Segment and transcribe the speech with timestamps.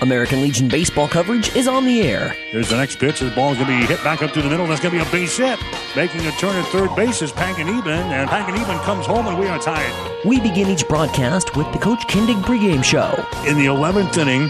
[0.00, 2.36] American Legion baseball coverage is on the air.
[2.52, 3.18] There's the next pitch.
[3.18, 4.66] The ball is going to be hit back up through the middle.
[4.66, 5.58] That's going to be a base hit.
[5.96, 9.58] Making a turn at third base is Panganiban, and Panganiban comes home, and we are
[9.58, 9.92] tied.
[10.24, 13.10] We begin each broadcast with the Coach Kindig pregame show.
[13.48, 14.48] In the 11th inning,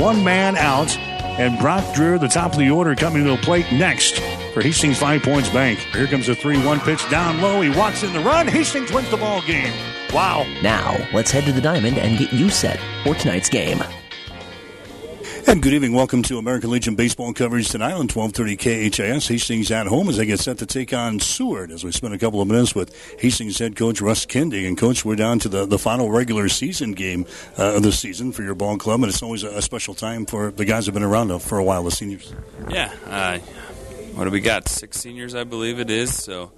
[0.00, 3.70] one man out, and Brock Dreer, the top of the order, coming to the plate
[3.70, 4.20] next
[4.54, 5.78] for Hastings Five Points Bank.
[5.78, 7.60] Here comes a 3 1 pitch down low.
[7.60, 8.48] He walks in the run.
[8.48, 9.72] Hastings wins the ball game.
[10.14, 10.46] Wow.
[10.62, 13.82] Now, let's head to the diamond and get you set for tonight's game.
[15.48, 15.94] And good evening.
[15.94, 19.28] Welcome to American Legion baseball coverage tonight on 1230 KHAS.
[19.28, 22.18] Hastings at home as they get set to take on Seward as we spend a
[22.18, 24.68] couple of minutes with Hastings head coach Russ Kindig.
[24.68, 27.24] And coach, we're down to the, the final regular season game
[27.58, 29.00] uh, of the season for your ball club.
[29.00, 31.56] And it's always a, a special time for the guys who have been around for
[31.56, 32.30] a while, the seniors.
[32.68, 32.92] Yeah.
[33.06, 33.38] Uh,
[34.16, 34.68] what do we got?
[34.68, 36.14] Six seniors, I believe it is.
[36.14, 36.52] So,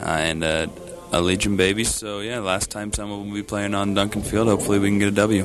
[0.00, 0.68] uh, and uh,
[1.10, 1.82] a Legion baby.
[1.82, 4.46] So, yeah, last time someone will be playing on Duncan Field.
[4.46, 5.44] Hopefully we can get a W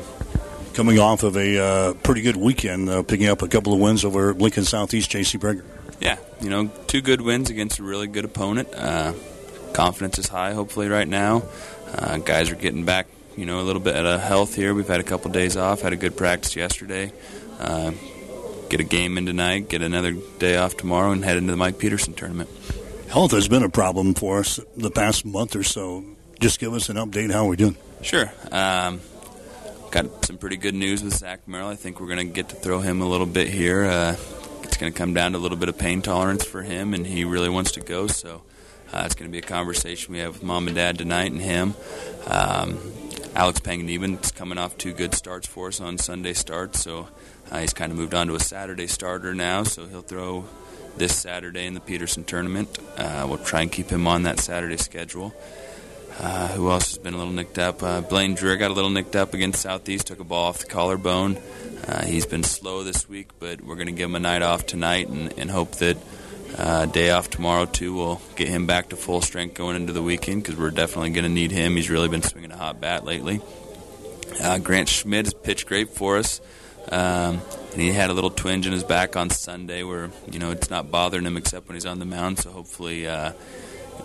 [0.74, 4.04] coming off of a uh, pretty good weekend, uh, picking up a couple of wins
[4.04, 5.38] over Lincoln Southeast, J.C.
[5.38, 5.64] Prager.
[6.00, 8.70] Yeah, you know, two good wins against a really good opponent.
[8.74, 9.14] Uh,
[9.74, 11.44] confidence is high, hopefully, right now.
[11.94, 14.74] Uh, guys are getting back, you know, a little bit of health here.
[14.74, 17.12] We've had a couple days off, had a good practice yesterday.
[17.60, 17.92] Uh,
[18.70, 21.78] get a game in tonight, get another day off tomorrow, and head into the Mike
[21.78, 22.50] Peterson tournament.
[23.10, 26.04] Health has been a problem for us the past month or so.
[26.40, 27.78] Just give us an update how we're doing.
[28.02, 28.32] Sure.
[28.52, 29.00] Um,
[29.94, 31.68] got some pretty good news with Zach Merrill.
[31.68, 33.84] I think we're going to get to throw him a little bit here.
[33.84, 34.16] Uh,
[34.64, 37.06] it's going to come down to a little bit of pain tolerance for him, and
[37.06, 38.08] he really wants to go.
[38.08, 38.42] So
[38.92, 41.40] uh, it's going to be a conversation we have with mom and dad tonight and
[41.40, 41.76] him.
[42.26, 42.80] Um,
[43.36, 47.08] Alex Panganiban's coming off two good starts for us on Sunday starts, so
[47.52, 49.62] uh, he's kind of moved on to a Saturday starter now.
[49.62, 50.46] So he'll throw
[50.98, 52.80] this Saturday in the Peterson tournament.
[52.98, 55.36] Uh, we'll try and keep him on that Saturday schedule.
[56.20, 57.82] Uh, who else has been a little nicked up?
[57.82, 60.66] Uh, Blaine Dreer got a little nicked up against Southeast, took a ball off the
[60.66, 61.38] collarbone.
[61.88, 64.66] Uh, he's been slow this week, but we're going to give him a night off
[64.66, 65.98] tonight and, and hope that
[66.58, 70.04] uh, day off tomorrow, too, will get him back to full strength going into the
[70.04, 71.76] weekend because we're definitely going to need him.
[71.76, 73.42] He's really been swinging a hot bat lately.
[74.42, 76.42] Uh, Grant Schmidt has pitched great for us.
[76.92, 77.42] Um,
[77.72, 80.70] and he had a little twinge in his back on Sunday where, you know, it's
[80.70, 82.40] not bothering him except when he's on the mound.
[82.40, 83.08] So hopefully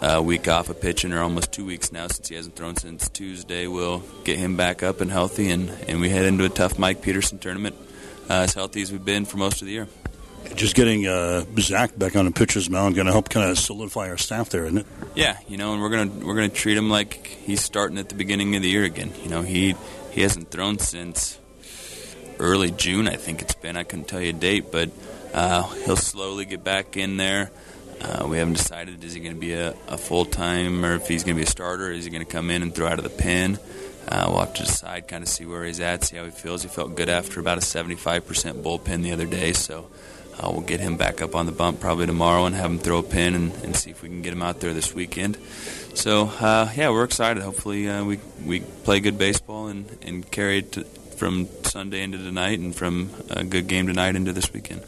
[0.00, 2.76] uh, a week off of pitching, or almost two weeks now since he hasn't thrown
[2.76, 3.66] since Tuesday.
[3.66, 7.03] We'll get him back up and healthy, and, and we head into a tough Mike
[7.03, 7.76] Peterson tournament
[8.31, 9.88] uh, as healthy as we've been for most of the year.
[10.54, 14.08] Just getting uh, Zach back on the pitcher's mound going to help kind of solidify
[14.08, 14.87] our staff there, isn't it?
[15.14, 18.14] Yeah, you know, and we're gonna we're gonna treat him like he's starting at the
[18.14, 19.12] beginning of the year again.
[19.22, 19.75] You know, he
[20.12, 21.38] he hasn't thrown since
[22.38, 23.76] early June, I think it's been.
[23.76, 24.91] I couldn't tell you a date, but
[25.34, 27.50] uh, he'll slowly get back in there.
[28.00, 31.09] Uh, we haven't decided is he going to be a, a full time or if
[31.09, 31.91] he's going to be a starter.
[31.91, 33.59] Is he going to come in and throw out of the pen?
[34.09, 36.62] Uh, we'll have to decide, kind of see where he's at, see how he feels.
[36.62, 39.91] He felt good after about a 75% bullpen the other day, so
[40.38, 42.98] uh, we'll get him back up on the bump probably tomorrow and have him throw
[42.98, 45.37] a pin and, and see if we can get him out there this weekend.
[45.94, 47.42] So uh, yeah, we're excited.
[47.42, 52.19] Hopefully uh, we we play good baseball and and carry it to, from Sunday into
[52.19, 54.82] tonight and from a good game tonight into this weekend.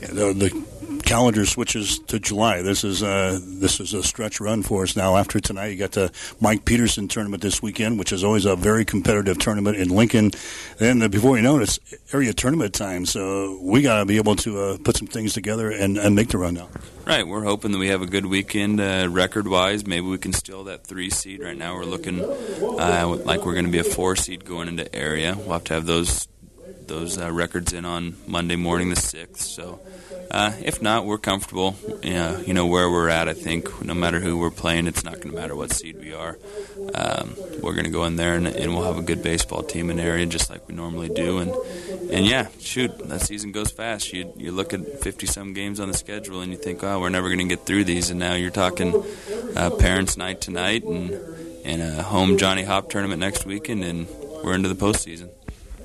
[0.00, 0.66] Yeah, the, the
[1.06, 2.60] calendar switches to July.
[2.62, 5.16] This is uh, this is a stretch run for us now.
[5.16, 8.84] After tonight, you got the Mike Peterson tournament this weekend, which is always a very
[8.84, 10.32] competitive tournament in Lincoln.
[10.78, 11.78] Then uh, before you know it, it's
[12.12, 13.06] area tournament time.
[13.06, 16.28] So we got to be able to uh, put some things together and, and make
[16.28, 16.68] the run now.
[17.06, 19.86] Right, we're hoping that we have a good weekend uh, record-wise.
[19.86, 21.40] Maybe we can steal that three seed.
[21.40, 24.92] Right now, we're looking uh, like we're going to be a four seed going into
[24.94, 25.36] area.
[25.36, 26.26] We'll have to have those
[26.88, 29.42] those uh, records in on Monday morning, the sixth.
[29.42, 29.80] So
[30.30, 31.76] uh, if not, we're comfortable.
[32.02, 33.28] You know where we're at.
[33.28, 36.14] I think no matter who we're playing, it's not going to matter what seed we
[36.14, 36.38] are.
[36.94, 39.90] Um, we're going to go in there and, and, we'll have a good baseball team
[39.90, 41.38] in the area, just like we normally do.
[41.38, 41.50] And
[42.10, 44.12] and yeah, shoot, that season goes fast.
[44.12, 47.08] You you look at fifty some games on the schedule and you think, oh, we're
[47.08, 48.10] never going to get through these.
[48.10, 49.04] And now you're talking
[49.56, 51.10] uh, parents' night tonight and
[51.64, 54.06] and a home Johnny Hopp tournament next weekend, and
[54.44, 55.30] we're into the postseason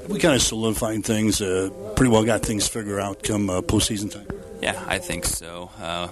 [0.08, 1.42] we kind of solidified things.
[1.42, 4.28] Uh, pretty well got things figured out come uh, postseason time.
[4.62, 5.72] Yeah, I think so.
[5.80, 6.10] Uh,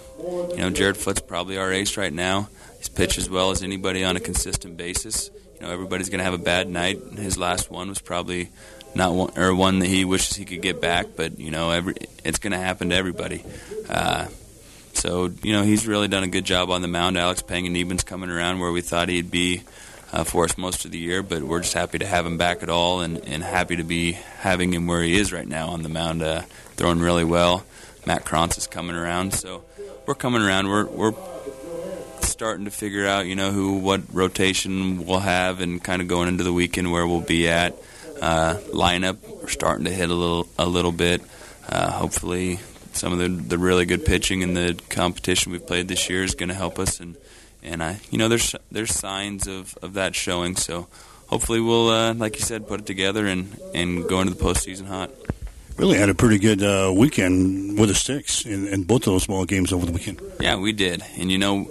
[0.52, 2.50] you know, Jared Foot's probably our ace right now.
[2.78, 5.30] He's pitched as well as anybody on a consistent basis.
[5.56, 7.00] You know, everybody's going to have a bad night.
[7.16, 8.50] His last one was probably
[8.96, 11.96] not one or one that he wishes he could get back, but you know, every
[12.24, 13.44] it's going to happen to everybody.
[13.88, 14.28] Uh,
[14.94, 17.18] so you know, he's really done a good job on the mound.
[17.18, 19.64] Alex Panganiban's coming around where we thought he'd be
[20.12, 22.64] uh, for us most of the year, but we're just happy to have him back
[22.64, 25.84] at all and, and happy to be having him where he is right now on
[25.84, 26.42] the mound, uh,
[26.76, 27.64] throwing really well.
[28.06, 29.64] Matt Krantz is coming around, so
[30.06, 30.68] we're coming around.
[30.68, 31.14] We're we're
[32.22, 36.28] starting to figure out, you know, who what rotation we'll have, and kind of going
[36.28, 37.76] into the weekend where we'll be at.
[38.22, 39.18] uh, lineup.
[39.42, 41.22] We're starting to hit a little a little bit.
[41.68, 42.60] Uh, hopefully,
[42.94, 46.36] some of the the really good pitching and the competition we've played this year is
[46.36, 47.00] going to help us.
[47.00, 47.16] And
[47.64, 50.56] and I, you know, there's there's signs of, of that showing.
[50.56, 50.88] So
[51.28, 54.86] hopefully, we'll uh, like you said, put it together and and go into the postseason
[54.86, 55.12] hot.
[55.78, 59.24] Really had a pretty good uh, weekend with the sticks in, in both of those
[59.24, 60.22] small games over the weekend.
[60.42, 61.70] Yeah, we did, and you know,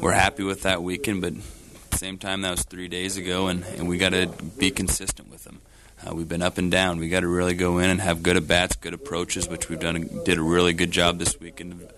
[0.00, 3.48] we're happy with that weekend, but at the same time, that was three days ago,
[3.48, 5.60] and, and we got to be consistent with them.
[6.06, 6.98] Uh, we've been up and down.
[6.98, 9.80] We got to really go in and have good at bats, good approaches, which we've
[9.80, 10.08] done.
[10.24, 11.88] Did a really good job this weekend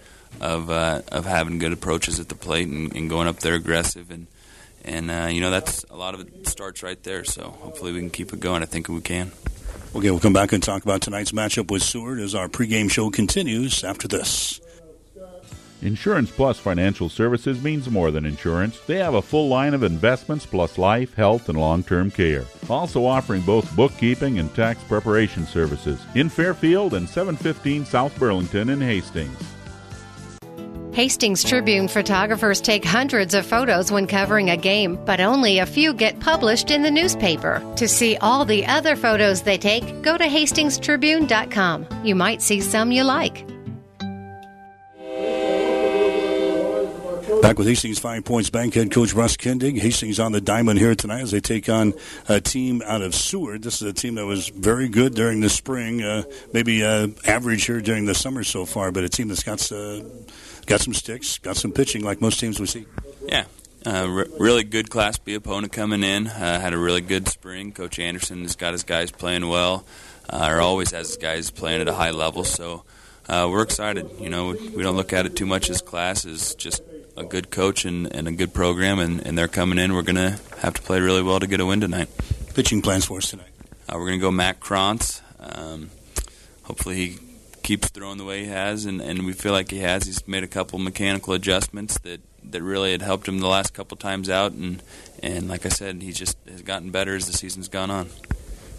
[0.41, 4.11] of uh, of having good approaches at the plate and, and going up there aggressive
[4.11, 4.27] and
[4.85, 7.25] and uh, you know that's a lot of it starts right there.
[7.25, 8.63] So hopefully we can keep it going.
[8.63, 9.33] I think we can.
[9.95, 13.11] Okay, we'll come back and talk about tonight's matchup with Seward as our pregame show
[13.11, 14.61] continues after this.
[15.83, 18.79] Insurance Plus Financial Services means more than insurance.
[18.81, 22.45] They have a full line of investments plus life, health, and long term care.
[22.69, 28.81] Also offering both bookkeeping and tax preparation services in Fairfield and 715 South Burlington in
[28.81, 29.39] Hastings.
[30.93, 35.95] Hastings Tribune photographers take hundreds of photos when covering a game, but only a few
[35.95, 37.63] get published in the newspaper.
[37.77, 41.87] To see all the other photos they take, go to hastingstribune.com.
[42.05, 43.47] You might see some you like.
[47.41, 49.79] Back with Hastings Five Points Bank head coach Russ Kindig.
[49.79, 51.95] Hastings on the diamond here tonight as they take on
[52.29, 53.63] a team out of Seward.
[53.63, 57.65] This is a team that was very good during the spring, uh, maybe uh, average
[57.65, 60.03] here during the summer so far, but a team that's got uh,
[60.71, 62.87] got some sticks, got some pitching like most teams we see.
[63.27, 63.47] Yeah,
[63.85, 66.29] uh, re- really good Class B opponent coming in.
[66.29, 67.73] Uh, had a really good spring.
[67.73, 69.85] Coach Anderson has got his guys playing well,
[70.31, 72.45] uh, or always has his guys playing at a high level.
[72.45, 72.85] So
[73.29, 74.09] uh, we're excited.
[74.21, 76.85] You know, we don't look at it too much as class as just
[77.17, 79.93] a good coach and, and a good program, and, and they're coming in.
[79.93, 82.09] We're going to have to play really well to get a win tonight.
[82.55, 83.51] Pitching plans for us tonight?
[83.89, 85.21] Uh, we're going to go Matt Krantz.
[85.41, 85.91] Um,
[86.63, 87.30] hopefully he
[87.71, 90.05] keeps throwing the way he has, and, and we feel like he has.
[90.05, 92.21] He's made a couple mechanical adjustments that,
[92.51, 94.83] that really had helped him the last couple times out, and
[95.23, 98.09] and like I said, he just has gotten better as the season's gone on.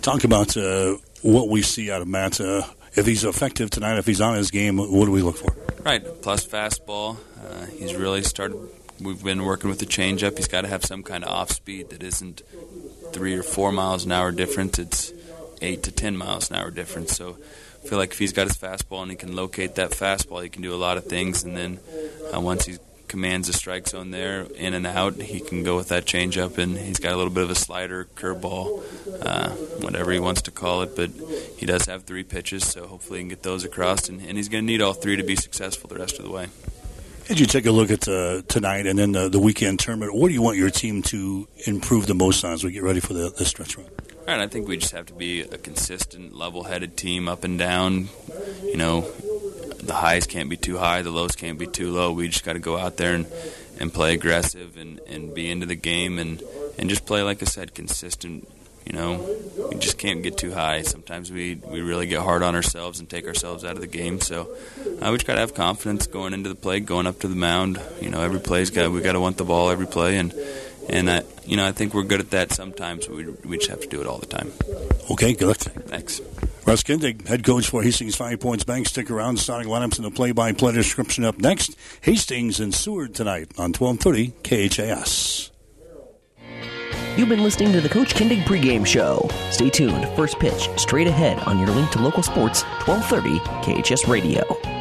[0.01, 2.41] Talk about uh, what we see out of Matt.
[2.41, 5.55] Uh, if he's effective tonight, if he's on his game, what do we look for?
[5.83, 7.15] Right, plus fastball.
[7.41, 8.57] Uh, he's really started.
[8.99, 10.35] We've been working with the changeup.
[10.35, 12.41] He's got to have some kind of off speed that isn't
[13.13, 14.77] three or four miles an hour difference.
[14.79, 15.13] It's
[15.61, 17.15] eight to ten miles an hour difference.
[17.15, 17.37] So
[17.83, 20.49] I feel like if he's got his fastball and he can locate that fastball, he
[20.49, 21.43] can do a lot of things.
[21.43, 21.79] And then
[22.33, 25.89] uh, once he commands the strike zone there, in and out, he can go with
[25.89, 26.57] that changeup.
[26.57, 28.83] And he's got a little bit of a slider, curveball,
[29.25, 29.49] uh,
[29.83, 30.95] whatever he wants to call it.
[30.95, 31.09] But
[31.57, 34.09] he does have three pitches, so hopefully he can get those across.
[34.09, 36.31] And, and he's going to need all three to be successful the rest of the
[36.31, 36.47] way.
[37.29, 40.27] As you take a look at uh, tonight and then the, the, weekend tournament, what
[40.27, 43.13] do you want your team to improve the most on as we get ready for
[43.13, 43.87] the, the stretch run?
[44.31, 48.07] Right, I think we just have to be a consistent, level-headed team, up and down.
[48.63, 52.13] You know, the highs can't be too high, the lows can't be too low.
[52.13, 53.27] We just got to go out there and,
[53.77, 56.41] and play aggressive and, and be into the game and,
[56.79, 58.47] and just play, like I said, consistent.
[58.85, 59.37] You know,
[59.69, 60.83] we just can't get too high.
[60.83, 64.21] Sometimes we, we really get hard on ourselves and take ourselves out of the game.
[64.21, 64.43] So
[65.01, 67.35] uh, we just got to have confidence going into the play, going up to the
[67.35, 67.81] mound.
[67.99, 70.33] You know, every play's got we got to want the ball every play, and
[70.91, 73.07] and I, you know, I think we're good at that sometimes.
[73.09, 74.51] We we just have to do it all the time.
[75.09, 75.57] Okay, good.
[75.57, 76.21] Thanks.
[76.65, 78.87] Russ Kindig, head coach for Hastings Five Points Bank.
[78.87, 79.37] Stick around.
[79.37, 81.75] Starting lineups and the play-by-play description up next.
[82.01, 85.51] Hastings and Seward tonight on 1230 KHAS.
[87.17, 89.29] You've been listening to the Coach Kindig pregame show.
[89.49, 90.07] Stay tuned.
[90.15, 94.80] First pitch straight ahead on your link to local sports, 1230 KHS Radio.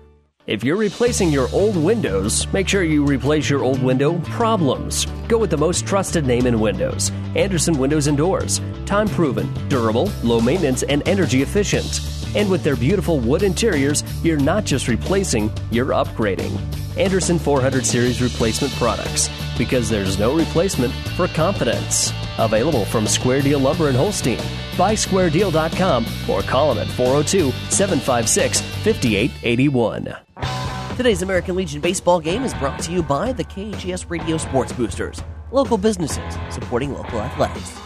[0.51, 5.05] If you're replacing your old windows, make sure you replace your old window problems.
[5.29, 8.59] Go with the most trusted name in Windows Andersen Windows and Doors.
[8.85, 12.01] Time proven, durable, low maintenance, and energy efficient.
[12.35, 16.80] And with their beautiful wood interiors, you're not just replacing, you're upgrading.
[16.97, 22.11] Andersen 400 Series replacement products, because there's no replacement for confidence.
[22.37, 24.39] Available from Square Deal Lumber and Holstein.
[24.77, 30.15] Buy squaredeal.com or call them at 402 756 5881.
[30.97, 35.23] Today's American Legion baseball game is brought to you by the KHS Radio Sports Boosters.
[35.51, 37.77] local businesses supporting local athletics.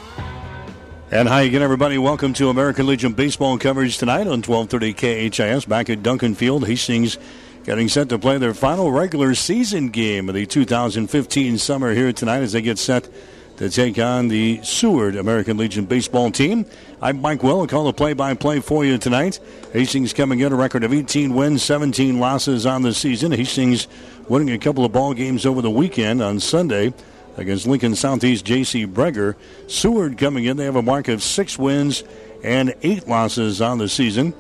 [1.12, 1.98] And hi again, everybody.
[1.98, 6.68] Welcome to American Legion baseball coverage tonight on 1230 KHAS back at Duncan Field.
[6.68, 7.18] Hastings
[7.66, 12.44] getting set to play their final regular season game of the 2015 summer here tonight
[12.44, 13.10] as they get set
[13.58, 16.68] to take on the Seward American Legion baseball team.
[17.02, 17.62] I'm Mike Will.
[17.62, 19.40] I'll call the play-by-play for you tonight.
[19.74, 23.32] Hastings coming in a record of 18 wins, 17 losses on the season.
[23.32, 23.88] Hastings
[24.30, 26.94] winning a couple of ball games over the weekend on Sunday
[27.36, 28.86] against Lincoln Southeast J.C.
[28.86, 29.36] Breger.
[29.68, 30.58] Seward coming in.
[30.58, 32.04] They have a mark of six wins
[32.44, 34.36] and eight losses on the season.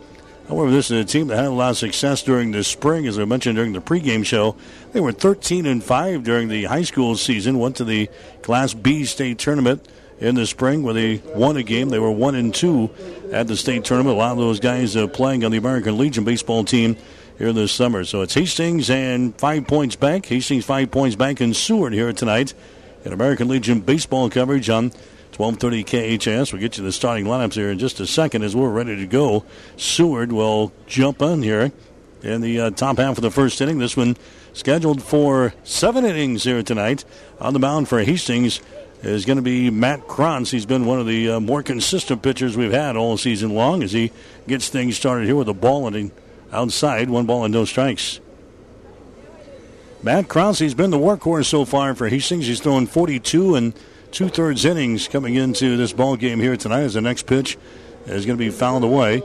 [0.48, 3.18] However, this is a team that had a lot of success during the spring, as
[3.18, 4.56] I mentioned during the pregame show.
[4.92, 8.10] They were 13 and 5 during the high school season, went to the
[8.44, 9.88] Class B state tournament
[10.20, 11.90] in the spring where they won a game.
[11.90, 12.90] They were 1 and 2
[13.34, 14.16] at the state tournament.
[14.16, 16.96] A lot of those guys uh, playing on the American Legion baseball team
[17.38, 18.06] here this summer.
[18.06, 20.28] So it's Hastings and Five Points Bank.
[20.28, 22.54] Hastings Five Points Bank and Seward here tonight
[23.04, 24.92] in American Legion baseball coverage on
[25.38, 26.54] 1230 KHAS.
[26.54, 29.06] We'll get you the starting lineups here in just a second as we're ready to
[29.06, 29.46] go.
[29.76, 31.72] Seward will jump on here
[32.22, 33.78] in the uh, top half of the first inning.
[33.78, 34.16] This one
[34.54, 37.04] scheduled for seven innings here tonight.
[37.40, 38.62] On the mound for Hastings
[39.04, 40.52] is going to be Matt Krantz.
[40.52, 43.92] He's been one of the uh, more consistent pitchers we've had all season long as
[43.92, 44.12] he
[44.48, 46.12] gets things started here with a ball and
[46.52, 48.20] outside, one ball and no strikes.
[50.02, 52.48] Matt Krantz, he's been the workhorse so far for Hastings.
[52.48, 53.74] He's thrown 42 and
[54.16, 57.58] two thirds innings coming into this ball game here tonight as the next pitch
[58.06, 59.22] is going to be fouled away.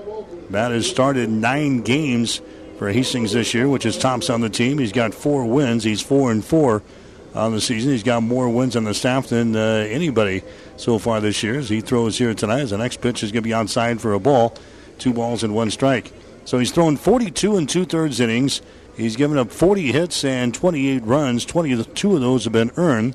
[0.49, 2.43] Matt has started nine games
[2.77, 4.79] for Hastings this year, which is tops on the team.
[4.79, 5.85] He's got four wins.
[5.85, 6.83] He's four and four
[7.37, 7.93] on the season.
[7.93, 10.43] He's got more wins on the staff than uh, anybody
[10.77, 11.61] so far this year.
[11.61, 14.13] As he throws here tonight, as the next pitch is going to be outside for
[14.13, 14.57] a ball,
[14.99, 16.13] two balls and one strike.
[16.45, 18.61] So he's thrown 42 and two thirds innings.
[18.97, 21.45] He's given up 40 hits and 28 runs.
[21.45, 23.15] 22 of those have been earned.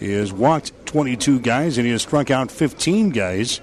[0.00, 3.60] He has walked 22 guys and he has struck out 15 guys.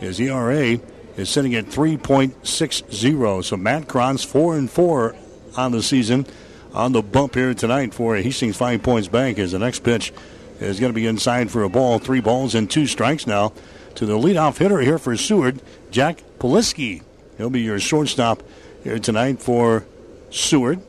[0.00, 0.80] His ERA
[1.16, 3.44] is sitting at 3.60.
[3.44, 5.14] So Matt Krantz, 4 and 4
[5.56, 6.26] on the season
[6.74, 10.12] on the bump here tonight for Hastings Five Points Bank as the next pitch
[10.58, 12.00] is going to be inside for a ball.
[12.00, 13.52] Three balls and two strikes now
[13.94, 15.62] to the leadoff hitter here for Seward,
[15.92, 17.02] Jack Poliski.
[17.36, 18.42] He'll be your shortstop
[18.82, 19.86] here tonight for
[20.30, 20.82] Seward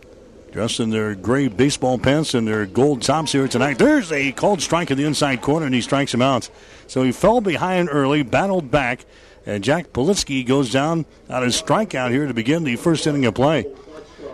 [0.52, 3.78] dressed in their gray baseball pants and their gold tops here tonight.
[3.78, 6.50] There's a called strike in the inside corner, and he strikes him out.
[6.88, 9.06] So he fell behind early, battled back,
[9.46, 13.36] and Jack Politsky goes down on a strikeout here to begin the first inning of
[13.36, 13.66] play.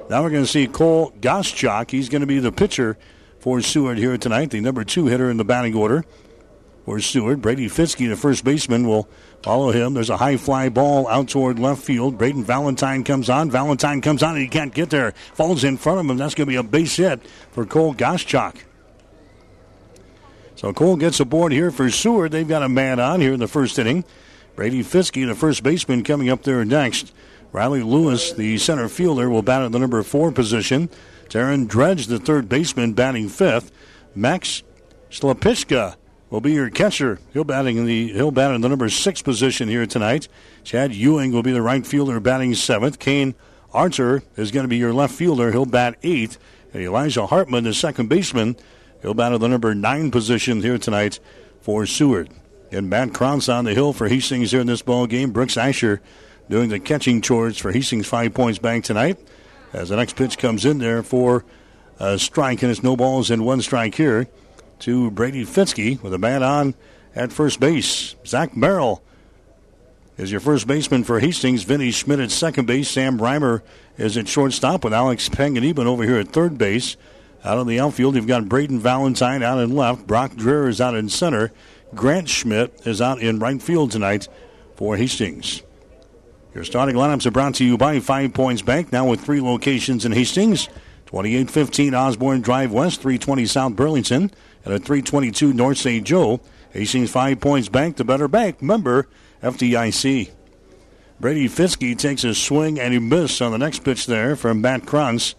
[0.09, 1.91] Now we're going to see Cole Goschak.
[1.91, 2.97] He's going to be the pitcher
[3.39, 6.05] for Seward here tonight, the number two hitter in the batting order
[6.85, 7.41] for Seward.
[7.41, 9.09] Brady Fitzke, the first baseman, will
[9.45, 9.93] follow him.
[9.93, 12.17] There's a high fly ball out toward left field.
[12.17, 13.51] Braden Valentine comes on.
[13.51, 15.11] Valentine comes on and he can't get there.
[15.35, 16.17] Falls in front of him.
[16.17, 17.21] That's going to be a base hit
[17.51, 18.55] for Cole Goschak.
[20.55, 22.31] So Cole gets aboard here for Seward.
[22.31, 24.03] They've got a man on here in the first inning.
[24.55, 27.13] Brady Fitzke, the first baseman, coming up there next.
[27.51, 30.89] Riley Lewis, the center fielder, will bat at the number four position.
[31.29, 33.71] Taryn Dredge, the third baseman, batting fifth.
[34.15, 34.63] Max
[35.11, 35.97] Slapishka
[36.29, 37.19] will be your catcher.
[37.33, 40.27] He'll batting in the he'll bat in the number six position here tonight.
[40.63, 42.99] Chad Ewing will be the right fielder batting seventh.
[42.99, 43.35] Kane
[43.73, 45.51] Archer is going to be your left fielder.
[45.51, 46.37] He'll bat eighth.
[46.73, 48.55] And Elijah Hartman, the second baseman,
[49.01, 51.19] he'll bat at the number nine position here tonight
[51.61, 52.29] for Seward.
[52.71, 55.31] And Matt Krantz on the hill for Hastings here in this ball game.
[55.31, 56.01] Brooks Asher
[56.49, 59.17] doing the catching chores for Hastings Five Points Bank tonight.
[59.71, 61.45] As the next pitch comes in there for
[61.99, 64.27] a strike, and it's no balls and one strike here
[64.79, 66.75] to Brady Fitzke with a man on
[67.15, 68.15] at first base.
[68.25, 69.01] Zach Merrill
[70.17, 71.63] is your first baseman for Hastings.
[71.63, 72.89] Vinny Schmidt at second base.
[72.89, 73.61] Sam Reimer
[73.97, 76.97] is at shortstop with Alex Panganiban over here at third base.
[77.43, 80.07] Out on the outfield, you've got Braden Valentine out in left.
[80.07, 81.51] Brock Dreher is out in center.
[81.93, 84.27] Grant Schmidt is out in right field tonight
[84.75, 85.61] for Hastings.
[86.55, 90.05] Your starting lineups are brought to you by Five Points Bank, now with three locations
[90.05, 90.67] in Hastings.
[91.05, 94.31] 2815 Osborne Drive West, 320 South Burlington,
[94.65, 96.05] and at 322 North St.
[96.05, 96.41] Joe.
[96.71, 98.61] Hastings Five Points Bank, the better bank.
[98.61, 99.07] Member
[99.41, 100.31] FDIC.
[101.19, 104.85] Brady Fitzke takes a swing and he missed on the next pitch there from Matt
[104.85, 105.35] Krantz.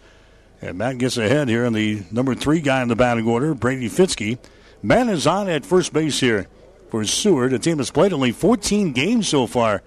[0.59, 3.89] And Matt gets ahead here on the number three guy in the batting order, Brady
[3.89, 4.39] Fitzke.
[4.81, 6.47] Matt is on at first base here
[6.89, 7.51] for Seward.
[7.51, 9.83] The team has played only 14 games so far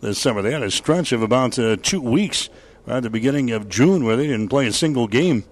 [0.00, 0.40] this summer.
[0.40, 2.48] They had a stretch of about uh, two weeks
[2.86, 5.44] right at the beginning of June where they didn't play a single game.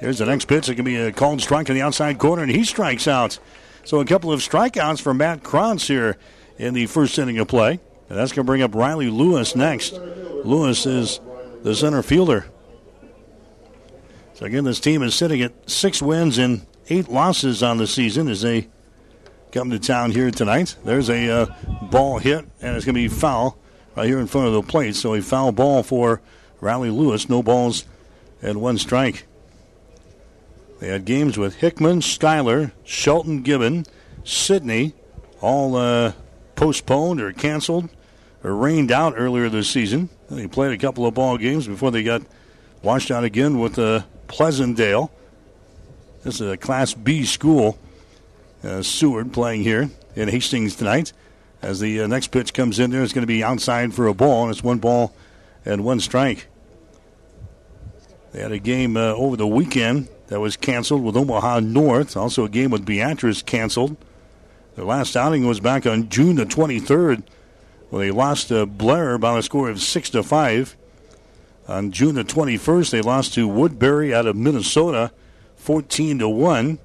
[0.00, 0.68] Here's the next pitch.
[0.68, 3.38] It can be a called strike in the outside corner, and he strikes out.
[3.84, 6.16] So a couple of strikeouts for Matt Krantz here
[6.58, 7.80] in the first inning of play.
[8.08, 9.92] And that's going to bring up Riley Lewis next.
[9.92, 11.20] Lewis is
[11.62, 12.46] the center fielder.
[14.34, 18.28] So again, this team is sitting at six wins and eight losses on the season
[18.28, 18.68] as they
[19.52, 20.76] come to town here tonight.
[20.84, 21.46] There's a uh,
[21.90, 23.58] ball hit, and it's going to be foul
[23.96, 24.96] right here in front of the plate.
[24.96, 26.22] So a foul ball for
[26.60, 27.28] Riley Lewis.
[27.28, 27.84] No balls
[28.40, 29.26] and one strike.
[30.80, 33.84] They had games with Hickman, Schuyler, Shelton Gibbon,
[34.24, 34.94] Sidney,
[35.42, 36.12] all uh,
[36.56, 37.90] postponed or canceled
[38.42, 40.08] or rained out earlier this season.
[40.30, 42.22] They played a couple of ball games before they got
[42.82, 45.10] washed out again with uh, Pleasantdale.
[46.24, 47.78] This is a Class B school.
[48.64, 51.12] Uh, Seward playing here in Hastings tonight.
[51.60, 54.14] As the uh, next pitch comes in there, it's going to be outside for a
[54.14, 55.14] ball, and it's one ball
[55.64, 56.46] and one strike.
[58.32, 62.16] They had a game uh, over the weekend that was canceled with Omaha North.
[62.16, 63.96] Also, a game with Beatrice canceled.
[64.76, 67.24] Their last outing was back on June the 23rd,
[67.90, 70.76] when they lost to Blair by a score of six to five.
[71.66, 75.12] On June the 21st, they lost to Woodbury out of Minnesota,
[75.56, 76.78] 14 to one.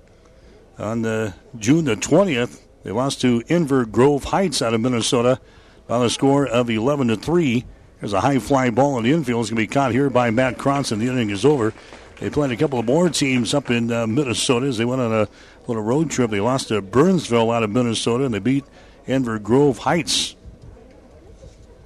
[0.78, 5.40] On the June the 20th, they lost to Inver Grove Heights out of Minnesota
[5.88, 7.66] by a score of 11 to three.
[8.00, 9.42] There's a high fly ball in the infield.
[9.42, 10.90] It's going to be caught here by Matt Krantz.
[10.90, 11.74] The inning is over.
[12.20, 15.12] They played a couple of more teams up in uh, Minnesota as they went on
[15.12, 15.28] a
[15.68, 16.32] little road trip.
[16.32, 18.66] They lost to Burnsville out of Minnesota and they beat
[19.08, 20.36] Inver Grove Heights.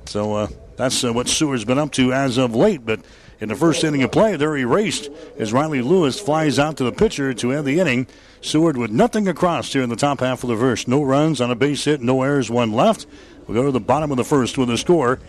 [0.06, 2.86] So uh, that's uh, what Seward's been up to as of late.
[2.86, 3.02] But
[3.40, 6.92] in the first inning of play, they're erased as Riley Lewis flies out to the
[6.92, 8.08] pitcher to end the inning.
[8.42, 10.88] Seward with nothing across here in the top half of the first.
[10.88, 13.06] No runs on a base hit, no errors, one left.
[13.48, 15.20] We'll go to the bottom of the first with a score.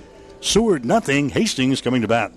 [0.40, 1.28] Seward nothing.
[1.28, 2.32] Hastings coming to bat.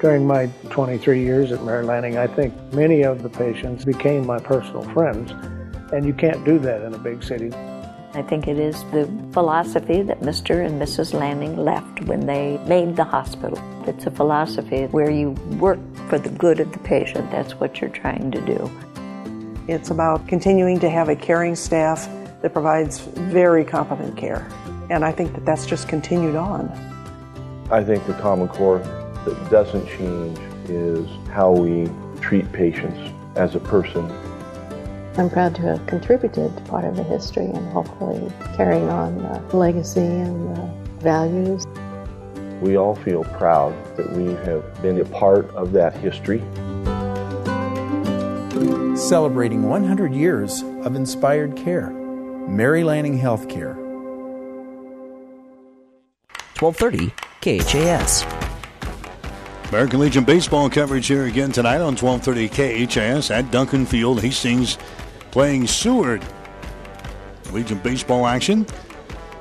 [0.00, 4.38] During my 23 years at Mary Lanning, I think many of the patients became my
[4.38, 5.30] personal friends,
[5.92, 7.52] and you can't do that in a big city.
[8.14, 10.64] I think it is the philosophy that Mr.
[10.66, 11.14] and Mrs.
[11.14, 13.58] Lanning left when they made the hospital.
[13.86, 17.30] It's a philosophy where you work for the good of the patient.
[17.30, 18.70] That's what you're trying to do.
[19.66, 22.08] It's about continuing to have a caring staff
[22.42, 24.46] that provides very competent care.
[24.90, 26.68] And I think that that's just continued on.
[27.70, 28.78] I think the common core
[29.24, 31.88] that doesn't change is how we
[32.20, 34.04] treat patients as a person.
[35.16, 39.56] I'm proud to have contributed to part of the history and hopefully carrying on the
[39.56, 41.66] legacy and the values.
[42.60, 46.40] We all feel proud that we have been a part of that history.
[48.96, 52.01] Celebrating 100 years of inspired care.
[52.48, 53.76] Mary Lanning Healthcare.
[56.60, 58.24] 1230 KHAS.
[59.70, 64.20] American Legion baseball coverage here again tonight on 1230 KHAS at Duncan Field.
[64.20, 64.76] Hastings
[65.30, 66.24] playing Seward.
[67.52, 68.66] Legion baseball action.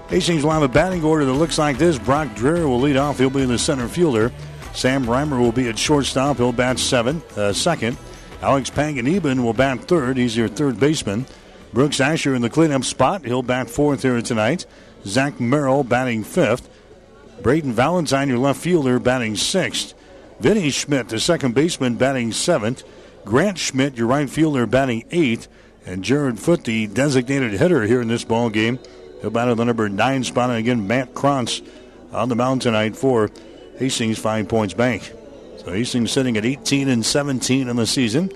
[0.07, 1.99] Hastings will have a batting order that looks like this.
[1.99, 3.17] Brock Dreher will lead off.
[3.17, 4.31] He'll be the center fielder.
[4.73, 6.37] Sam Reimer will be at shortstop.
[6.37, 7.97] He'll bat seven, uh, second.
[8.41, 10.17] Alex Panganiban will bat third.
[10.17, 11.25] He's your third baseman.
[11.73, 13.25] Brooks Asher in the cleanup spot.
[13.25, 14.65] He'll bat fourth here tonight.
[15.05, 16.69] Zach Merrill batting fifth.
[17.41, 19.93] Braden Valentine, your left fielder, batting sixth.
[20.39, 22.83] Vinny Schmidt, the second baseman, batting seventh.
[23.25, 25.47] Grant Schmidt, your right fielder, batting eighth.
[25.85, 28.79] And Jared Foot, the designated hitter here in this ball game.
[29.21, 30.49] He'll bat at the number nine spot.
[30.49, 31.61] And again, Matt Krantz
[32.11, 33.29] on the mound tonight for
[33.77, 35.11] Hastings Five Points Bank.
[35.57, 38.31] So Hastings sitting at 18 and 17 in the season.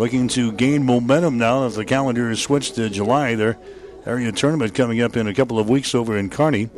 [0.00, 3.34] Looking to gain momentum now as the calendar is switched to July.
[3.34, 3.58] Their
[4.06, 6.70] area tournament coming up in a couple of weeks over in Kearney.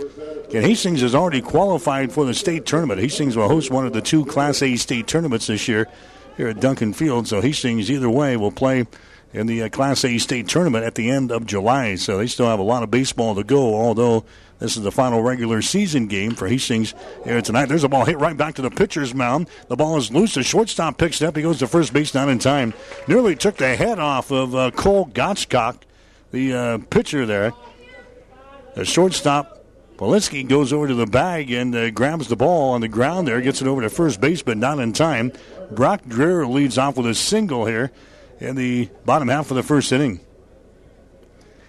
[0.53, 2.99] And Hastings has already qualified for the state tournament.
[2.99, 5.87] Hastings will host one of the two Class A state tournaments this year
[6.37, 7.29] here at Duncan Field.
[7.29, 8.89] So Hastings, either way, will play
[9.33, 11.95] in the uh, Class A state tournament at the end of July.
[11.95, 14.25] So they still have a lot of baseball to go, although
[14.63, 16.95] this is the final regular season game for Hastings
[17.25, 17.67] here tonight.
[17.67, 19.49] There's a ball hit right back to the pitcher's mound.
[19.67, 20.35] The ball is loose.
[20.35, 21.35] The shortstop picks it up.
[21.35, 22.73] He goes to first base not in time.
[23.09, 25.79] Nearly took the head off of uh, Cole Gottschalk,
[26.31, 27.53] the uh, pitcher there.
[28.77, 29.65] The shortstop
[29.97, 33.41] Walensky goes over to the bag and uh, grabs the ball on the ground there,
[33.41, 35.33] gets it over to first base, but not in time.
[35.73, 37.91] Brock Dreher leads off with a single here
[38.39, 40.21] in the bottom half of the first inning.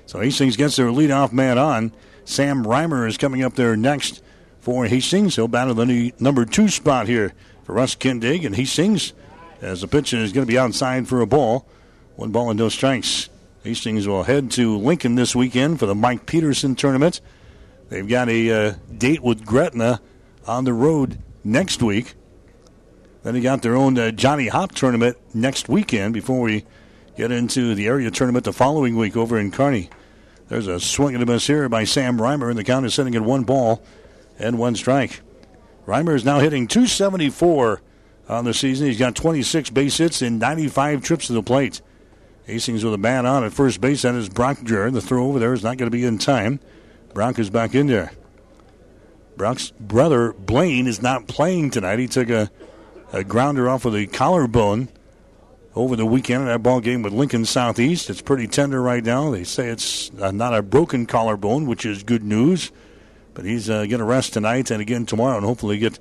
[0.06, 1.92] So Hastings gets their leadoff man on.
[2.26, 4.24] Sam Reimer is coming up there next
[4.60, 5.36] for Hastings.
[5.36, 7.34] He'll battle the number two spot here
[7.64, 9.14] for Russ Kindig, and Hastings,
[9.62, 11.68] as the pitch is going to be outside for a ball.
[12.16, 13.30] One ball and no strikes.
[13.64, 17.22] Hastings will head to Lincoln this weekend for the Mike Peterson tournament.
[17.90, 20.02] They've got a uh, date with Gretna
[20.46, 22.16] on the road next week.
[23.24, 26.66] Then they got their own uh, Johnny Hopp tournament next weekend before we
[27.16, 29.90] get into the area tournament the following week over in Kearney.
[30.54, 33.16] There's a swing and a miss here by Sam Reimer, and the count is sitting
[33.16, 33.82] at one ball
[34.38, 35.22] and one strike.
[35.88, 37.82] Reimer is now hitting 274
[38.30, 38.86] on the season.
[38.86, 41.82] He's got 26 base hits and 95 trips to the plate.
[42.46, 44.04] Hastings with a man on at first base.
[44.04, 44.94] That is Brock Dreher.
[44.94, 46.60] The throw over there is not going to be in time.
[47.16, 48.12] Brock is back in there.
[49.36, 51.98] Brock's brother Blaine is not playing tonight.
[51.98, 52.52] He took a,
[53.12, 54.89] a grounder off of the collarbone
[55.76, 58.10] over the weekend in that ball game with Lincoln Southeast.
[58.10, 59.32] It's pretty tender right now.
[59.32, 62.72] They say it's uh, not a broken collarbone, which is good news.
[63.34, 65.98] But he's uh, going to rest tonight and again tomorrow, and hopefully get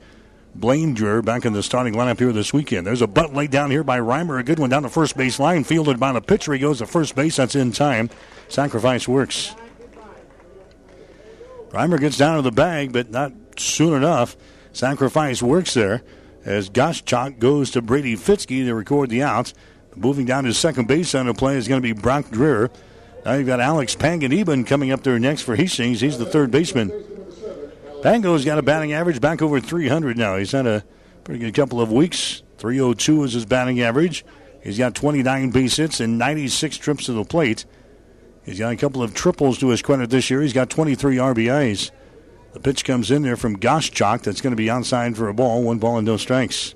[0.54, 2.86] Blaine back in the starting lineup here this weekend.
[2.86, 4.38] There's a butt laid down here by Reimer.
[4.38, 6.52] A good one down the first base line, fielded by the pitcher.
[6.52, 7.36] He goes to first base.
[7.36, 8.10] That's in time.
[8.48, 9.54] Sacrifice works.
[11.70, 14.36] Reimer gets down to the bag, but not soon enough.
[14.74, 16.02] Sacrifice works there
[16.44, 19.54] as Goschak goes to Brady Fitzke to record the outs.
[19.94, 22.70] Moving down to second base on the play is going to be Brock Dreher.
[23.24, 26.00] Now you've got Alex Panganiban coming up there next for Hastings.
[26.00, 26.90] He's the third baseman.
[28.02, 30.36] Pango's got a batting average back over 300 now.
[30.36, 30.84] He's had a
[31.22, 32.42] pretty good couple of weeks.
[32.58, 34.24] 302 is his batting average.
[34.62, 37.64] He's got 29 base hits and 96 trips to the plate.
[38.44, 40.42] He's got a couple of triples to his credit this year.
[40.42, 41.90] He's got 23 RBIs.
[42.52, 44.22] The pitch comes in there from Goschak.
[44.22, 45.62] That's going to be onside for a ball.
[45.62, 46.74] One ball and no strikes.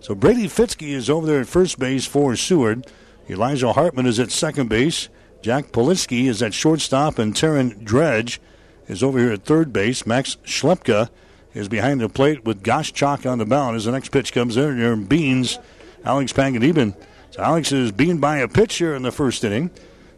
[0.00, 2.86] So Brady Fitzke is over there at first base for Seward.
[3.30, 5.08] Elijah Hartman is at second base.
[5.42, 8.40] Jack Politsky is at shortstop, and Taryn Dredge
[8.88, 10.06] is over here at third base.
[10.06, 11.10] Max Schlepka
[11.54, 14.80] is behind the plate with Goschak on the mound as the next pitch comes in.
[14.80, 15.58] And beans
[16.04, 16.96] Alex Panganiban.
[17.30, 19.70] So Alex is being by a pitch here in the first inning.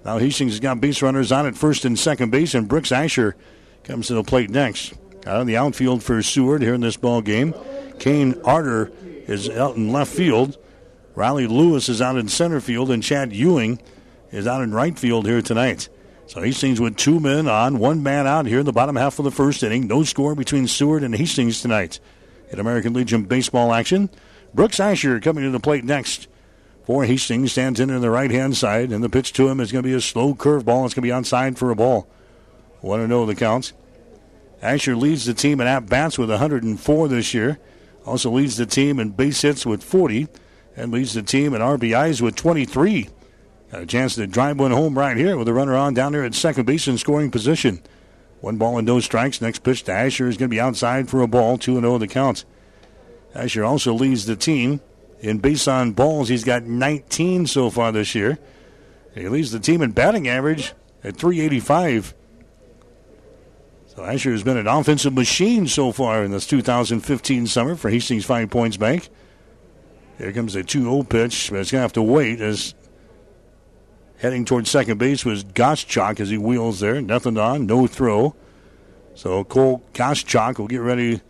[0.04, 3.36] Now Hastings has got base runners on at first and second base, and Brooks Asher
[3.84, 4.94] comes to the plate next.
[5.26, 7.54] Out on the outfield for Seward here in this ball game.
[7.98, 8.90] Kane Arter
[9.26, 10.56] is out in left field.
[11.14, 13.80] Riley Lewis is out in center field, and Chad Ewing
[14.30, 15.88] is out in right field here tonight.
[16.26, 19.24] So Hastings with two men on, one man out here in the bottom half of
[19.24, 19.88] the first inning.
[19.88, 21.98] No score between Seward and Hastings tonight.
[22.50, 24.10] In American Legion baseball action,
[24.54, 26.28] Brooks Asher coming to the plate next
[26.84, 27.52] for Hastings.
[27.52, 29.88] Stands in on the right hand side, and the pitch to him is going to
[29.88, 30.84] be a slow curveball.
[30.84, 32.08] It's going to be onside for a ball.
[32.82, 33.72] Want to know the counts?
[34.62, 37.58] Asher leads the team in at bats with 104 this year.
[38.06, 40.28] Also leads the team in base hits with 40,
[40.76, 43.08] and leads the team in RBIs with 23.
[43.70, 46.24] Got a chance to drive one home right here with a runner on down there
[46.24, 47.82] at second base in scoring position.
[48.40, 49.40] One ball and no strikes.
[49.40, 51.58] Next pitch to Asher is going to be outside for a ball.
[51.58, 52.44] 2 0 the count.
[53.34, 54.80] Asher also leads the team
[55.20, 56.28] in base on balls.
[56.28, 58.38] He's got 19 so far this year.
[59.14, 60.72] He leads the team in batting average
[61.04, 62.14] at 385.
[64.04, 68.50] Asher has been an offensive machine so far in this 2015 summer for Hastings Five
[68.50, 69.08] Points Bank.
[70.18, 72.74] Here comes a 2 0 pitch, but it's going to have to wait as
[74.18, 77.00] heading towards second base was Goschak as he wheels there.
[77.00, 78.34] Nothing on, no throw.
[79.14, 81.20] So Cole Goschak will get ready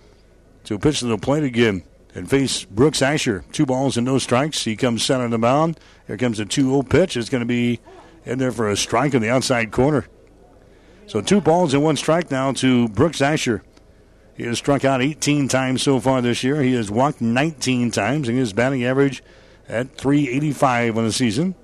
[0.65, 3.45] to pitch to the plate again and face Brooks Asher.
[3.53, 4.65] Two balls and no strikes.
[4.65, 5.79] He comes center the mound.
[6.07, 7.17] Here comes a 2 0 pitch.
[7.17, 7.81] It's going to be
[8.25, 10.07] in there for a strike in the outside corner.
[11.11, 13.65] So two balls and one strike now to Brooks Asher.
[14.37, 16.63] He has struck out 18 times so far this year.
[16.63, 19.21] He has walked 19 times, and his batting average
[19.69, 21.57] at 385 on the season.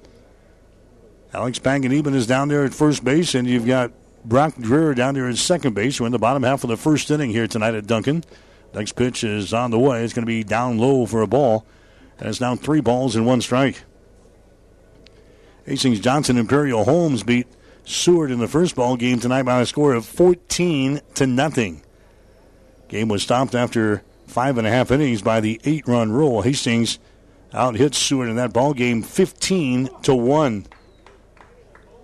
[1.33, 3.93] Alex Panganiban is down there at first base, and you've got
[4.25, 6.01] Brock Dreher down there at second base.
[6.01, 8.25] We're in the bottom half of the first inning here tonight at Duncan.
[8.75, 10.03] Next pitch is on the way.
[10.03, 11.65] It's going to be down low for a ball.
[12.19, 13.85] And it's now three balls and one strike.
[15.67, 17.47] Hastings Johnson Imperial Homes beat
[17.87, 21.83] Seward in the first ball game tonight by a score of 14 to nothing.
[22.89, 26.43] Game was stopped after five and a half innings by the eight run rule.
[26.43, 26.99] Hastings
[27.55, 30.67] out hit Seward in that ball game 15 to 1.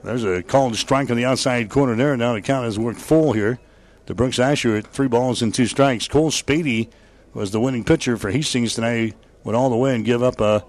[0.04, 2.16] There's a called strike on the outside corner there.
[2.16, 3.58] Now the count has worked full here
[4.06, 6.06] to Brooks Asher at three balls and two strikes.
[6.06, 6.90] Cole Spady
[7.34, 9.16] was the winning pitcher for Hastings tonight.
[9.42, 10.64] Went all the way and give up a,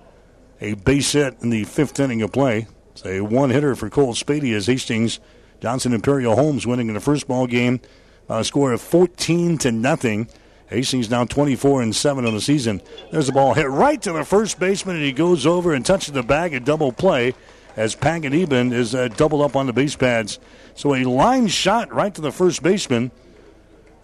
[0.60, 2.66] a base hit in the fifth inning of play.
[2.94, 5.20] It's a one hitter for Cole Spady as Hastings
[5.60, 7.82] Johnson Imperial Homes winning in the first ball game
[8.30, 10.28] a score of 14 to nothing.
[10.68, 12.82] Hastings now 24 and 7 on the season.
[13.12, 16.14] There's a ball hit right to the first baseman, and he goes over and touches
[16.14, 16.54] the bag.
[16.54, 17.34] A double play
[17.76, 20.40] as Panganiban is uh, doubled up on the base pads.
[20.76, 23.12] So a line shot right to the first baseman.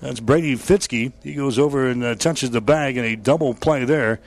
[0.02, 1.13] That's Brady Fitzke.
[1.23, 4.19] He goes over and uh, touches the bag in a double play there.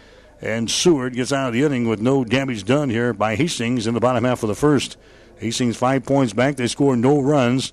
[0.43, 3.95] And Seward gets out of the inning with no damage done here by Hastings in
[3.95, 4.97] the bottom half of the first.
[5.37, 6.57] Hastings five points bank.
[6.57, 7.73] They score no runs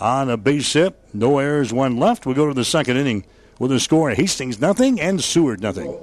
[0.00, 0.98] on a base hit.
[1.14, 2.26] No errors, one left.
[2.26, 3.24] We go to the second inning
[3.60, 5.96] with a score Hastings nothing and Seward nothing.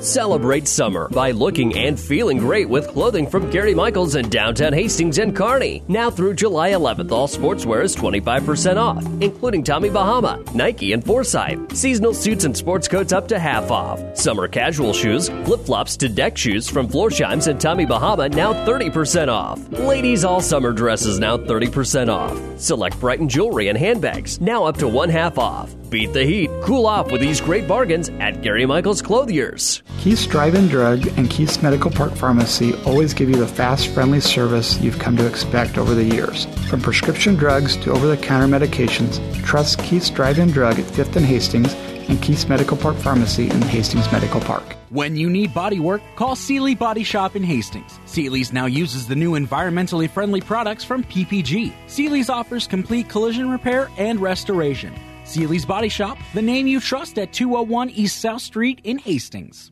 [0.00, 5.18] Celebrate summer by looking and feeling great with clothing from Gary Michaels in downtown Hastings
[5.18, 5.82] and Kearney.
[5.88, 11.76] Now through July 11th, all sportswear is 25% off, including Tommy Bahama, Nike, and Forsyth.
[11.76, 14.00] Seasonal suits and sports coats up to half off.
[14.16, 19.28] Summer casual shoes, flip flops to deck shoes from Florsheims and Tommy Bahama now 30%
[19.28, 19.60] off.
[19.70, 22.60] Ladies all summer dresses now 30% off.
[22.60, 25.74] Select Brighton jewelry and handbags now up to one half off.
[25.94, 26.50] Beat the heat.
[26.64, 29.80] Cool off with these great bargains at Gary Michaels Clothiers.
[29.98, 34.76] Keith's Drive-In Drug and Keith's Medical Park Pharmacy always give you the fast, friendly service
[34.80, 36.46] you've come to expect over the years.
[36.68, 41.72] From prescription drugs to over-the-counter medications, trust Keith's Drive-In Drug at 5th and Hastings
[42.08, 44.64] and Keith's Medical Park Pharmacy in Hastings Medical Park.
[44.90, 48.00] When you need body work, call Sealy Body Shop in Hastings.
[48.06, 51.72] Sealy's now uses the new environmentally friendly products from PPG.
[51.86, 54.92] Sealy's offers complete collision repair and restoration.
[55.24, 59.70] Sealy's Body Shop, the name you trust at 201 East South Street in Hastings.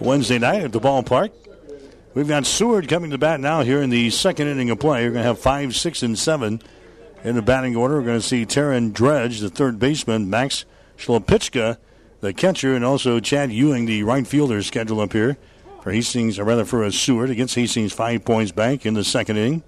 [0.00, 1.30] Wednesday night at the ballpark.
[2.14, 5.02] We've got Seward coming to bat now here in the second inning of play.
[5.02, 6.62] We're going to have five, six, and seven
[7.24, 7.96] in the batting order.
[7.96, 10.64] We're going to see Taryn Dredge, the third baseman, Max
[10.96, 11.76] Shlopitchka,
[12.20, 15.36] the catcher, and also Chad Ewing, the right fielder, scheduled up here
[15.82, 19.36] for Hastings, or rather for a Seward against Hastings Five Points Bank in the second
[19.36, 19.64] inning.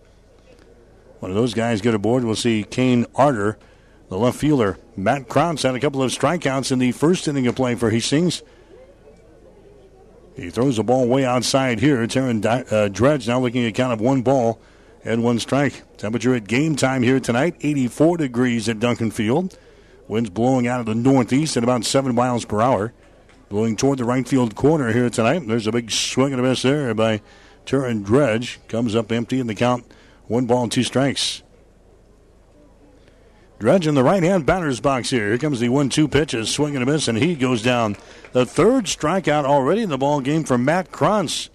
[1.19, 2.23] One of those guys get aboard.
[2.23, 3.59] We'll see Kane Arter,
[4.09, 4.79] the left fielder.
[4.95, 8.45] Matt Krantz had a couple of strikeouts in the first inning of play for Hastings.
[10.37, 12.07] He throws the ball way outside here.
[12.07, 14.61] Taryn uh, Dredge now looking at count of one ball
[15.03, 15.83] and one strike.
[15.97, 19.59] Temperature at game time here tonight 84 degrees at Duncan Field.
[20.09, 22.93] Winds blowing out of the northeast at about 7 miles per hour.
[23.49, 25.47] Blowing toward the right field corner here tonight.
[25.47, 27.23] There's a big swing and a miss there by
[27.65, 28.61] Taryn Dredge.
[28.69, 29.85] Comes up empty in the count.
[30.27, 31.43] One ball and two strikes.
[33.59, 35.29] Dredge in the right hand batter's box here.
[35.29, 37.97] Here comes the 1 2 pitches, swing and a miss, and he goes down.
[38.33, 41.49] The third strikeout already in the ball game for Matt Krantz.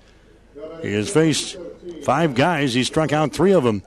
[0.82, 1.58] He has faced
[2.04, 2.74] five guys.
[2.74, 3.84] He struck out three of them.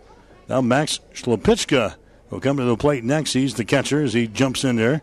[0.49, 1.97] Now Max Shlopitchka
[2.31, 3.33] will come to the plate next.
[3.33, 5.03] He's the catcher as he jumps in there.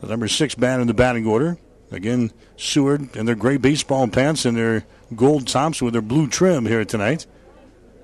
[0.00, 1.58] The number six bat in the batting order.
[1.90, 6.64] Again, Seward in their gray baseball pants and their gold tops with their blue trim
[6.64, 7.26] here tonight.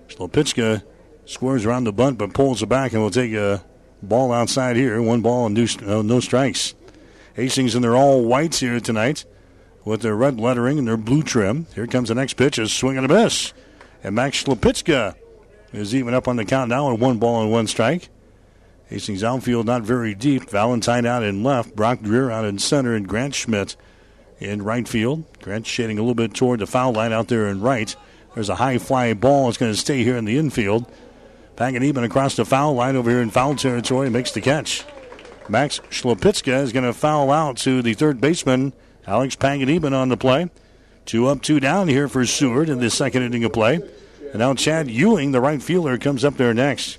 [0.09, 0.83] Shlopitchka
[1.24, 3.64] squares around the bunt but pulls it back and will take a
[4.02, 5.00] Ball outside here.
[5.02, 6.74] One ball and no, uh, no strikes.
[7.34, 9.24] Hastings in their all whites here tonight
[9.84, 11.66] with their red lettering and their blue trim.
[11.74, 12.58] Here comes the next pitch.
[12.58, 13.52] A swing and a miss.
[14.02, 15.16] And Max Shlopitska
[15.72, 18.08] is even up on the count now with one ball and one strike.
[18.87, 20.48] Hastings outfield not very deep.
[20.48, 21.76] Valentine out in left.
[21.76, 22.94] Brock Dreer out in center.
[22.94, 23.76] And Grant Schmidt
[24.40, 25.24] in right field.
[25.42, 27.94] Grant shading a little bit toward the foul line out there in right.
[28.34, 29.48] There's a high fly ball.
[29.48, 30.90] It's going to stay here in the infield.
[31.59, 34.85] Panganiban across the foul line over here in foul territory makes the catch.
[35.49, 38.73] Max Shlopitska is going to foul out to the third baseman,
[39.09, 40.51] Alex Panganiban on the play.
[41.05, 43.81] Two up, two down here for Seward in the second inning of play.
[44.31, 46.99] And now Chad Ewing, the right fielder, comes up there next.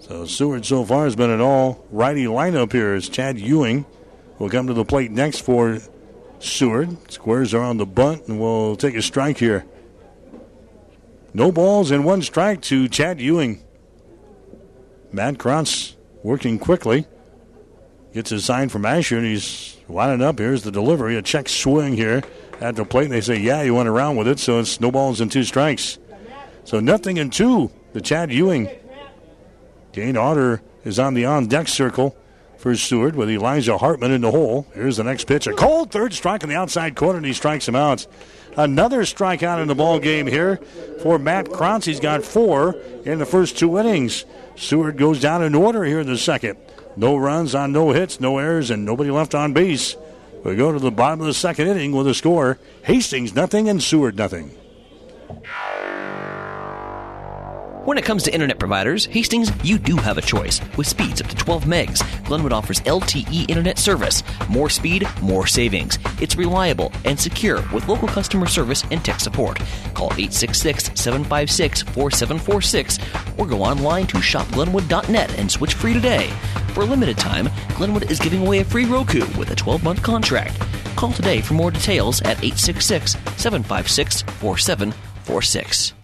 [0.00, 3.86] So Seward so far has been an all righty lineup here as Chad Ewing
[4.40, 5.78] will come to the plate next for
[6.40, 7.12] Seward.
[7.12, 9.64] Squares are on the bunt and we'll take a strike here.
[11.36, 13.60] No balls and one strike to Chad Ewing.
[15.10, 17.06] Matt Krantz working quickly.
[18.12, 20.38] Gets a sign from Asher, and he's winding up.
[20.38, 21.16] Here's the delivery.
[21.16, 22.22] A check swing here
[22.60, 23.06] at the plate.
[23.06, 25.42] And they say, yeah, you went around with it, so it's no balls and two
[25.42, 25.98] strikes.
[26.62, 28.70] So nothing in two The Chad Ewing.
[29.92, 32.16] Dane Otter is on the on deck circle
[32.58, 34.66] for Seward with Elijah Hartman in the hole.
[34.72, 35.48] Here's the next pitch.
[35.48, 38.06] A cold third strike in the outside corner, and he strikes him out.
[38.56, 40.56] Another strikeout in the ball game here
[41.02, 41.86] for Matt Krantz.
[41.86, 44.24] He's got four in the first two innings.
[44.56, 46.58] Seward goes down in order here in the second.
[46.96, 49.96] No runs on no hits, no errors, and nobody left on base.
[50.44, 53.82] We go to the bottom of the second inning with a score: Hastings nothing and
[53.82, 54.52] Seward nothing.
[57.84, 60.58] When it comes to internet providers, Hastings, you do have a choice.
[60.74, 64.22] With speeds up to 12 megs, Glenwood offers LTE internet service.
[64.48, 65.98] More speed, more savings.
[66.18, 69.58] It's reliable and secure with local customer service and tech support.
[69.92, 72.98] Call 866 756 4746
[73.38, 76.30] or go online to shopglenwood.net and switch free today.
[76.72, 80.02] For a limited time, Glenwood is giving away a free Roku with a 12 month
[80.02, 80.58] contract.
[80.96, 86.03] Call today for more details at 866 756 4746.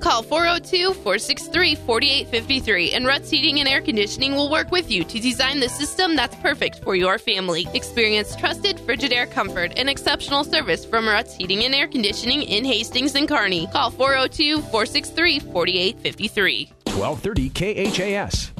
[0.00, 5.18] Call 402 463 4853 and Ruts Heating and Air Conditioning will work with you to
[5.18, 7.66] design the system that's perfect for your family.
[7.74, 13.16] Experience trusted Frigidaire comfort and exceptional service from Ruts Heating and Air Conditioning in Hastings
[13.16, 13.66] and Kearney.
[13.68, 16.72] Call 402 463 4853.
[16.84, 18.52] 1230 KHAS.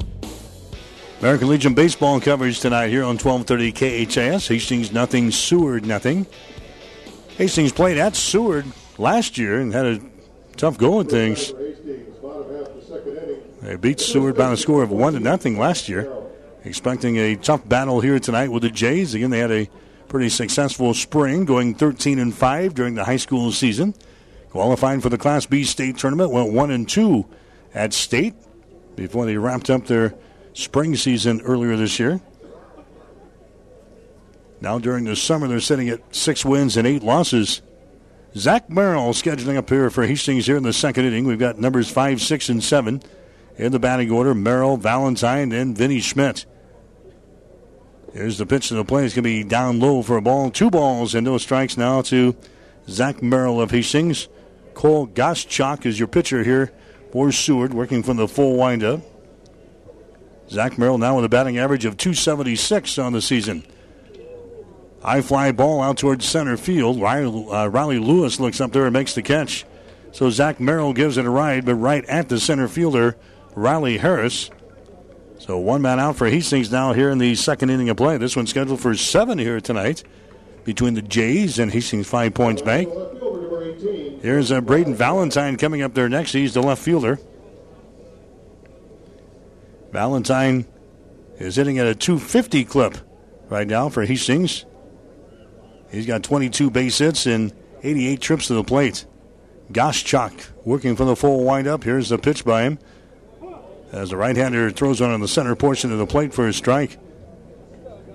[1.21, 4.47] American Legion baseball coverage tonight here on 1230 KHAS.
[4.47, 6.25] Hastings nothing, Seward nothing.
[7.37, 8.65] Hastings played at Seward
[8.97, 10.08] last year and had a
[10.59, 11.53] tough going things.
[13.61, 16.11] They beat Seward by a score of one to nothing last year.
[16.65, 19.13] Expecting a tough battle here tonight with the Jays.
[19.13, 19.69] Again, they had a
[20.09, 23.95] pretty successful spring, going 13 and five during the high school season.
[24.49, 27.25] Qualifying for the Class B state tournament, went one and two
[27.73, 28.33] at state
[28.97, 30.13] before they wrapped up their
[30.53, 32.19] spring season earlier this year.
[34.59, 37.61] Now during the summer, they're sitting at six wins and eight losses.
[38.35, 41.25] Zach Merrill scheduling up here for Hastings here in the second inning.
[41.25, 43.01] We've got numbers five, six, and seven
[43.57, 44.35] in the batting order.
[44.35, 46.45] Merrill, Valentine, and Vinny Schmidt.
[48.13, 49.05] Here's the pitch to the play.
[49.05, 50.51] It's going to be down low for a ball.
[50.51, 52.35] Two balls and no strikes now to
[52.87, 54.27] Zach Merrill of Hastings.
[54.73, 56.71] Cole Goschak is your pitcher here
[57.11, 59.01] for Seward, working from the full windup.
[60.49, 63.63] Zach Merrill now with a batting average of 276 on the season.
[65.01, 66.99] High fly ball out towards center field.
[66.99, 69.65] Riley, uh, Riley, Lewis looks up there and makes the catch.
[70.11, 73.15] So Zach Merrill gives it a ride, but right at the center fielder,
[73.55, 74.49] Riley Harris.
[75.37, 78.17] So one man out for Hastings now here in the second inning of play.
[78.17, 80.03] This one's scheduled for seven here tonight
[80.65, 82.89] between the Jays and Hastings Five Points Bank.
[84.21, 86.33] Here's uh, Braden Valentine coming up there next.
[86.33, 87.19] He's the left fielder.
[89.91, 90.65] Valentine
[91.37, 92.97] is hitting at a 250 clip
[93.49, 94.65] right now for Hastings.
[95.91, 99.05] He's got 22 base hits and 88 trips to the plate.
[99.71, 101.83] Goschak working from the full windup.
[101.83, 102.79] Here's the pitch by him.
[103.91, 106.97] As the right-hander throws one on the center portion of the plate for a strike.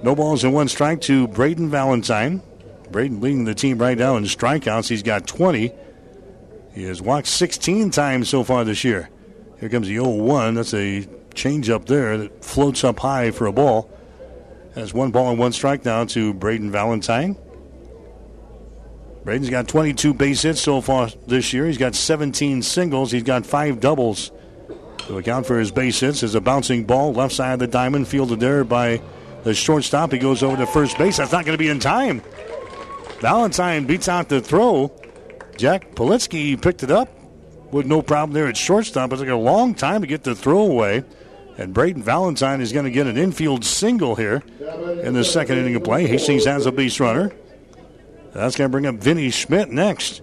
[0.03, 2.43] No balls and one strike to Braden Valentine.
[2.91, 4.89] Braden leading the team right now in strikeouts.
[4.89, 5.73] He's got 20.
[6.75, 9.09] He has walked 16 times so far this year.
[9.59, 10.55] Here comes the 0-1.
[10.55, 13.91] That's a change up there that floats up high for a ball.
[14.75, 17.37] That's one ball and one strike now to Braden Valentine.
[19.25, 21.67] Braden's got 22 base hits so far this year.
[21.67, 23.11] He's got 17 singles.
[23.11, 24.31] He's got five doubles.
[24.99, 28.07] To account for his base hits is a bouncing ball left side of the diamond,
[28.09, 29.01] fielded there by
[29.43, 30.13] the shortstop.
[30.13, 31.17] He goes over to first base.
[31.17, 32.23] That's not going to be in time.
[33.21, 34.93] Valentine beats out the throw.
[35.57, 37.09] Jack Politsky picked it up
[37.71, 39.13] with no problem there at shortstop.
[39.13, 41.03] It took a long time to get the throw away.
[41.57, 44.43] And Braden Valentine is going to get an infield single here
[45.03, 46.07] in the second inning of play.
[46.07, 47.33] Hastings has a base runner.
[48.35, 50.21] That's going to bring up Vinny Schmidt next.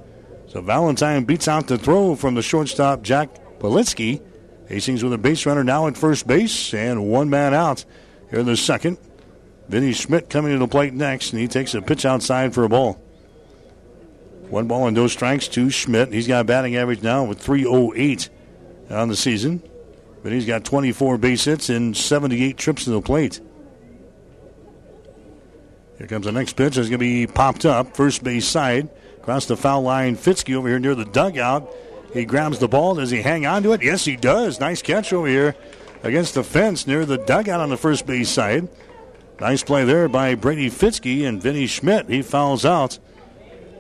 [0.48, 4.22] So Valentine beats out the throw from the shortstop, Jack Politsky.
[4.68, 7.84] Hastings with a base runner now at first base and one man out
[8.30, 8.98] here in the second.
[9.70, 12.70] Vinny Schmidt coming to the plate next, and he takes a pitch outside for a
[12.70, 12.94] ball.
[14.50, 16.12] One ball and no strikes to Schmidt.
[16.12, 18.30] He's got a batting average now with 308
[18.90, 19.64] on the season.
[20.24, 23.40] But he's got 24 base hits and 78 trips to the plate.
[26.02, 26.80] Here comes the next pitch.
[26.80, 27.96] It's going to be popped up.
[27.96, 28.90] First base side.
[29.20, 30.18] Across the foul line.
[30.18, 31.72] Fitzke over here near the dugout.
[32.12, 32.96] He grabs the ball.
[32.96, 33.84] Does he hang on to it?
[33.84, 34.60] Yes, he does.
[34.60, 35.56] Nice catch over here
[36.02, 38.68] against the fence near the dugout on the first base side.
[39.40, 42.10] Nice play there by Brady Fitzke and Vinny Schmidt.
[42.10, 42.98] He fouls out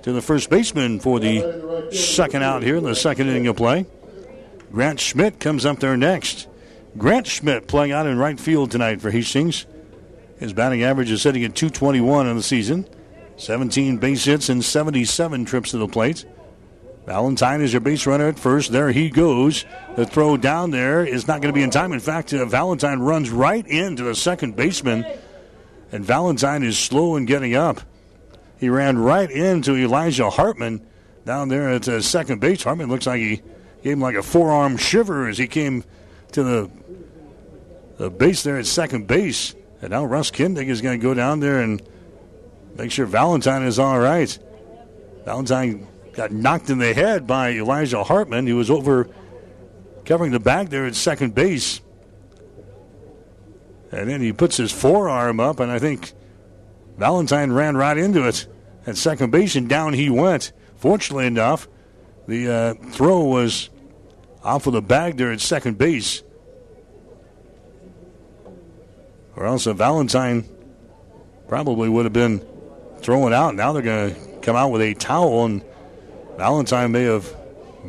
[0.03, 3.87] to the first baseman for the second out here in the second inning of play.
[4.71, 6.47] Grant Schmidt comes up there next.
[6.99, 9.65] Grant Schmidt playing out in right field tonight for Hastings.
[10.41, 12.87] His batting average is sitting at 221 on the season.
[13.37, 16.25] 17 base hits and 77 trips to the plate.
[17.05, 18.71] Valentine is your base runner at first.
[18.71, 19.65] There he goes.
[19.95, 21.93] The throw down there is not going to be in time.
[21.93, 25.05] In fact, uh, Valentine runs right into the second baseman,
[25.91, 27.81] and Valentine is slow in getting up.
[28.59, 30.83] He ran right into Elijah Hartman
[31.23, 32.63] down there at uh, second base.
[32.63, 33.43] Hartman looks like he
[33.83, 35.83] gave him like a forearm shiver as he came
[36.31, 36.71] to the,
[37.97, 39.53] the base there at second base.
[39.81, 41.81] And now Russ Kindig is going to go down there and
[42.75, 44.37] make sure Valentine is all right.
[45.25, 48.47] Valentine got knocked in the head by Elijah Hartman.
[48.47, 49.09] He was over
[50.05, 51.81] covering the bag there at second base.
[53.91, 56.13] And then he puts his forearm up, and I think
[56.97, 58.47] Valentine ran right into it
[58.85, 60.53] at second base, and down he went.
[60.77, 61.67] Fortunately enough,
[62.27, 63.69] the uh, throw was
[64.43, 66.23] off of the bag there at second base.
[69.41, 70.47] Or else a Valentine
[71.47, 72.45] probably would have been
[72.99, 73.55] thrown out.
[73.55, 75.63] Now they're going to come out with a towel, and
[76.37, 77.35] Valentine may have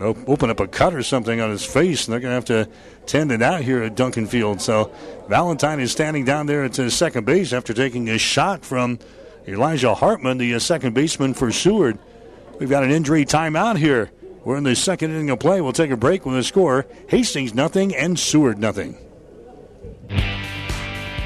[0.01, 2.71] opened up a cut or something on his face, and they're going to have to
[3.05, 4.63] tend it out here at Duncan Field.
[4.63, 4.91] So
[5.29, 8.99] Valentine is standing down there at second base after taking a shot from
[9.47, 11.99] Elijah Hartman, the uh, second baseman for Seward.
[12.61, 14.11] We've got an injury timeout here.
[14.43, 15.61] We're in the second inning of play.
[15.61, 16.87] We'll take a break with the score.
[17.09, 18.97] Hastings nothing and Seward nothing.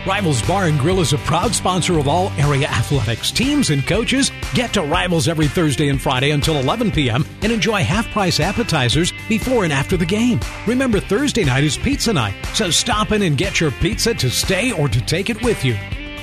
[0.07, 3.32] Rivals Bar and Grill is a proud sponsor of all area athletics.
[3.32, 7.26] Teams and coaches get to Rivals every Thursday and Friday until 11 p.m.
[7.42, 10.38] and enjoy half price appetizers before and after the game.
[10.64, 14.70] Remember, Thursday night is pizza night, so stop in and get your pizza to stay
[14.70, 15.76] or to take it with you.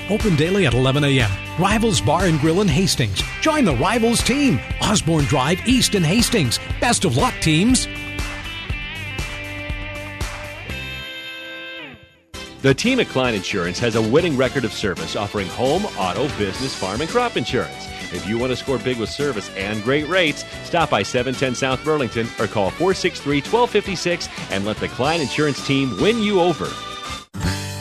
[0.09, 1.31] Open daily at 11 a.m.
[1.59, 3.21] Rivals Bar and Grill in Hastings.
[3.41, 4.61] Join the Rivals team.
[4.81, 6.57] Osborne Drive East in Hastings.
[6.79, 7.87] Best of luck, teams.
[12.63, 16.73] The team at Klein Insurance has a winning record of service offering home, auto, business,
[16.73, 17.89] farm, and crop insurance.
[18.13, 21.83] If you want to score big with service and great rates, stop by 710 South
[21.83, 26.69] Burlington or call 463 1256 and let the Klein Insurance team win you over.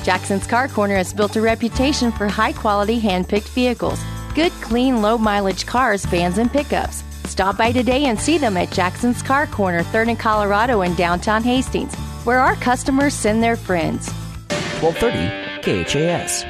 [0.03, 4.01] Jackson's Car Corner has built a reputation for high quality hand picked vehicles,
[4.35, 7.05] good, clean, low mileage cars, vans, and pickups.
[7.27, 11.45] Stop by today and see them at Jackson's Car Corner, 3rd and Colorado in downtown
[11.45, 14.13] Hastings, where our customers send their friends.
[14.83, 16.45] 1230 KHAS.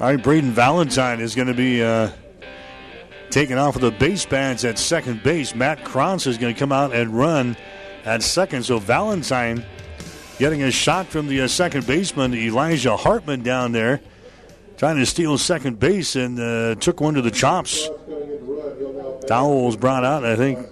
[0.00, 2.10] All right, Braden Valentine is going to be uh,
[3.30, 5.54] taken off of the base pads at second base.
[5.54, 7.56] Matt Krantz is going to come out and run
[8.04, 8.64] at second.
[8.64, 9.64] So Valentine
[10.40, 14.00] getting a shot from the uh, second baseman, Elijah Hartman, down there,
[14.76, 17.88] trying to steal second base and uh, took one to the chops.
[19.28, 20.24] Towel was brought out.
[20.24, 20.66] I think.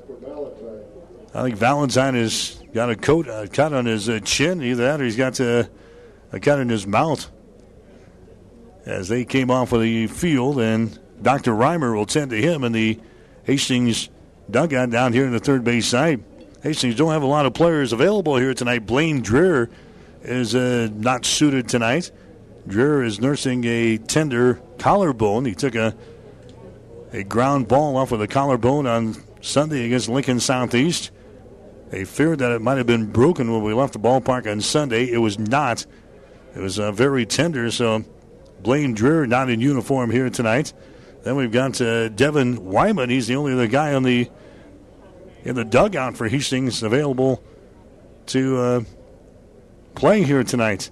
[1.34, 4.62] I think Valentine has got a coat, cut on his uh, chin.
[4.62, 5.64] Either that, or he's got a, uh,
[6.32, 7.30] a cut in his mouth.
[8.84, 11.52] As they came off of the field, and Dr.
[11.52, 12.98] Reimer will tend to him in the
[13.44, 14.08] Hastings
[14.50, 16.22] dugout down here in the third base side.
[16.62, 18.86] Hastings don't have a lot of players available here tonight.
[18.86, 19.70] Blaine Dreher
[20.22, 22.10] is uh, not suited tonight.
[22.66, 25.44] Dreher is nursing a tender collarbone.
[25.44, 25.94] He took a
[27.12, 31.10] a ground ball off of the collarbone on Sunday against Lincoln Southeast.
[31.90, 35.10] They feared that it might have been broken when we left the ballpark on Sunday.
[35.10, 35.86] It was not.
[36.54, 38.04] It was uh, very tender, so
[38.60, 40.72] Blaine Dreher not in uniform here tonight.
[41.22, 43.10] Then we've got uh, Devin Wyman.
[43.10, 44.30] He's the only other guy on the
[45.44, 47.42] in the dugout for Hastings available
[48.26, 48.80] to uh,
[49.94, 50.90] play here tonight.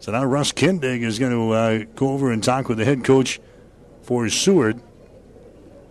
[0.00, 3.04] So now Russ Kindig is going to uh, go over and talk with the head
[3.04, 3.40] coach
[4.02, 4.80] for Seward.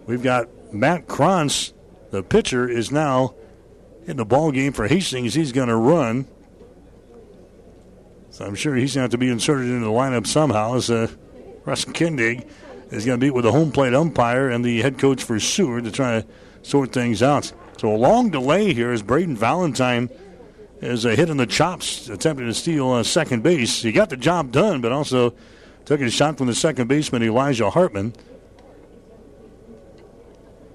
[0.05, 1.73] We've got Matt Krantz,
[2.11, 3.35] the pitcher, is now
[4.07, 5.33] in the ball game for Hastings.
[5.33, 6.25] He's going to run.
[8.31, 10.75] So I'm sure he's going to have to be inserted into the lineup somehow.
[10.75, 11.07] As uh,
[11.65, 12.47] Russ Kindig
[12.89, 15.83] is going to be with the home plate umpire and the head coach for Seward
[15.83, 16.27] to try to
[16.61, 17.51] sort things out.
[17.77, 20.09] So a long delay here as Braden Valentine
[20.81, 23.81] is a hit in the chops, attempting to steal uh, second base.
[23.81, 25.33] He got the job done, but also
[25.85, 28.13] took a shot from the second baseman Elijah Hartman.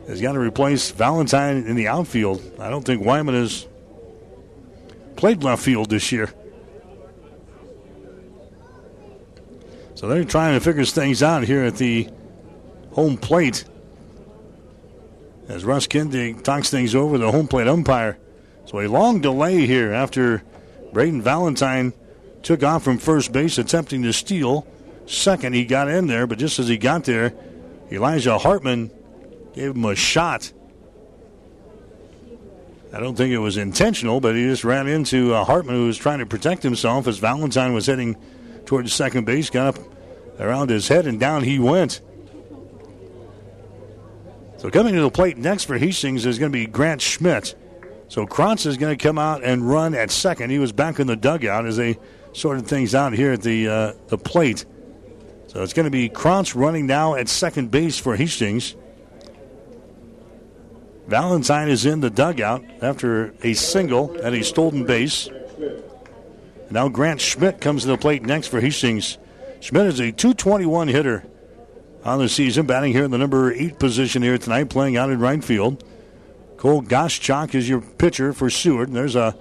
[0.08, 2.42] has got to replace Valentine in the outfield.
[2.58, 3.66] I don't think Wyman has
[5.16, 6.32] played left field this year.
[9.94, 12.08] So they're trying to figure things out here at the
[12.92, 13.64] home plate
[15.48, 18.18] as Russ Kindig talks things over the home plate umpire.
[18.66, 20.42] So a long delay here after
[20.92, 21.92] Braden Valentine
[22.42, 24.66] took off from first base attempting to steal.
[25.06, 27.32] Second, he got in there, but just as he got there,
[27.90, 28.90] Elijah Hartman
[29.56, 30.52] gave him a shot.
[32.92, 35.98] I don't think it was intentional, but he just ran into uh, Hartman, who was
[35.98, 38.16] trying to protect himself as Valentine was heading
[38.64, 39.84] towards second base, got up
[40.38, 42.00] around his head, and down he went.
[44.58, 47.54] So coming to the plate next for Hastings is going to be Grant Schmidt.
[48.08, 50.50] So Krantz is going to come out and run at second.
[50.50, 51.98] He was back in the dugout as they
[52.32, 54.64] sorted things out here at the uh, the plate.
[55.48, 58.76] So it's going to be Krantz running now at second base for Hastings.
[61.06, 65.28] Valentine is in the dugout after a single at a stolen base.
[66.70, 69.18] Now Grant Schmidt comes to the plate next for Hastings.
[69.60, 71.24] Schmidt is a 221 hitter
[72.04, 75.20] on the season, batting here in the number eight position here tonight, playing out in
[75.20, 75.82] right field.
[76.56, 78.88] Cole Goschak is your pitcher for Seward.
[78.88, 79.36] And there's a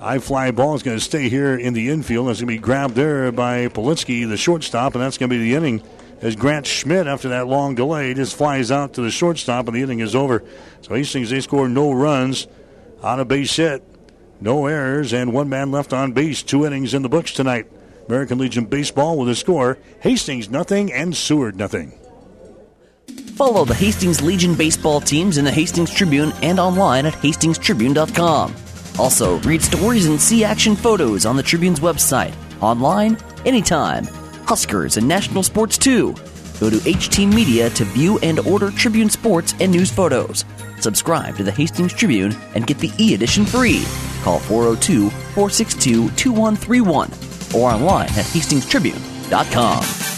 [0.00, 0.74] high fly ball.
[0.74, 2.28] It's going to stay here in the infield.
[2.28, 5.42] That's going to be grabbed there by Politsky, the shortstop, and that's going to be
[5.42, 5.82] the inning
[6.20, 9.82] as Grant Schmidt, after that long delay, just flies out to the shortstop and the
[9.82, 10.42] inning is over.
[10.82, 12.48] So Hastings, they score no runs
[13.02, 13.84] on a base hit,
[14.40, 16.42] no errors, and one man left on base.
[16.42, 17.66] Two innings in the books tonight.
[18.08, 21.98] American Legion Baseball with a score Hastings nothing and Seward nothing.
[23.36, 28.54] Follow the Hastings Legion baseball teams in the Hastings Tribune and online at hastingstribune.com.
[28.98, 34.08] Also, read stories and see action photos on the Tribune's website, online, anytime.
[34.48, 36.14] Huskers and national sports too.
[36.58, 40.46] Go to HT Media to view and order Tribune sports and news photos.
[40.80, 43.84] Subscribe to the Hastings Tribune and get the e edition free.
[44.22, 47.12] Call 402 462 2131
[47.54, 50.17] or online at hastingstribune.com.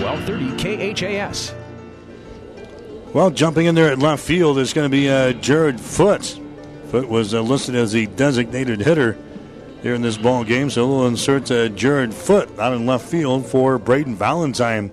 [0.00, 1.54] 1230 KHAS.
[3.12, 6.40] Well, jumping in there at left field is going to be uh, Jared Foot.
[6.88, 9.18] Foot was uh, listed as the designated hitter
[9.82, 13.46] here in this ball game, so we'll insert uh, Jared Foot out in left field
[13.46, 14.90] for Braden Valentine,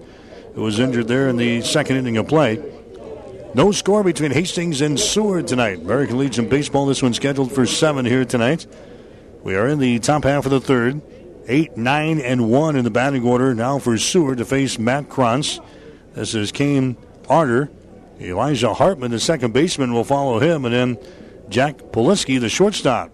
[0.56, 2.64] who was injured there in the second inning of play.
[3.54, 5.80] No score between Hastings and Seward tonight.
[5.80, 8.68] American Legion Baseball, this one scheduled for 7 here tonight.
[9.44, 11.02] We are in the top half of the third.
[11.48, 15.62] 8, 9, and 1 in the batting order now for Seward to face Matt Krantz.
[16.14, 16.98] This is Kane
[17.30, 17.70] Arter.
[18.20, 20.98] Elijah Hartman, the second baseman, will follow him, and then
[21.50, 23.12] Jack Politsky, the shortstop.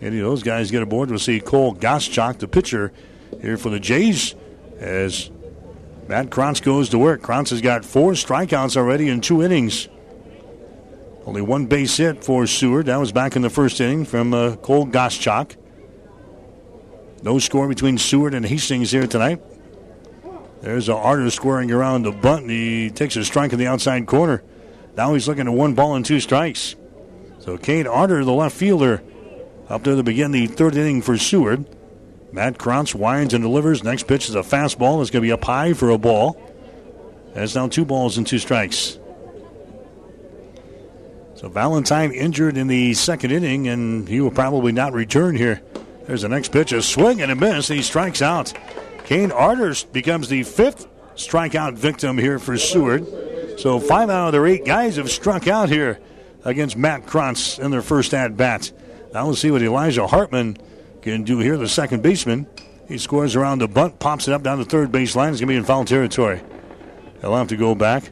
[0.00, 2.92] Any of those guys get aboard, we'll see Cole Goschak, the pitcher,
[3.40, 4.34] here for the Jays,
[4.78, 5.30] as
[6.08, 7.22] Matt Krantz goes to work.
[7.22, 9.88] Krantz has got four strikeouts already in two innings.
[11.24, 12.86] Only one base hit for Seward.
[12.86, 15.56] That was back in the first inning from uh, Cole Goschak.
[17.22, 19.42] No score between Seward and Hastings here tonight.
[20.60, 22.42] There's an Arter squaring around the bunt.
[22.42, 24.42] And he takes a strike in the outside corner.
[24.96, 26.76] Now he's looking at one ball and two strikes.
[27.38, 29.02] So Kane Arter, the left fielder,
[29.68, 31.66] up there to begin the third inning for Seward.
[32.32, 33.82] Matt Krantz winds and delivers.
[33.84, 35.00] Next pitch is a fastball.
[35.00, 36.40] It's going to be up high for a ball.
[37.34, 38.98] It's now two balls and two strikes.
[41.34, 45.62] So Valentine injured in the second inning, and he will probably not return here.
[46.06, 47.68] There's the next pitch, a swing and a miss.
[47.68, 48.52] He strikes out.
[49.04, 53.06] Kane Arter becomes the fifth strikeout victim here for Seward.
[53.58, 55.98] So five out of their eight guys have struck out here
[56.44, 58.70] against Matt Krantz in their first at bat.
[59.12, 60.58] Now we'll see what Elijah Hartman
[61.02, 62.46] can do here, the second baseman.
[62.86, 65.32] He scores around the bunt, pops it up down the third base line.
[65.32, 66.40] He's going to be in foul territory.
[67.20, 68.10] He'll have to go back.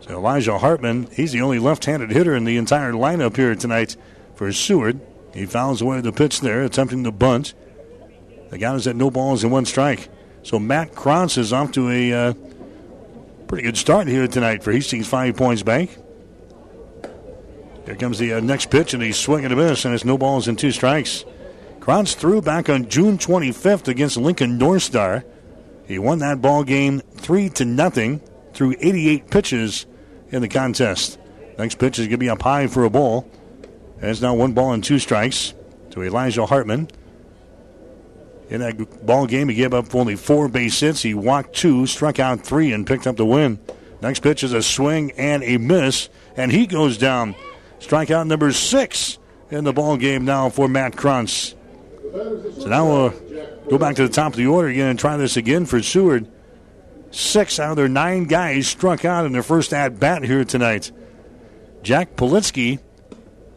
[0.00, 3.96] So Elijah Hartman, he's the only left-handed hitter in the entire lineup here tonight
[4.34, 5.00] for Seward.
[5.36, 7.52] He fouls away the pitch there, attempting to bunt.
[8.48, 10.08] The guy is at no balls and one strike.
[10.42, 12.34] So Matt Krantz is off to a uh,
[13.46, 15.94] pretty good start here tonight for Hastings Five Points Bank.
[17.84, 20.48] Here comes the uh, next pitch, and he's swinging a miss, and it's no balls
[20.48, 21.26] and two strikes.
[21.80, 25.22] Krantz threw back on June 25th against Lincoln North Star.
[25.86, 28.22] He won that ball game three to nothing
[28.54, 29.84] through 88 pitches
[30.30, 31.18] in the contest.
[31.58, 33.30] Next pitch is going to be up high for a ball.
[34.00, 35.54] It's now one ball and two strikes
[35.90, 36.88] to Elijah Hartman.
[38.48, 41.02] In that ball game, he gave up only four base hits.
[41.02, 43.58] He walked two, struck out three, and picked up the win.
[44.00, 47.34] Next pitch is a swing and a miss, and he goes down.
[47.80, 49.18] Strikeout number six
[49.50, 51.54] in the ball game now for Matt Krantz.
[52.12, 53.10] So now we'll
[53.68, 56.28] go back to the top of the order again and try this again for Seward.
[57.10, 60.92] Six out of their nine guys struck out in their first at bat here tonight.
[61.82, 62.80] Jack Politsky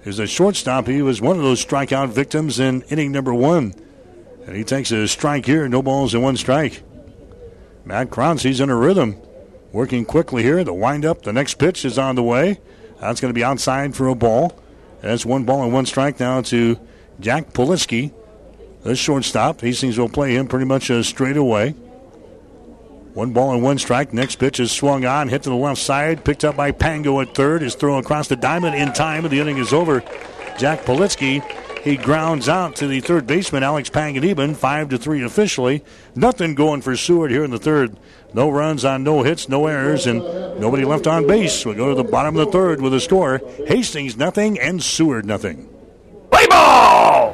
[0.09, 0.87] is a shortstop.
[0.87, 3.73] He was one of those strikeout victims in inning number one.
[4.45, 6.81] And he takes a strike here, no balls and one strike.
[7.85, 9.15] Matt Cronsy's in a rhythm,
[9.71, 10.63] working quickly here.
[10.63, 12.59] The windup, the next pitch is on the way.
[12.99, 14.59] That's going to be outside for a ball.
[15.01, 16.79] That's one ball and one strike now to
[17.19, 18.11] Jack Politsky,
[18.81, 19.61] the shortstop.
[19.61, 21.75] Hastings will play him pretty much uh, straight away.
[23.19, 24.13] One ball and one strike.
[24.13, 27.35] Next pitch is swung on, hit to the left side, picked up by Pango at
[27.35, 27.63] third.
[27.63, 29.99] Is thrown across the diamond in time, and the inning is over.
[30.57, 31.43] Jack Politsky,
[31.81, 35.83] he grounds out to the third baseman, Alex Panganiban, five to three officially.
[36.15, 37.99] Nothing going for Seward here in the third.
[38.33, 40.19] No runs on no hits, no errors, and
[40.57, 41.65] nobody left on base.
[41.65, 45.25] We go to the bottom of the third with a score: Hastings nothing and Seward
[45.25, 45.67] nothing.
[46.31, 47.33] Play ball!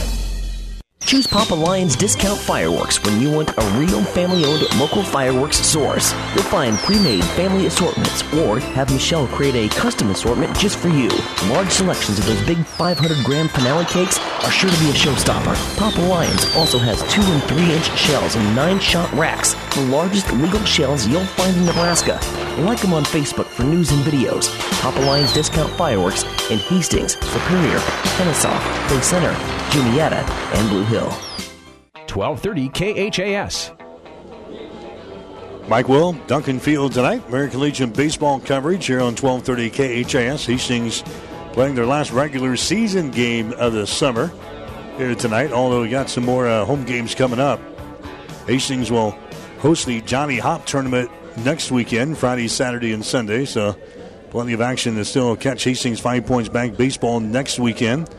[1.05, 6.13] Choose Papa Lion's Discount Fireworks when you want a real family owned local fireworks source.
[6.33, 10.87] You'll find pre made family assortments or have Michelle create a custom assortment just for
[10.87, 11.09] you.
[11.49, 15.55] Large selections of those big 500 gram finale cakes are sure to be a showstopper.
[15.77, 20.31] Papa Lion's also has 2 and 3 inch shells and 9 shot racks, the largest
[20.33, 22.19] legal shells you'll find in Nebraska.
[22.61, 24.49] Like them on Facebook for news and videos.
[24.81, 27.79] Papa Lion's Discount Fireworks in Hastings, Superior,
[28.15, 30.17] Kenesaw, Clay Center, Juniata,
[30.53, 31.07] and Blue Hill.
[32.09, 33.71] 1230 KHAS.
[35.69, 37.25] Mike Will, Duncan Field tonight.
[37.29, 40.45] American Legion baseball coverage here on 1230 KHAS.
[40.45, 41.03] Hastings
[41.53, 44.29] playing their last regular season game of the summer
[44.97, 47.61] here tonight, although we got some more uh, home games coming up.
[48.47, 49.11] Hastings will
[49.59, 51.09] host the Johnny Hopp tournament
[51.45, 53.45] next weekend, Friday, Saturday, and Sunday.
[53.45, 53.77] So
[54.31, 58.09] plenty of action to still catch Hastings Five Points Bank baseball next weekend.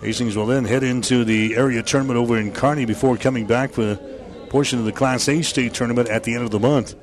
[0.00, 3.92] Hastings will then head into the area tournament over in Kearney before coming back for
[3.92, 3.96] a
[4.48, 6.94] portion of the Class A state tournament at the end of the month.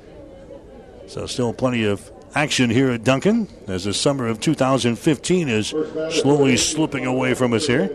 [1.06, 5.68] So, still plenty of action here at Duncan as the summer of 2015 is
[6.10, 7.88] slowly slipping away from us here.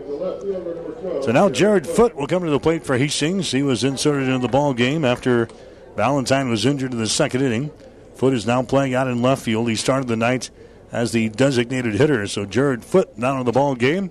[1.22, 3.52] So now Jared Foote will come to the plate for Hastings.
[3.52, 5.48] He was inserted into the ball game after
[5.96, 7.70] Valentine was injured in the second inning.
[8.16, 9.68] Foote is now playing out in left field.
[9.68, 10.50] He started the night
[10.90, 12.26] as the designated hitter.
[12.26, 14.10] So Jared Foote down in the ball game.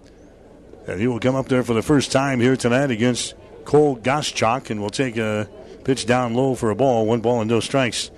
[0.88, 4.70] And he will come up there for the first time here tonight against Cole Goschak
[4.70, 5.50] and will take a
[5.84, 7.06] pitch down low for a ball.
[7.06, 8.12] One ball and no strikes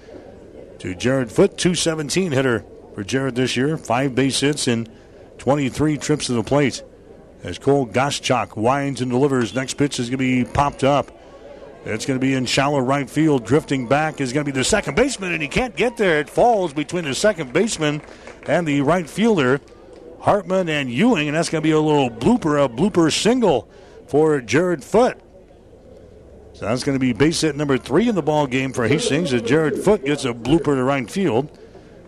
[0.80, 3.78] to Jared Foot, 217 hitter for Jared this year.
[3.78, 4.89] Five base hits and
[5.38, 6.84] 23 trips to the plate.
[7.43, 9.53] As Cole Goschak winds and delivers.
[9.53, 11.11] Next pitch is going to be popped up.
[11.86, 13.45] It's going to be in shallow right field.
[13.45, 16.20] Drifting back is going to be the second baseman, and he can't get there.
[16.20, 18.01] It falls between the second baseman
[18.47, 19.59] and the right fielder.
[20.24, 23.69] Hartman and Ewing, and that's going to be a little blooper, a blooper single
[24.07, 25.17] for Jared Foote.
[26.53, 29.34] So that's going to be base hit number three in the ball game for Hastings
[29.34, 31.59] as Jared Foote gets a blooper to right field.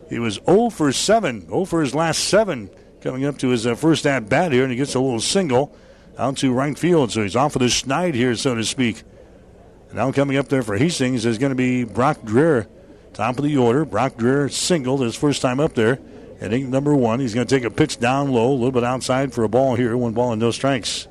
[0.07, 2.69] He was 0 for 7, 0 for his last seven
[3.01, 5.75] coming up to his uh, first at bat here, and he gets a little single
[6.17, 7.11] out to right field.
[7.11, 9.03] So he's off of the schneid here, so to speak.
[9.89, 12.67] And now coming up there for Hastings is going to be Brock Dreher,
[13.13, 13.83] top of the order.
[13.83, 15.99] Brock Dreher singled his first time up there.
[16.41, 17.19] Inning number one.
[17.19, 19.75] He's going to take a pitch down low, a little bit outside for a ball
[19.75, 19.95] here.
[19.95, 21.07] One ball and no strikes.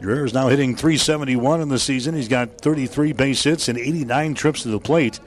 [0.00, 2.14] Dreher is now hitting 371 in the season.
[2.14, 5.20] He's got 33 base hits and 89 trips to the plate,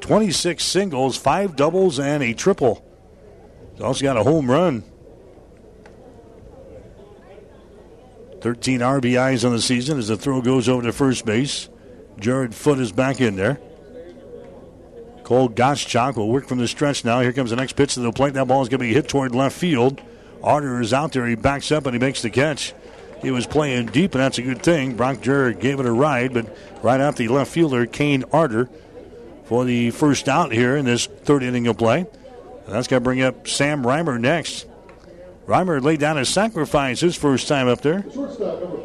[0.00, 2.84] 26 singles, five doubles, and a triple.
[3.72, 4.84] He's also got a home run.
[8.40, 11.68] 13 RBIs on the season as the throw goes over to first base.
[12.18, 13.60] Jared Foot is back in there.
[15.30, 17.20] Cole Goschak will work from the stretch now.
[17.20, 18.34] Here comes the next pitch to the plate.
[18.34, 20.00] That ball is going to be hit toward left field.
[20.42, 21.24] Arter is out there.
[21.24, 22.74] He backs up and he makes the catch.
[23.22, 24.96] He was playing deep, and that's a good thing.
[24.96, 26.52] Brock Dreher gave it a ride, but
[26.82, 28.68] right out the left fielder, Kane Arter,
[29.44, 32.00] for the first out here in this third inning of play.
[32.66, 34.66] And that's going to bring up Sam Reimer next.
[35.46, 38.04] Reimer laid down a sacrifice his first time up there.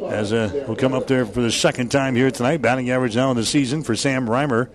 [0.08, 2.62] As uh, will come up there for the second time here tonight.
[2.62, 4.68] Batting average now in the season for Sam Reimer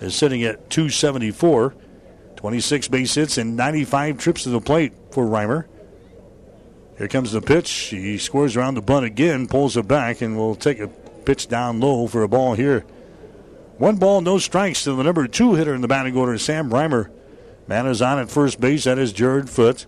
[0.00, 1.74] is sitting at 274.
[2.36, 5.66] 26 base hits and 95 trips to the plate for Reimer.
[6.98, 7.70] Here comes the pitch.
[7.70, 11.80] He scores around the bunt again, pulls it back, and will take a pitch down
[11.80, 12.80] low for a ball here.
[13.78, 17.10] One ball, no strikes to the number two hitter in the batting order, Sam Reimer.
[17.68, 18.84] Man is on at first base.
[18.84, 19.86] That is Jared Foote.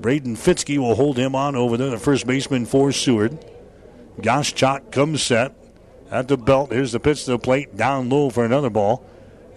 [0.00, 3.38] Braden Fitzke will hold him on over there, the first baseman for Seward.
[4.20, 5.54] Goschak comes set
[6.10, 6.72] at the belt.
[6.72, 9.04] Here's the pitch to the plate, down low for another ball.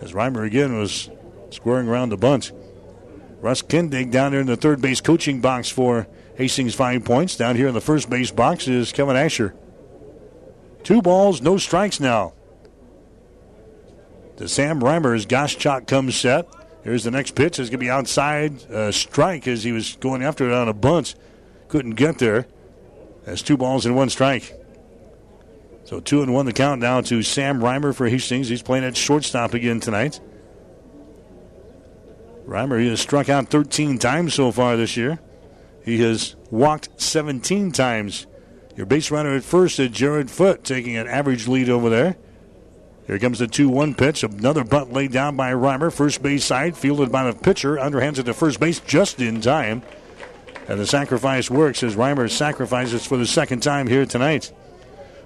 [0.05, 1.09] As Reimer again was
[1.49, 2.51] squaring around the bunt.
[3.41, 7.35] Russ Kindig down there in the third base coaching box for Hastings Five Points.
[7.35, 9.55] Down here in the first base box is Kevin Asher.
[10.83, 12.33] Two balls, no strikes now.
[14.37, 16.47] To Sam Reimer as Goschak comes set.
[16.83, 17.57] Here's the next pitch.
[17.57, 20.73] It's going to be outside uh, strike as he was going after it on a
[20.73, 21.15] bunt.
[21.67, 22.45] Couldn't get there.
[23.23, 24.53] That's two balls and one strike.
[25.86, 28.49] So two and one the count now to Sam Reimer for Hastings.
[28.49, 30.19] He's playing at shortstop again tonight.
[32.47, 35.19] Reimer he has struck out 13 times so far this year.
[35.83, 38.25] He has walked 17 times.
[38.75, 42.17] Your base runner at first is Jared Foot taking an average lead over there.
[43.05, 44.23] Here comes the 2 1 pitch.
[44.23, 45.93] Another bunt laid down by Reimer.
[45.93, 47.75] First base side, fielded by the pitcher.
[47.75, 49.83] Underhands it to first base just in time.
[50.67, 54.51] And the sacrifice works as Reimer sacrifices for the second time here tonight.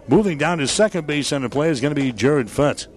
[0.10, 2.88] Moving down to second base on the play is going to be Jared Foot.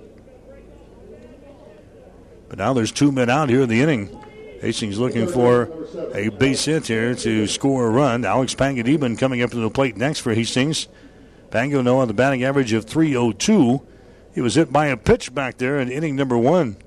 [2.49, 4.19] But now there's two men out here in the inning.
[4.63, 5.69] Hastings looking for
[6.15, 8.25] a base hit here to score a run.
[8.25, 10.89] Alex Panganiban coming up to the plate next for Hastings.
[11.51, 13.87] Pango now on the batting average of 302.
[14.35, 16.79] He was hit by a pitch back there in inning number one.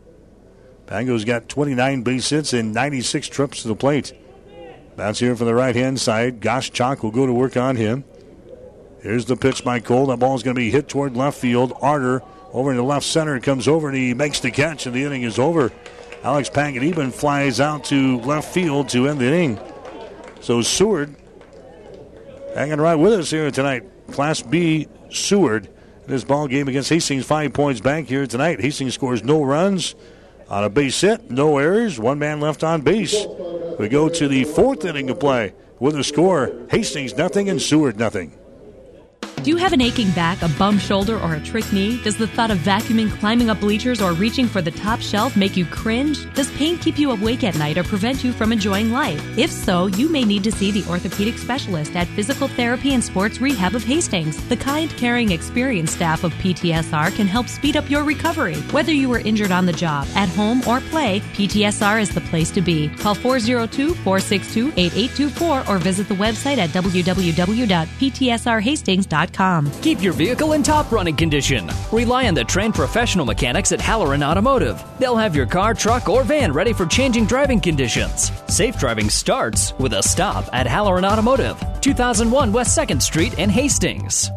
[0.88, 4.11] Pango's got 29 base hits and 96 trips to the plate.
[4.95, 6.39] Bounce here from the right hand side.
[6.39, 8.05] Goschak will go to work on him.
[9.06, 10.08] Here's the pitch by Cole.
[10.08, 11.74] That ball is going to be hit toward left field.
[11.80, 15.03] Arter over in the left center comes over and he makes the catch, and the
[15.03, 15.72] inning is over.
[16.24, 19.60] Alex Panganiban flies out to left field to end the inning.
[20.41, 21.16] So Seward
[22.56, 23.84] hanging right with us here tonight.
[24.12, 28.60] Class B Seward in this ball game against Hastings Five Points Bank here tonight.
[28.60, 29.93] Hastings scores no runs
[30.49, 33.24] on a base hit, no errors, one man left on base.
[33.78, 37.99] We go to the fourth inning of play with a score: Hastings nothing and Seward
[37.99, 38.39] nothing.
[39.43, 42.01] Do you have an aching back, a bum shoulder, or a trick knee?
[42.01, 45.55] Does the thought of vacuuming, climbing up bleachers, or reaching for the top shelf make
[45.55, 46.33] you cringe?
[46.33, 49.21] Does pain keep you awake at night or prevent you from enjoying life?
[49.38, 53.39] If so, you may need to see the orthopedic specialist at Physical Therapy and Sports
[53.39, 54.43] Rehab of Hastings.
[54.47, 58.55] The kind, caring, experienced staff of PTSR can help speed up your recovery.
[58.71, 62.49] Whether you were injured on the job, at home, or play, PTSR is the place
[62.49, 62.89] to be.
[62.97, 69.24] Call 402 462 8824 or visit the website at www.ptsrhastings.com.
[69.82, 71.69] Keep your vehicle in top running condition.
[71.91, 74.84] Rely on the trained professional mechanics at Halloran Automotive.
[74.99, 78.32] They'll have your car, truck, or van ready for changing driving conditions.
[78.47, 84.30] Safe driving starts with a stop at Halloran Automotive, 2001 West 2nd Street in Hastings.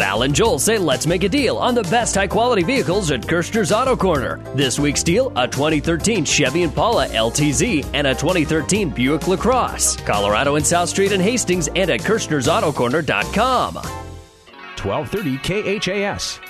[0.00, 3.20] Val and Joel say let's make a deal on the best high quality vehicles at
[3.20, 4.40] Kirshner's Auto Corner.
[4.54, 9.96] This week's deal a 2013 Chevy Impala LTZ and a 2013 Buick LaCrosse.
[9.96, 14.09] Colorado and South Street in Hastings and at Kirshner'sAutoCorner.com.
[14.84, 16.40] 1230 KHAS.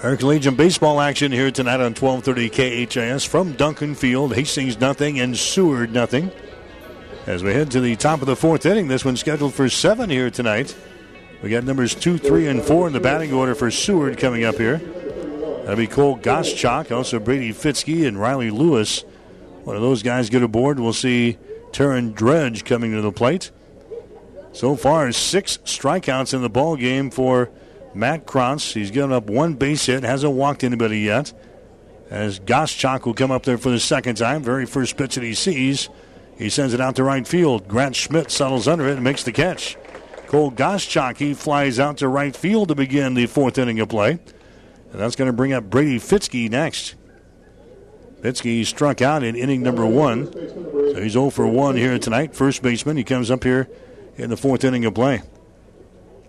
[0.00, 4.34] American Legion baseball action here tonight on 1230 KHAS from Duncan Field.
[4.34, 6.30] Hastings nothing and Seward nothing.
[7.26, 10.08] As we head to the top of the fourth inning, this one's scheduled for seven
[10.08, 10.76] here tonight.
[11.42, 14.56] We got numbers two, three, and four in the batting order for Seward coming up
[14.56, 14.78] here.
[14.78, 19.02] That'll be Cole Goschak, also Brady Fitzke and Riley Lewis.
[19.64, 20.80] One of those guys get aboard.
[20.80, 21.38] We'll see
[21.72, 23.50] Taryn Dredge coming to the plate.
[24.52, 27.50] So far, six strikeouts in the ball game for
[27.94, 28.74] Matt Krantz.
[28.74, 31.32] He's given up one base hit, hasn't walked anybody yet.
[32.10, 35.34] As Goschak will come up there for the second time, very first pitch that he
[35.34, 35.90] sees,
[36.38, 37.68] he sends it out to right field.
[37.68, 39.76] Grant Schmidt settles under it and makes the catch.
[40.28, 44.12] Cole Goschak, he flies out to right field to begin the fourth inning of play.
[44.92, 46.94] And that's going to bring up Brady Fitzke next.
[48.20, 50.32] Fitzke struck out in inning number one.
[50.32, 52.34] So he's 0 for 1 here tonight.
[52.34, 52.96] First baseman.
[52.96, 53.68] He comes up here
[54.18, 55.22] in the fourth inning of play.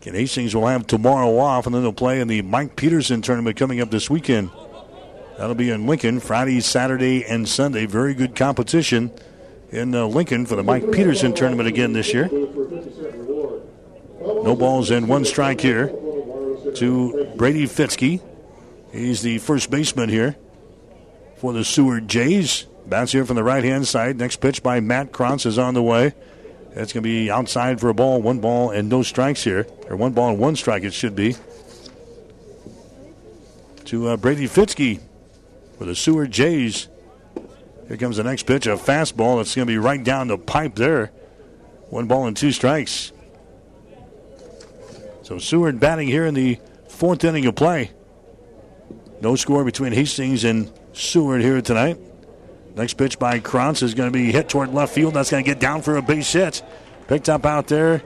[0.01, 3.57] Ken Hastings will have tomorrow off, and then they'll play in the Mike Peterson tournament
[3.57, 4.49] coming up this weekend.
[5.37, 7.85] That'll be in Lincoln Friday, Saturday, and Sunday.
[7.85, 9.11] Very good competition
[9.71, 12.29] in uh, Lincoln for the Mike Peterson tournament again this year.
[14.21, 15.87] No balls and one strike here
[16.75, 18.21] to Brady Fitzke.
[18.91, 20.35] He's the first baseman here
[21.37, 22.65] for the Seward Jays.
[22.85, 24.17] Bounce here from the right hand side.
[24.17, 26.13] Next pitch by Matt Krantz is on the way.
[26.73, 28.21] That's going to be outside for a ball.
[28.21, 29.67] One ball and no strikes here.
[29.89, 31.35] Or one ball and one strike, it should be.
[33.85, 34.99] To uh, Brady Fitzke
[35.77, 36.87] for the Seward Jays.
[37.87, 40.75] Here comes the next pitch, a fastball that's going to be right down the pipe
[40.75, 41.07] there.
[41.89, 43.11] One ball and two strikes.
[45.23, 47.91] So Seward batting here in the fourth inning of play.
[49.21, 51.97] No score between Hastings and Seward here tonight.
[52.75, 55.13] Next pitch by Krantz is going to be hit toward left field.
[55.13, 56.63] That's going to get down for a base hit.
[57.07, 58.03] Picked up out there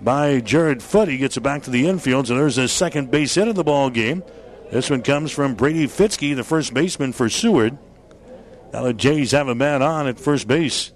[0.00, 1.08] by Jared Foote.
[1.08, 2.26] He gets it back to the infield.
[2.26, 4.22] So there's a second base hit of the ball game.
[4.70, 7.78] This one comes from Brady Fitzke, the first baseman for Seward.
[8.72, 10.92] Now the Jays have a man on at first base.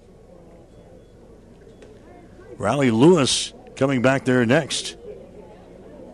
[2.57, 4.97] Riley Lewis coming back there next.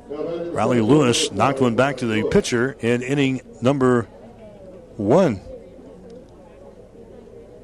[0.08, 4.02] Riley Lewis knocked one back to the pitcher in inning number
[4.96, 5.40] one.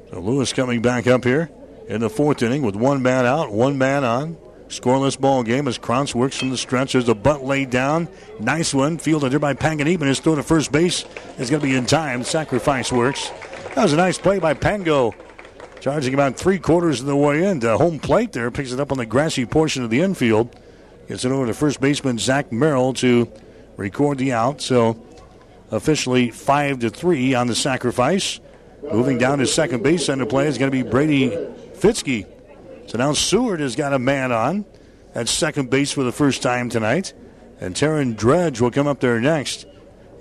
[0.09, 1.51] So Lewis coming back up here
[1.87, 4.37] in the fourth inning with one man out, one man on.
[4.69, 6.93] Scoreless ball game as Krantz works from the stretch.
[6.93, 8.07] There's a butt laid down.
[8.39, 8.99] Nice one.
[8.99, 10.05] Fielded there by Panganiban.
[10.05, 11.05] His throw to first base
[11.39, 12.23] is going to be in time.
[12.23, 13.31] Sacrifice works.
[13.73, 15.15] That was a nice play by Pango.
[15.79, 18.51] Charging about three quarters of the way in to home plate there.
[18.51, 20.55] Picks it up on the grassy portion of the infield.
[21.07, 23.31] Gets it over to first baseman Zach Merrill to
[23.75, 24.61] record the out.
[24.61, 25.03] So
[25.71, 28.39] officially 5 to 3 on the sacrifice.
[28.83, 32.25] Moving down to second base center play is going to be Brady Fitzke.
[32.87, 34.65] So now Seward has got a man on
[35.13, 37.13] at second base for the first time tonight.
[37.59, 39.65] And Taryn Dredge will come up there next.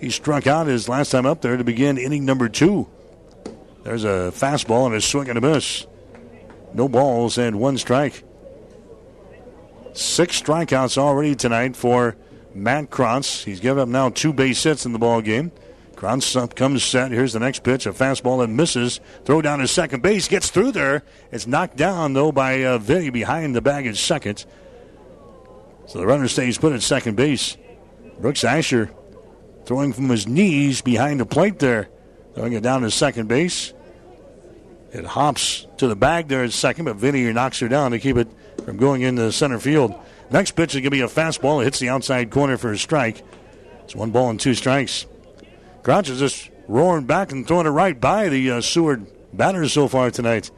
[0.00, 2.88] He struck out his last time up there to begin inning number two.
[3.84, 5.86] There's a fastball and a swing and a miss.
[6.74, 8.22] No balls and one strike.
[9.94, 12.16] Six strikeouts already tonight for
[12.54, 13.44] Matt Krantz.
[13.44, 15.52] He's given up now two base hits in the ball game.
[15.98, 17.10] Krantz comes set.
[17.10, 17.84] Here's the next pitch.
[17.84, 19.00] A fastball that misses.
[19.24, 20.28] Throw down to second base.
[20.28, 21.02] Gets through there.
[21.32, 24.46] It's knocked down, though, by uh, Vinny behind the bag at second.
[25.86, 27.56] So the runner stays put at second base.
[28.20, 28.92] Brooks Asher
[29.64, 31.88] throwing from his knees behind the plate there.
[32.36, 33.74] Throwing it down to second base.
[34.92, 38.16] It hops to the bag there at second, but Vinny knocks her down to keep
[38.16, 38.28] it
[38.64, 39.92] from going into center field.
[40.30, 41.60] Next pitch is going to be a fastball.
[41.60, 43.24] It hits the outside corner for a strike.
[43.82, 45.04] It's one ball and two strikes.
[45.88, 49.88] Crouch is just roaring back and throwing it right by the uh, Seward batters so
[49.88, 50.50] far tonight.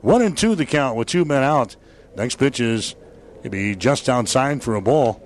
[0.00, 1.74] One and two the count with two men out.
[2.14, 2.94] Next pitch is
[3.42, 5.20] to be just outside for a ball.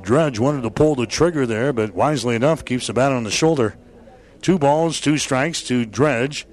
[0.00, 3.32] Dredge wanted to pull the trigger there, but wisely enough keeps the bat on the
[3.32, 3.74] shoulder.
[4.42, 6.46] Two balls, two strikes to Dredge.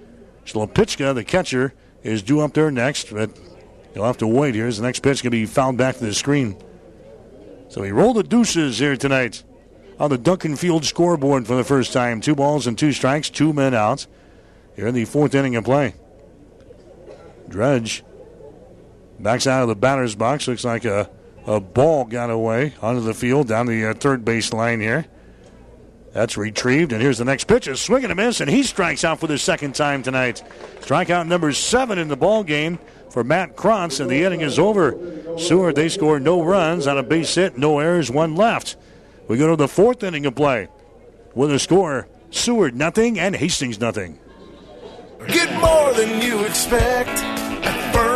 [0.45, 3.38] Slopitchka, the catcher, is due up there next, but
[3.93, 6.05] he'll have to wait here as the next pitch going to be fouled back to
[6.05, 6.60] the screen.
[7.68, 9.43] So he rolled the deuces here tonight
[10.00, 12.22] on the Duncan Field scoreboard for the first time.
[12.22, 14.08] Two balls and two strikes, two men out
[14.76, 15.93] here in the fourth inning of play.
[17.50, 18.04] Dredge
[19.20, 20.47] backs out of the batter's box.
[20.47, 21.10] Looks like a,
[21.45, 25.06] a ball got away onto the field down the uh, third base line here.
[26.14, 27.68] That's retrieved, and here's the next pitch.
[27.68, 30.41] A swing and a miss, and he strikes out for the second time tonight.
[30.80, 32.80] Strikeout number seven in the ball game
[33.12, 34.97] for Matt Krantz, and the inning is over.
[35.38, 38.76] Seward, they score no runs on a base hit, no errors, one left.
[39.30, 40.69] We go to the fourth inning of play
[41.36, 44.17] with a score Seward nothing and Hastings nothing.
[45.27, 47.28] Get more than you expect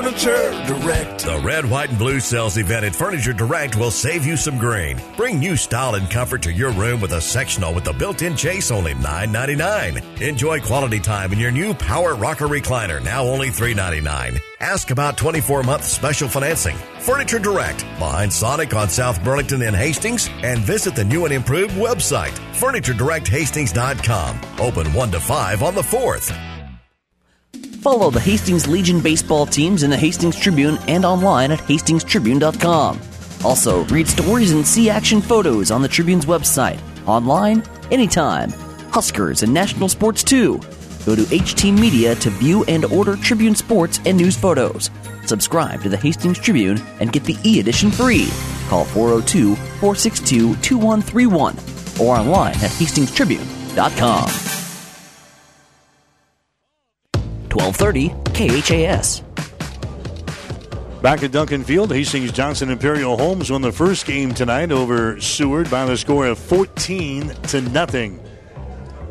[0.04, 1.24] Furniture Direct.
[1.24, 5.02] The Red, White, and Blue Sales event at Furniture Direct will save you some green.
[5.16, 8.70] Bring new style and comfort to your room with a sectional with a built-in chase,
[8.70, 10.22] only $9.99.
[10.22, 14.42] Enjoy quality time in your new Power Rocker recliner, now only $3.99.
[14.60, 16.76] Ask about 24-month special financing.
[17.00, 21.76] Furniture Direct, behind Sonic on South Burlington and Hastings, and visit the new and improved
[21.76, 24.42] website, FurnitureDirectHastings.com.
[24.60, 26.53] Open 1 to 5 on the 4th.
[27.84, 33.02] Follow the Hastings Legion baseball teams in the Hastings Tribune and online at hastingstribune.com.
[33.44, 38.52] Also, read stories and see action photos on the Tribune's website, online, anytime.
[38.90, 40.60] Huskers and national sports too.
[41.06, 44.90] Go to HT Media to view and order Tribune sports and news photos.
[45.26, 48.30] Subscribe to the Hastings Tribune and get the e edition free.
[48.70, 51.58] Call 402 462 2131
[52.00, 54.53] or online at hastingstribune.com.
[57.54, 59.24] 1230 KHAS.
[61.04, 65.70] Back at Duncan Field, Hastings Johnson Imperial Homes won the first game tonight over Seward
[65.70, 68.24] by the score of 14 to nothing.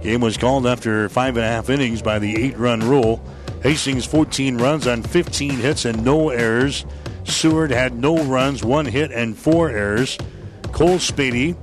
[0.03, 3.23] Game was called after five and a half innings by the eight run rule.
[3.63, 6.85] Hastings 14 runs on 15 hits and no errors.
[7.25, 10.19] Seward had no runs, one hit, and four errors.
[10.73, 11.57] Cole Spady,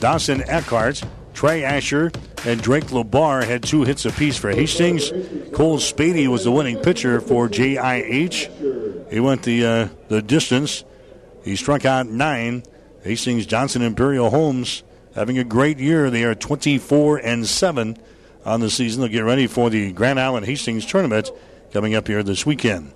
[0.00, 1.02] Dawson Eckhart,
[1.34, 2.10] Trey Asher,
[2.46, 5.10] and Drake Labar had two hits apiece for Hastings.
[5.52, 9.10] Cole Spady was the winning pitcher for JIH.
[9.10, 10.84] He went the uh, the distance.
[11.42, 12.62] He struck out nine.
[13.02, 14.82] Hastings Johnson Imperial Homes
[15.14, 16.10] having a great year.
[16.10, 17.98] They are 24 and 7
[18.44, 19.02] on the season.
[19.02, 21.30] They'll get ready for the Grand Island Hastings tournament
[21.72, 22.92] coming up here this weekend.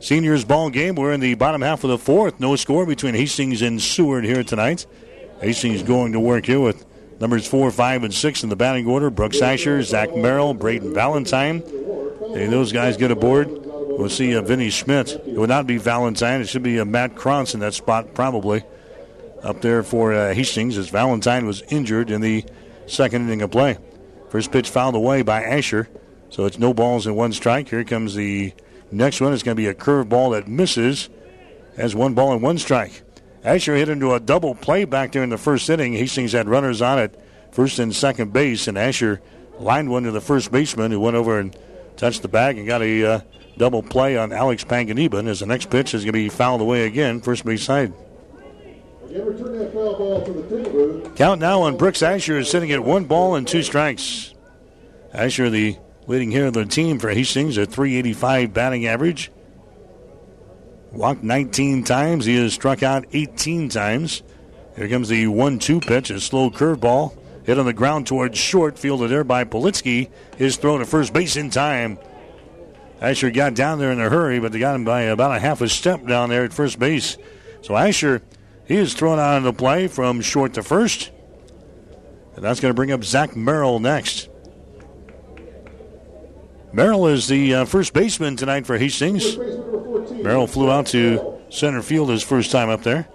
[0.00, 0.94] Seniors ball game.
[0.94, 2.40] We're in the bottom half of the fourth.
[2.40, 4.86] No score between Hastings and Seward here tonight.
[5.40, 6.84] Hastings going to work here with
[7.18, 9.10] Numbers four, five, and six in the batting order.
[9.10, 11.62] Brooks Asher, Zach Merrill, Braden Valentine.
[12.34, 13.48] Hey, those guys get aboard.
[13.48, 15.12] We'll see uh, Vinny Schmidt.
[15.12, 16.42] It would not be Valentine.
[16.42, 18.62] It should be uh, Matt Krantz in that spot, probably.
[19.42, 22.44] Up there for uh, Hastings as Valentine was injured in the
[22.86, 23.78] second inning of play.
[24.28, 25.88] First pitch fouled away by Asher.
[26.28, 27.68] So it's no balls and one strike.
[27.70, 28.52] Here comes the
[28.90, 29.32] next one.
[29.32, 31.08] It's going to be a curveball that misses
[31.76, 33.02] as one ball and one strike.
[33.46, 35.92] Asher hit into a double play back there in the first inning.
[35.92, 37.16] Hastings had runners on it,
[37.52, 39.20] first and second base, and Asher
[39.60, 41.56] lined one to the first baseman who went over and
[41.96, 43.20] touched the bag and got a uh,
[43.56, 46.86] double play on Alex Panganiban as the next pitch is going to be fouled away
[46.86, 47.92] again, first base side.
[51.14, 54.34] Count now on Brooks Asher is sitting at one ball and two strikes.
[55.14, 55.76] Asher, the
[56.08, 59.30] leading hitter of the team for Hastings, at 385 batting average.
[60.96, 62.24] Walked 19 times.
[62.24, 64.22] He has struck out 18 times.
[64.76, 67.14] Here comes the 1 2 pitch, a slow curveball.
[67.44, 70.08] Hit on the ground towards short, fielded there by Politsky.
[70.38, 71.98] His throw to first base in time.
[72.98, 75.60] Asher got down there in a hurry, but they got him by about a half
[75.60, 77.18] a step down there at first base.
[77.60, 78.22] So Asher,
[78.64, 81.10] he is thrown out of the play from short to first.
[82.36, 84.30] And that's going to bring up Zach Merrill next.
[86.72, 89.36] Merrill is the uh, first baseman tonight for Hastings.
[90.10, 93.08] Merrill flew out to center field his first time up there.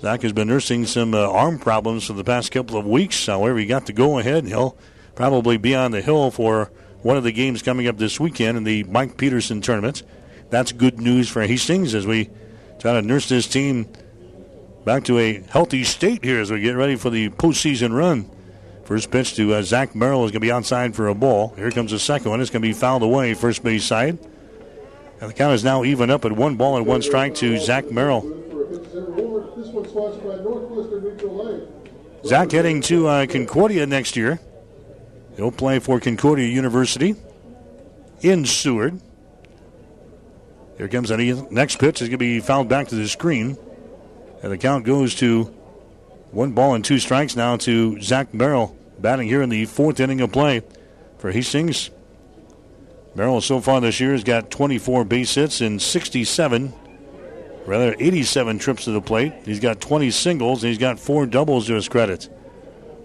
[0.00, 3.26] Zach has been nursing some uh, arm problems for the past couple of weeks.
[3.26, 4.38] However, he got to go ahead.
[4.38, 4.76] and He'll
[5.14, 6.72] probably be on the hill for
[7.02, 10.02] one of the games coming up this weekend in the Mike Peterson tournament.
[10.50, 12.30] That's good news for Hastings as we
[12.78, 13.88] try to nurse this team
[14.84, 18.28] back to a healthy state here as we get ready for the postseason run.
[18.84, 21.54] First pitch to uh, Zach Merrill is going to be outside for a ball.
[21.56, 22.40] Here comes the second one.
[22.40, 24.18] It's going to be fouled away, first base side.
[25.22, 27.92] And the count is now even up at one ball and one strike to Zach
[27.92, 28.22] Merrill.
[32.26, 34.40] Zach heading to uh, Concordia next year.
[35.36, 37.14] He'll play for Concordia University
[38.20, 39.00] in Seward.
[40.76, 42.02] Here comes the next pitch.
[42.02, 43.56] Is going to be fouled back to the screen.
[44.42, 45.44] And the count goes to
[46.32, 50.20] one ball and two strikes now to Zach Merrill, batting here in the fourth inning
[50.20, 50.62] of play
[51.18, 51.90] for Hastings.
[53.14, 56.72] Merrill so far this year has got 24 base hits and 67,
[57.66, 59.34] rather 87 trips to the plate.
[59.44, 62.28] He's got 20 singles and he's got four doubles to his credit.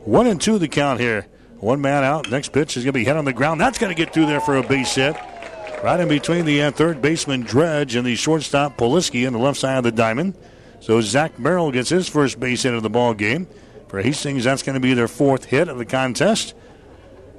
[0.06, 1.28] One and two the count here.
[1.60, 2.30] One man out.
[2.30, 3.60] Next pitch is going to be hit on the ground.
[3.60, 5.18] That's going to get through there for a base hit.
[5.84, 9.60] Right in between the uh, third baseman Dredge and the shortstop Politsky on the left
[9.60, 10.36] side of the diamond.
[10.80, 13.48] So Zach Merrill gets his first base hit of the ball game.
[13.90, 16.54] For Hastings, that's going to be their fourth hit of the contest.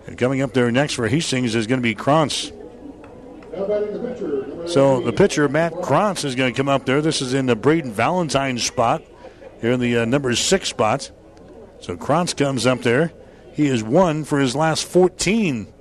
[0.07, 2.53] And coming up there next for Hastings is going to be Krantz.
[4.67, 7.01] So the pitcher, Matt Krantz, is going to come up there.
[7.01, 9.03] This is in the Braden Valentine spot,
[9.61, 11.11] here in the uh, number six spot.
[11.81, 13.13] So Krantz comes up there.
[13.53, 15.73] He is one for his last 14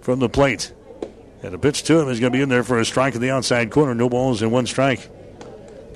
[0.00, 0.72] from the plate.
[1.42, 3.20] And a pitch to him is going to be in there for a strike in
[3.20, 3.94] the outside corner.
[3.94, 5.08] No balls and one strike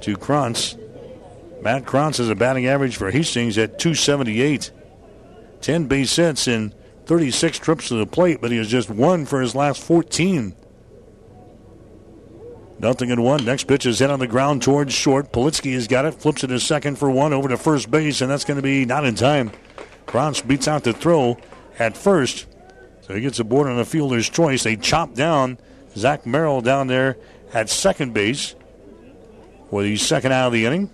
[0.02, 0.76] to Krantz.
[1.60, 4.70] Matt Krantz has a batting average for Hastings at 278.
[5.60, 6.74] 10 base hits and
[7.06, 10.54] 36 trips to the plate, but he has just one for his last 14.
[12.78, 13.44] Nothing in one.
[13.44, 15.32] Next pitch is hit on the ground towards short.
[15.32, 18.30] Politsky has got it, flips it to second for one over to first base, and
[18.30, 19.52] that's going to be not in time.
[20.06, 21.38] Krantz beats out the throw
[21.78, 22.46] at first.
[23.02, 24.64] So he gets a board on the fielder's choice.
[24.64, 25.58] They chop down
[25.96, 27.18] Zach Merrill down there
[27.52, 28.54] at second base
[29.70, 30.90] for the second out of the inning.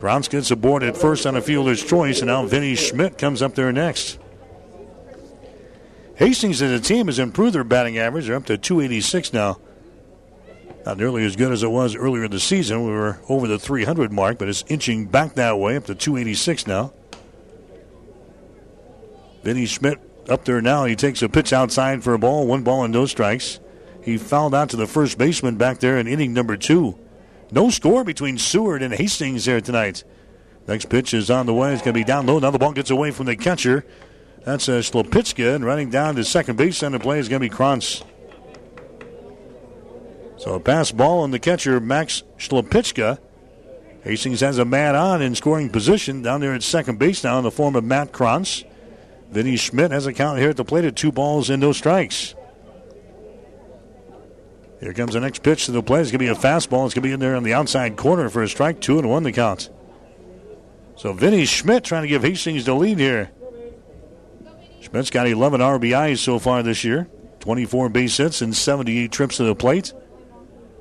[0.00, 3.42] Browns gets a board at first on a fielder's choice, and now Vinny Schmidt comes
[3.42, 4.18] up there next.
[6.18, 8.26] Hastings as a team has improved their batting average.
[8.26, 9.60] They're up to 286 now.
[10.84, 12.84] Not nearly as good as it was earlier in the season.
[12.84, 16.66] We were over the 300 mark, but it's inching back that way up to 286
[16.66, 16.92] now.
[19.44, 20.86] Vinny Schmidt up there now.
[20.86, 23.60] He takes a pitch outside for a ball, one ball and no strikes.
[24.02, 26.98] He fouled out to the first baseman back there in inning number two.
[27.52, 30.02] No score between Seward and Hastings there tonight.
[30.66, 31.72] Next pitch is on the way.
[31.72, 32.40] It's going to be down low.
[32.40, 33.86] Now the ball gets away from the catcher.
[34.44, 37.48] That's uh, Slopitska, and running down to second base on the play is going to
[37.48, 38.02] be Krantz.
[40.36, 43.18] So a pass ball on the catcher, Max Slopitska.
[44.04, 47.44] Hastings has a man on in scoring position down there at second base now in
[47.44, 48.64] the form of Matt Krantz.
[49.30, 52.34] Vinny Schmidt has a count here at the plate at two balls and no strikes.
[54.80, 56.02] Here comes the next pitch to the plate.
[56.02, 56.86] It's going to be a fastball.
[56.86, 58.80] It's going to be in there on the outside corner for a strike.
[58.80, 59.70] Two and one the count.
[60.96, 63.32] So Vinny Schmidt trying to give Hastings the lead here.
[64.90, 67.08] Schmidt's got 11 RBIs so far this year,
[67.40, 69.92] 24 base hits, and 78 trips to the plate.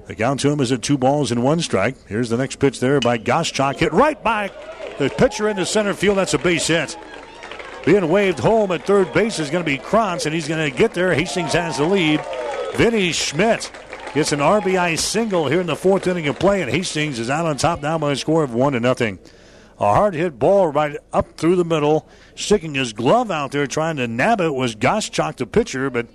[0.05, 1.97] The count to him is at two balls and one strike.
[2.07, 3.77] Here's the next pitch there by Goschak.
[3.77, 4.49] Hit right by
[4.97, 6.17] The pitcher into center field.
[6.17, 6.97] That's a base hit.
[7.85, 10.75] Being waved home at third base is going to be Krantz, and he's going to
[10.75, 11.13] get there.
[11.13, 12.21] Hastings has the lead.
[12.75, 13.69] Vinny Schmidt
[14.13, 17.45] gets an RBI single here in the fourth inning of play, and Hastings is out
[17.45, 19.19] on top now by a score of one to nothing.
[19.79, 23.97] A hard hit ball right up through the middle, sticking his glove out there, trying
[23.97, 26.07] to nab it was Goschak, the pitcher, but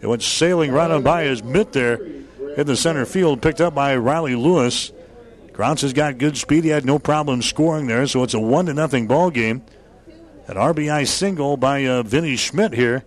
[0.00, 2.00] it went sailing right on by his mitt there
[2.56, 4.92] in the center field, picked up by Riley Lewis.
[5.52, 6.64] Krantz has got good speed.
[6.64, 9.62] He had no problem scoring there, so it's a one to nothing ball game.
[10.46, 13.04] An RBI single by uh, Vinny Schmidt here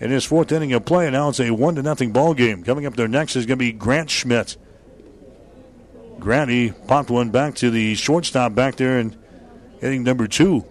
[0.00, 1.06] in his fourth inning of play.
[1.06, 2.62] And now it's a one to nothing ball game.
[2.62, 4.56] Coming up there next is going to be Grant Schmidt.
[6.18, 9.16] Grant he popped one back to the shortstop back there in
[9.80, 10.64] inning number two.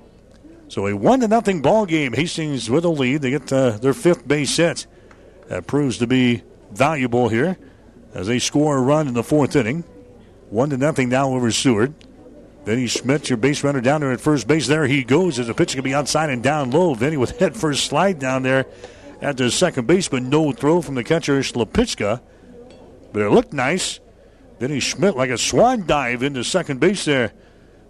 [0.67, 2.13] So a one to nothing ball game.
[2.13, 3.21] Hastings with a lead.
[3.21, 4.87] They get uh, their fifth base hit.
[5.47, 6.41] That proves to be
[6.71, 7.57] valuable here
[8.13, 9.83] as they score a run in the fourth inning.
[10.49, 11.93] One to nothing now over Seward.
[12.65, 14.67] Vinny Schmidt, your base runner down there at first base.
[14.67, 16.93] There he goes as a pitch can be outside and down low.
[16.93, 18.65] Vinny with head first slide down there
[19.21, 22.21] at the second base, but no throw from the catcher Slapitska.
[23.11, 23.99] But it looked nice.
[24.59, 27.33] Vinny Schmidt like a swan dive into second base there.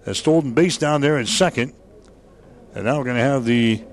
[0.06, 1.74] A stolen base down there at second.
[2.76, 3.84] And now we're going to have the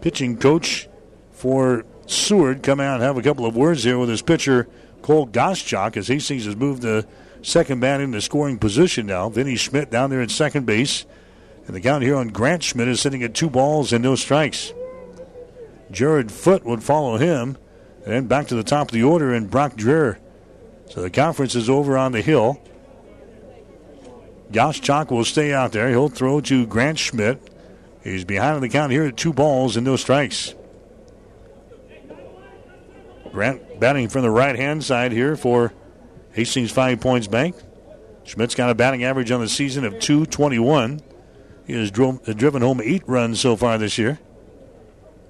[0.00, 0.88] pitching coach
[1.32, 4.68] for Seward come out and have a couple of words here with his pitcher,
[5.02, 7.06] Cole Goschak, as Hastings has moved the
[7.42, 9.28] second man into scoring position now.
[9.28, 11.06] Vinny Schmidt down there at second base.
[11.66, 14.74] And the count here on Grant Schmidt is sitting at two balls and no strikes.
[15.90, 17.56] Jared Foot would follow him.
[18.04, 20.18] And back to the top of the order in Brock Dreher.
[20.90, 22.60] So the conference is over on the hill.
[24.52, 25.88] Goschak will stay out there.
[25.88, 27.40] He'll throw to Grant Schmidt.
[28.02, 30.54] He's behind on the count here at two balls and no strikes.
[33.32, 35.72] Grant batting from the right hand side here for
[36.32, 37.56] Hastings Five Points Bank.
[38.24, 41.00] Schmidt's got a batting average on the season of 221.
[41.66, 44.18] He has driven home eight runs so far this year.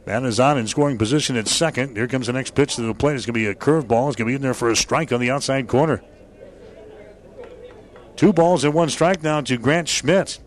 [0.07, 1.97] Man is on in scoring position at second.
[1.97, 3.17] Here comes the next pitch to the plate.
[3.17, 4.09] It's going to be a curveball.
[4.09, 6.03] It's going to be in there for a strike on the outside corner.
[8.17, 10.39] Two balls and one strike now to Grant Schmidt.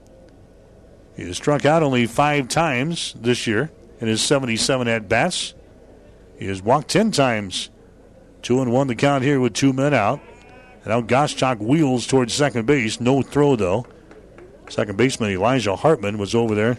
[1.16, 5.54] He has struck out only five times this year in his 77 at bats.
[6.38, 7.70] He has walked 10 times.
[8.42, 10.22] Two and one to count here with two men out.
[10.84, 13.02] And now Goschak wheels towards second base.
[13.02, 13.88] No throw, though.
[14.70, 16.78] Second baseman Elijah Hartman was over there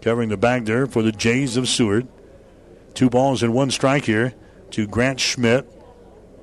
[0.00, 2.06] covering the bag there for the Jays of Seward.
[2.94, 4.34] Two balls and one strike here
[4.70, 5.66] to Grant Schmidt.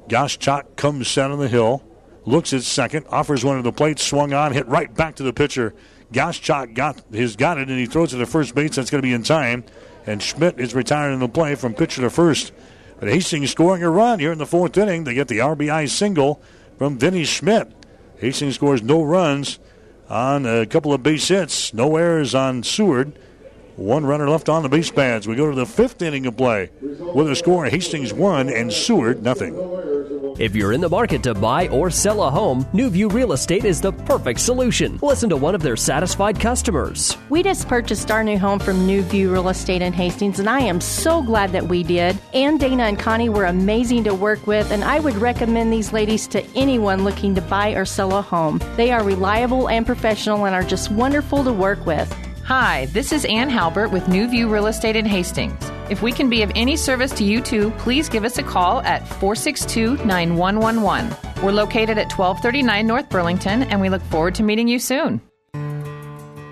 [0.08, 1.84] Goschak comes set on the hill,
[2.28, 5.34] looks at second, offers one to the plate, swung on, hit right back to the
[5.34, 5.74] pitcher.
[6.12, 8.76] Goschak got his got it, and he throws it to first base.
[8.76, 9.64] That's going to be in time.
[10.06, 12.52] And Schmidt is retired in the play from pitcher to first.
[13.00, 15.04] But Hastings scoring a run here in the fourth inning.
[15.04, 16.42] They get the RBI single
[16.78, 17.72] from Vinny Schmidt.
[18.18, 19.60] Hastings scores no runs
[20.10, 23.20] on a couple of base hits, no errors on Seward.
[23.78, 25.28] One runner left on the base pads.
[25.28, 29.22] We go to the fifth inning of play with a score Hastings 1 and Seward
[29.22, 29.56] nothing.
[30.40, 33.66] If you're in the market to buy or sell a home, New View Real Estate
[33.66, 34.98] is the perfect solution.
[35.04, 37.18] Listen to one of their satisfied customers.
[37.30, 40.62] We just purchased our new home from New View Real Estate in Hastings, and I
[40.62, 42.18] am so glad that we did.
[42.34, 46.28] Ann, Dana, and Connie were amazing to work with, and I would recommend these ladies
[46.30, 48.60] to anyone looking to buy or sell a home.
[48.76, 52.12] They are reliable and professional and are just wonderful to work with.
[52.48, 55.62] Hi, this is Ann Halbert with New View Real Estate in Hastings.
[55.89, 58.80] If we can be of any service to you too, please give us a call
[58.84, 61.43] at 462 9111.
[61.43, 65.20] We're located at 1239 North Burlington, and we look forward to meeting you soon.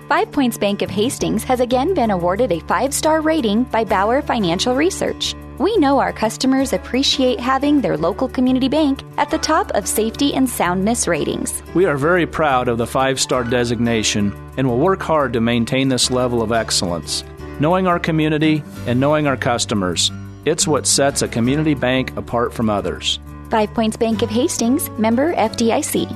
[0.06, 4.20] Five Points Bank of Hastings has again been awarded a five star rating by Bauer
[4.20, 5.34] Financial Research.
[5.58, 10.34] We know our customers appreciate having their local community bank at the top of safety
[10.34, 11.62] and soundness ratings.
[11.72, 15.88] We are very proud of the five star designation and will work hard to maintain
[15.88, 17.24] this level of excellence.
[17.60, 20.10] Knowing our community and knowing our customers,
[20.44, 23.18] it's what sets a community bank apart from others.
[23.50, 26.10] Five Points Bank of Hastings, member FDIC.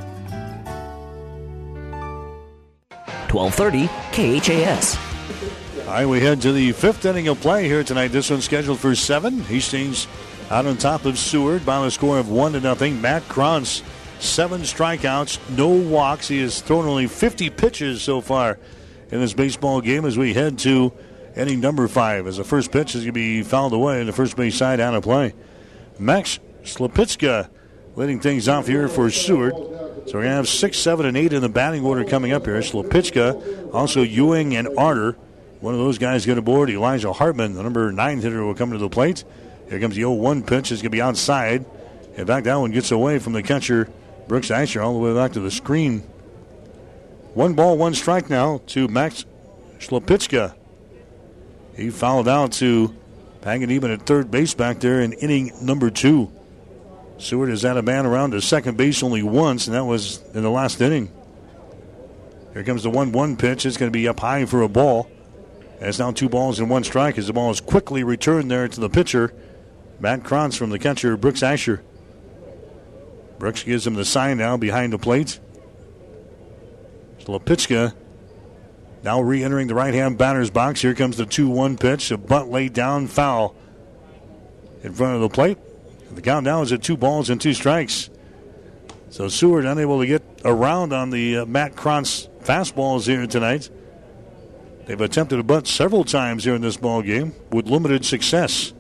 [3.33, 4.99] 1230 KHAS.
[5.87, 8.09] All right, we head to the fifth inning of play here tonight.
[8.09, 9.41] This one's scheduled for seven.
[9.41, 10.07] Hastings
[10.51, 13.01] out on top of Seward by a score of one to nothing.
[13.01, 13.83] Matt Krantz,
[14.21, 16.29] seven strikeouts, no walks.
[16.29, 18.59] He has thrown only 50 pitches so far
[19.11, 20.93] in this baseball game as we head to
[21.37, 22.27] inning number five.
[22.27, 24.81] As the first pitch is going to be fouled away, and the first base side
[24.81, 25.35] out of play.
[25.99, 27.49] Max Slapitska
[27.97, 29.53] leading things off here for Seward.
[30.07, 32.47] So we're going to have six, seven, and eight in the batting order coming up
[32.47, 32.59] here.
[32.61, 35.13] Slapitska, also Ewing and Arter.
[35.61, 36.71] One of those guys get aboard.
[36.71, 39.25] Elijah Hartman, the number nine hitter, will come to the plate.
[39.69, 40.73] Here comes the 0 1 pitch.
[40.73, 41.65] It's going to be outside.
[42.17, 43.89] In fact, that one gets away from the catcher,
[44.31, 46.03] Brooks Asher, all the way back to the screen.
[47.35, 49.25] One ball, one strike now to Max
[49.81, 50.55] Shlapitska.
[51.75, 52.95] He fouled out to
[53.41, 56.31] Panganiban at third base back there in inning number two.
[57.19, 60.45] Seward has had a man around to second base only once, and that was in
[60.45, 61.11] the last inning.
[62.53, 63.67] Here comes the 1 1 pitch.
[63.67, 65.11] It's going to be up high for a ball.
[65.81, 68.69] And it's now two balls and one strike as the ball is quickly returned there
[68.69, 69.35] to the pitcher,
[69.99, 71.83] Matt Krantz from the catcher, Brooks Asher.
[73.41, 75.41] Brooks gives him the sign now behind the plate.
[77.19, 77.95] Slepitska
[79.03, 80.83] now re entering the right hand batter's box.
[80.83, 82.11] Here comes the 2 1 pitch.
[82.11, 83.57] A bunt laid down, foul
[84.83, 85.59] in front of the plate.
[86.13, 88.11] The count now is at two balls and two strikes.
[89.09, 93.71] So Seward unable to get around on the uh, Matt Krantz fastballs here tonight.
[94.87, 98.75] They've attempted a bunt several times here in this ball game with limited success.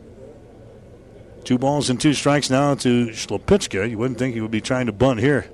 [1.44, 3.88] Two balls and two strikes now to Shlapitska.
[3.88, 5.50] You wouldn't think he would be trying to bunt here.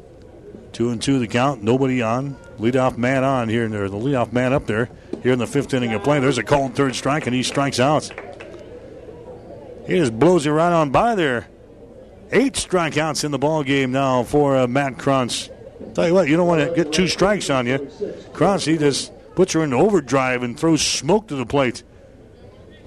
[0.72, 1.62] Two and two the count.
[1.62, 2.36] Nobody on.
[2.58, 3.64] Leadoff man on here.
[3.64, 4.90] and There, the leadoff man up there
[5.22, 6.20] here in the fifth inning of play.
[6.20, 8.10] There's a cold third strike, and he strikes out.
[9.86, 11.48] He just blows it right on by there.
[12.32, 15.48] Eight strikeouts in the ball game now for uh, Matt Krantz.
[15.94, 17.90] Tell you what, you don't want to get two strikes on you.
[18.32, 21.84] Krantz, he just puts her into overdrive and throws smoke to the plate.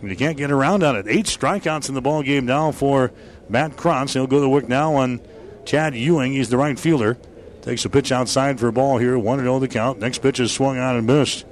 [0.01, 1.07] You can't get around on it.
[1.07, 3.11] Eight strikeouts in the ball game now for
[3.49, 4.13] Matt Krantz.
[4.13, 5.19] He'll go to work now on
[5.65, 6.33] Chad Ewing.
[6.33, 7.17] He's the right fielder.
[7.61, 9.19] Takes a pitch outside for a ball here.
[9.19, 9.99] 1 and 0 the count.
[9.99, 11.45] Next pitch is swung on and missed.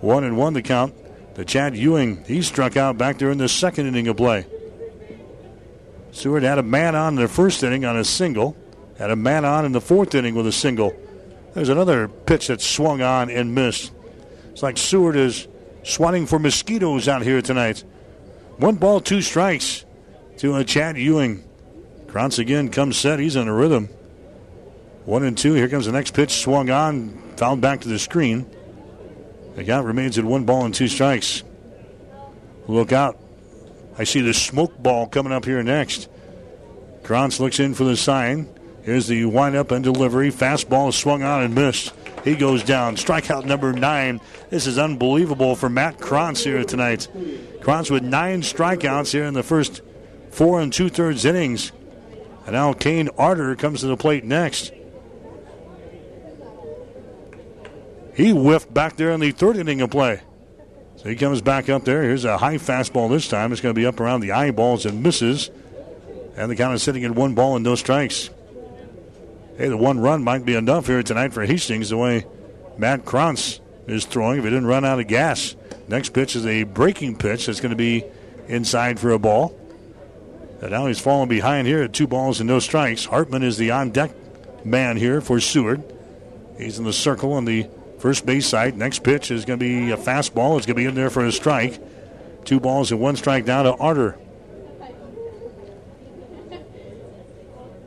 [0.00, 0.94] 1 and 1 the count.
[1.34, 4.46] The Chad Ewing, he struck out back there in the second inning of play.
[6.12, 8.56] Seward had a man on in the first inning on a single.
[8.98, 10.94] Had a man on in the fourth inning with a single.
[11.54, 13.90] There's another pitch that swung on and missed.
[14.52, 15.48] It's like Seward is
[15.84, 17.84] swatting for mosquitoes out here tonight.
[18.56, 19.84] One ball, two strikes
[20.38, 21.44] to a Chad Ewing.
[22.08, 23.18] Krantz again comes set.
[23.18, 23.88] He's in a rhythm.
[25.04, 25.54] One and two.
[25.54, 26.32] Here comes the next pitch.
[26.32, 27.10] Swung on.
[27.36, 28.48] Fouled back to the screen.
[29.56, 31.42] The count remains at one ball and two strikes.
[32.66, 33.18] Look out.
[33.98, 36.08] I see the smoke ball coming up here next.
[37.02, 38.48] Krantz looks in for the sign.
[38.82, 40.30] Here's the windup and delivery.
[40.30, 41.92] Fastball swung on and missed.
[42.24, 42.96] He goes down.
[42.96, 44.20] Strikeout number nine.
[44.48, 47.06] This is unbelievable for Matt Krantz here tonight.
[47.60, 49.82] Krantz with nine strikeouts here in the first
[50.30, 51.70] four and two thirds innings.
[52.46, 54.72] And now Kane Arter comes to the plate next.
[58.14, 60.22] He whiffed back there in the third inning of play.
[60.96, 62.02] So he comes back up there.
[62.02, 63.52] Here's a high fastball this time.
[63.52, 65.50] It's going to be up around the eyeballs and misses.
[66.36, 68.30] And the count is sitting at one ball and no strikes.
[69.56, 72.26] Hey, the one run might be enough here tonight for Hastings the way
[72.76, 75.54] Matt Krantz is throwing if he didn't run out of gas.
[75.86, 78.04] Next pitch is a breaking pitch that's going to be
[78.48, 79.56] inside for a ball.
[80.60, 83.04] And now he's falling behind here at two balls and no strikes.
[83.04, 84.10] Hartman is the on deck
[84.64, 85.84] man here for Seward.
[86.58, 87.68] He's in the circle on the
[88.00, 88.76] first base side.
[88.76, 90.56] Next pitch is going to be a fastball.
[90.56, 91.80] It's going to be in there for a strike.
[92.44, 94.18] Two balls and one strike down to Arter.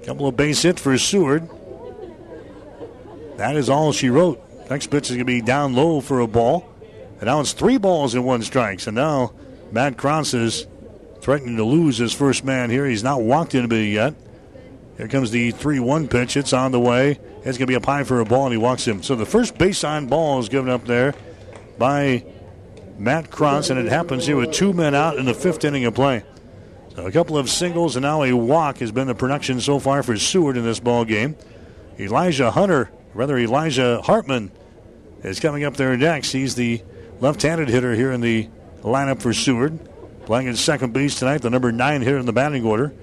[0.05, 1.49] Couple of base hits for Seward.
[3.37, 4.43] That is all she wrote.
[4.69, 6.67] Next pitch is going to be down low for a ball.
[7.19, 8.79] And now it's three balls and one strike.
[8.79, 9.33] So now
[9.71, 10.67] Matt Krantz is
[11.21, 12.85] threatening to lose his first man here.
[12.85, 14.15] He's not walked anybody yet.
[14.97, 16.35] Here comes the 3 1 pitch.
[16.35, 17.19] It's on the way.
[17.43, 19.03] It's going to be a pie for a ball, and he walks him.
[19.03, 21.13] So the first base on ball is given up there
[21.77, 22.25] by
[22.97, 25.93] Matt Krantz, and it happens here with two men out in the fifth inning of
[25.93, 26.23] play.
[26.95, 30.01] So a couple of singles and now a walk has been the production so far
[30.01, 31.35] for Seward in this ball game.
[31.99, 34.51] Elijah Hunter, rather Elijah Hartman,
[35.23, 36.31] is coming up there next.
[36.31, 36.81] He's the
[37.19, 38.49] left-handed hitter here in the
[38.81, 39.79] lineup for Seward.
[40.25, 42.93] Playing at second base tonight, the number nine hitter in the batting order.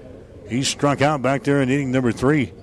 [0.47, 2.53] He struck out back there in inning number three.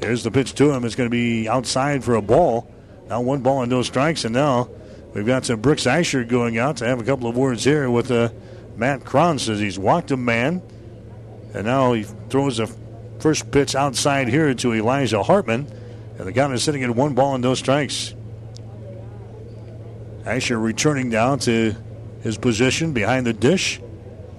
[0.00, 0.84] Here's the pitch to him.
[0.84, 2.70] It's going to be outside for a ball.
[3.08, 4.68] Now one ball and no strikes, and now
[5.14, 8.10] we've got some Brooks Asher going out to have a couple of words here with
[8.10, 8.28] uh,
[8.76, 10.62] Matt Krantz as he's walked a man,
[11.54, 12.68] and now he throws a
[13.20, 15.66] first pitch outside here to Elijah Hartman,
[16.18, 18.14] and the count is sitting at one ball and no strikes.
[20.24, 21.74] Asher returning down to
[22.22, 23.80] his position behind the dish.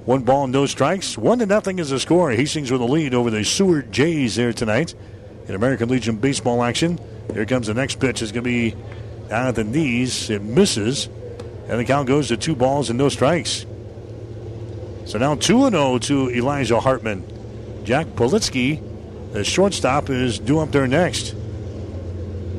[0.05, 1.17] One ball and no strikes.
[1.17, 2.31] One to nothing is the score.
[2.31, 4.95] Hastings with a lead over the Seward Jays there tonight
[5.47, 6.99] in American Legion baseball action.
[7.33, 8.21] Here comes the next pitch.
[8.21, 8.71] It's going to be
[9.29, 10.29] down at the knees.
[10.29, 11.07] It misses.
[11.67, 13.65] And the count goes to two balls and no strikes.
[15.05, 17.23] So now 2 0 to Elijah Hartman.
[17.83, 18.81] Jack Politsky,
[19.33, 21.35] the shortstop, is due up there next.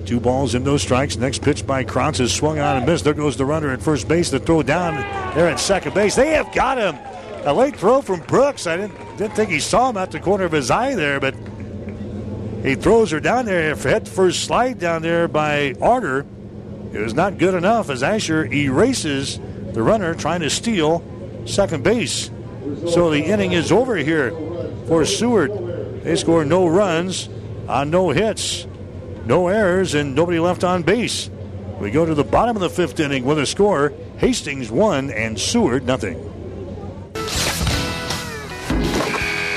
[0.06, 1.16] Two balls and no strikes.
[1.16, 3.02] Next pitch by Krantz is swung on and missed.
[3.02, 4.30] There goes the runner at first base.
[4.30, 4.94] The throw down
[5.34, 6.14] there at second base.
[6.14, 6.96] They have got him.
[7.44, 8.68] A late throw from Brooks.
[8.68, 11.34] I didn't, didn't think he saw him at the corner of his eye there, but
[12.62, 13.74] he throws her down there.
[13.74, 16.24] Head first slide down there by Arter.
[16.92, 19.40] was not good enough as Asher erases
[19.72, 21.02] the runner trying to steal
[21.46, 22.30] second base.
[22.88, 24.30] So the inning is over here
[24.86, 26.02] for Seward.
[26.04, 27.28] They score no runs
[27.68, 28.66] on no hits,
[29.26, 31.30] no errors, and nobody left on base.
[31.80, 35.38] We go to the bottom of the fifth inning with a score Hastings 1 and
[35.38, 36.16] Seward nothing.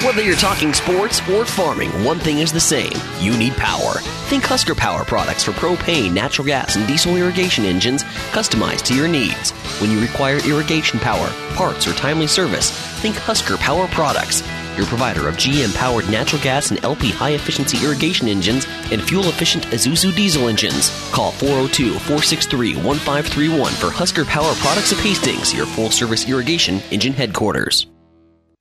[0.03, 2.91] Whether you're talking sports or farming, one thing is the same.
[3.19, 3.99] You need power.
[4.29, 9.07] Think Husker Power products for propane, natural gas, and diesel irrigation engines customized to your
[9.07, 9.51] needs.
[9.81, 12.71] When you require irrigation power, parts, or timely service,
[13.01, 14.41] think Husker Power products.
[14.79, 19.25] Your provider of GM powered natural gas and LP high efficiency irrigation engines and fuel
[19.25, 20.89] efficient Isuzu diesel engines.
[21.11, 27.11] Call 402 463 1531 for Husker Power Products of Hastings, your full service irrigation engine
[27.11, 27.87] headquarters.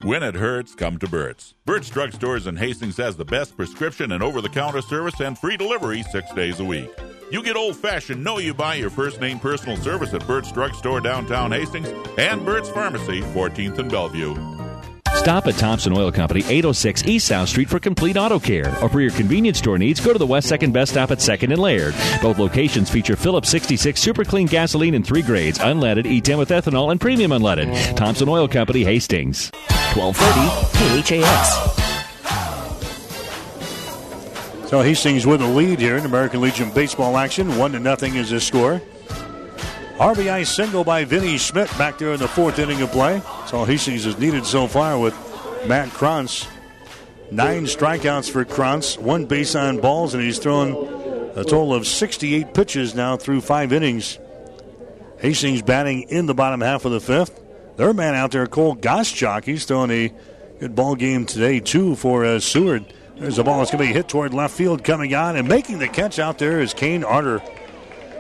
[0.03, 1.55] When it hurts, come to Burt's.
[1.65, 5.57] Burt's Drugstores in Hastings has the best prescription and over the counter service and free
[5.57, 6.91] delivery six days a week.
[7.31, 11.01] You get old fashioned, know you buy your first name personal service at Burt's Drugstore
[11.01, 11.89] downtown Hastings
[12.19, 14.68] and Burt's Pharmacy, 14th and Bellevue.
[15.15, 18.69] Stop at Thompson Oil Company, 806 East South Street for complete auto care.
[18.83, 21.53] Or for your convenience store needs, go to the West 2nd Best Stop at 2nd
[21.53, 21.95] and Laird.
[22.23, 26.91] Both locations feature Phillips 66 Super Clean gasoline in three grades unleaded, E10 with ethanol,
[26.91, 27.97] and premium unleaded.
[27.97, 29.51] Thompson Oil Company, Hastings.
[29.95, 31.89] 1230 KHAS.
[34.69, 37.57] So Hastings with a lead here in American Legion baseball action.
[37.57, 38.83] One to nothing is the score.
[39.99, 43.19] RBI single by Vinny Schmidt back there in the fourth inning of play.
[43.19, 45.13] That's all Hastings has needed so far with
[45.67, 46.47] Matt Krantz.
[47.33, 50.71] Nine strikeouts for Krantz, one base on balls, and he's thrown
[51.35, 54.21] a total of 68 pitches now through five innings.
[55.19, 57.41] Hastings batting in the bottom half of the fifth.
[57.77, 60.13] Their man out there, Cole Goschak, he's throwing a
[60.61, 62.95] good ball game today, too, for uh, Seward.
[63.17, 65.81] There's a ball that's going to be hit toward left field coming on, and making
[65.81, 67.43] the catch out there is Kane Arter.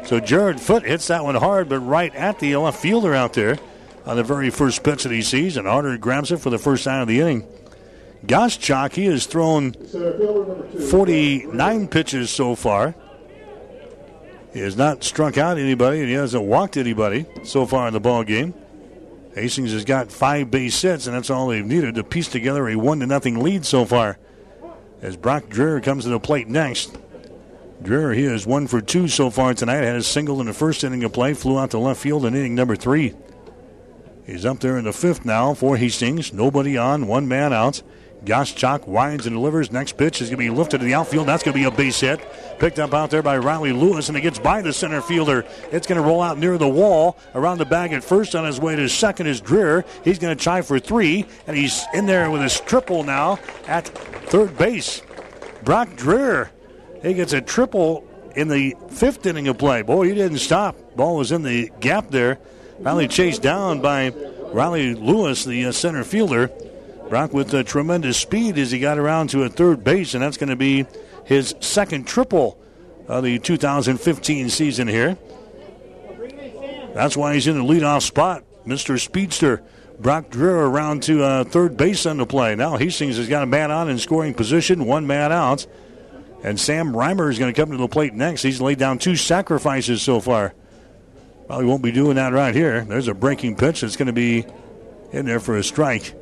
[0.09, 3.59] So Jared Foot hits that one hard, but right at the left fielder out there
[4.07, 6.85] on the very first pitch that he sees, and Arter grabs it for the first
[6.85, 7.47] time of the inning.
[8.25, 12.95] Goschak, he has thrown 49 pitches so far.
[14.55, 18.01] He has not struck out anybody, and he hasn't walked anybody so far in the
[18.01, 18.55] ball game.
[19.35, 22.77] Hastings has got five base hits, and that's all they've needed to piece together a
[22.77, 24.17] one to nothing lead so far.
[25.03, 26.97] As Brock Dreher comes to the plate next.
[27.83, 29.83] Dreher, he is one for two so far tonight.
[29.83, 32.35] Had a single in the first inning of play, flew out to left field in
[32.35, 33.15] inning number three.
[34.27, 36.33] He's up there in the fifth now for Hastings.
[36.33, 37.83] Nobody on, one man out.
[38.25, 39.71] Goschak winds and delivers.
[39.71, 41.29] Next pitch is going to be lifted to the outfield.
[41.29, 42.21] That's going to be a base hit.
[42.59, 45.45] Picked up out there by Riley Lewis, and it gets by the center fielder.
[45.71, 47.17] It's going to roll out near the wall.
[47.35, 49.87] Around the bag at first on his way to second is Dreher.
[50.05, 53.87] He's going to try for three, and he's in there with his triple now at
[53.87, 55.01] third base.
[55.63, 56.51] Brock Dreher,
[57.03, 58.05] he gets a triple
[58.37, 59.83] in the fifth inning of play.
[59.83, 60.77] Boy, he didn't stop.
[60.97, 62.39] Ball was in the gap there.
[62.83, 64.11] Finally chased down by
[64.53, 66.51] Riley Lewis, the uh, center fielder.
[67.09, 70.37] Brock with uh, tremendous speed as he got around to a third base, and that's
[70.37, 70.87] going to be
[71.25, 72.59] his second triple
[73.07, 75.17] of the 2015 season here.
[76.95, 78.45] That's why he's in the leadoff spot.
[78.67, 79.01] Mr.
[79.01, 79.63] Speedster,
[79.99, 82.55] Brock Dreher around to uh, third base on the play.
[82.55, 85.67] Now Hastings has got a man on in scoring position, one man out.
[86.43, 88.43] And Sam Reimer is going to come to the plate next.
[88.43, 90.55] He's laid down two sacrifices so far.
[91.47, 92.83] Probably won't be doing that right here.
[92.85, 94.45] There's a breaking pitch that's going to be
[95.13, 96.15] in there for a strike.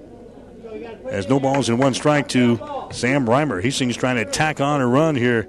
[1.11, 2.57] As no balls in one strike to
[2.93, 3.63] Sam Reimer.
[3.63, 5.49] Hastings trying to tack on a run here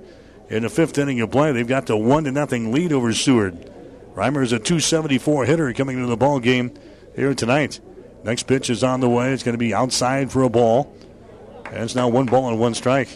[0.49, 1.51] in the fifth inning of play.
[1.51, 3.71] They've got the one to nothing lead over Seward.
[4.15, 6.73] Reimer is a 274 hitter coming into the ball game
[7.15, 7.79] here tonight.
[8.23, 9.31] Next pitch is on the way.
[9.31, 10.93] It's going to be outside for a ball.
[11.65, 13.09] And it's now one ball and one strike.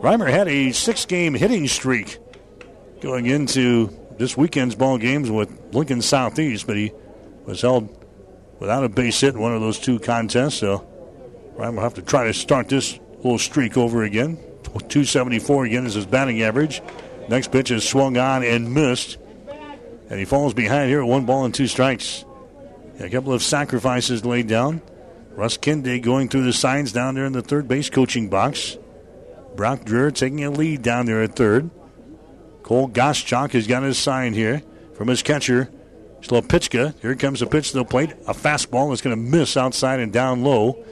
[0.00, 2.18] Reimer had a six game hitting streak
[3.00, 6.92] going into this weekend's ball games with Lincoln Southeast, but he
[7.44, 7.88] was held
[8.58, 10.56] without a base hit in one of those two contests.
[10.56, 10.86] So
[11.56, 14.36] Reimer will have to try to start this little streak over again.
[14.64, 16.82] 274 again is his batting average.
[17.28, 19.18] Next pitch is swung on and missed.
[20.08, 22.24] And he falls behind here at one ball and two strikes.
[23.00, 24.80] A couple of sacrifices laid down.
[25.32, 28.78] Russ Kindig going through the signs down there in the third base coaching box.
[29.56, 31.70] Brock Dreher taking a lead down there at third.
[32.62, 34.62] Cole Goschak has got his sign here
[34.94, 35.70] from his catcher,
[36.20, 37.00] Slopitska.
[37.00, 38.12] Here comes a pitch to the plate.
[38.26, 40.84] A fastball is going to miss outside and down low.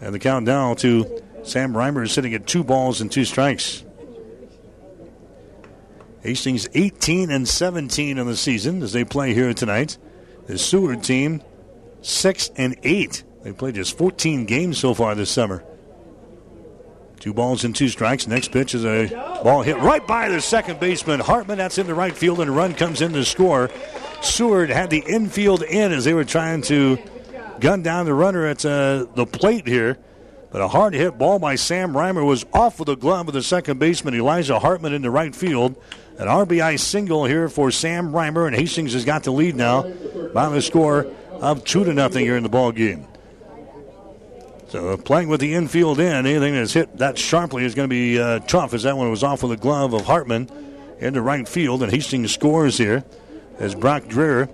[0.00, 3.84] And the count down to Sam Reimer is sitting at two balls and two strikes.
[6.22, 9.96] Hastings 18 and 17 in the season as they play here tonight.
[10.46, 11.42] The Seward team
[12.02, 13.24] 6 and 8.
[13.42, 15.64] They played just 14 games so far this summer.
[17.20, 18.26] Two balls and two strikes.
[18.26, 19.08] Next pitch is a
[19.42, 21.58] ball hit right by the second baseman Hartman.
[21.58, 23.70] That's in the right field, and a run comes in to score.
[24.22, 26.98] Seward had the infield in as they were trying to
[27.60, 29.98] gun down the runner at uh, the plate here.
[30.50, 33.42] But a hard hit ball by Sam Reimer was off with the glove of the
[33.42, 35.76] second baseman Elijah Hartman in the right field.
[36.18, 39.82] An RBI single here for Sam Reimer, and Hastings has got the lead now
[40.32, 43.06] by the score of two to nothing here in the ball game.
[44.68, 48.18] So playing with the infield in, anything that's hit that sharply is going to be
[48.18, 48.74] uh, tough.
[48.74, 50.50] As that one was off with the glove of Hartman
[50.98, 53.04] in the right field, and Hastings scores here
[53.58, 54.48] as Brock Dreher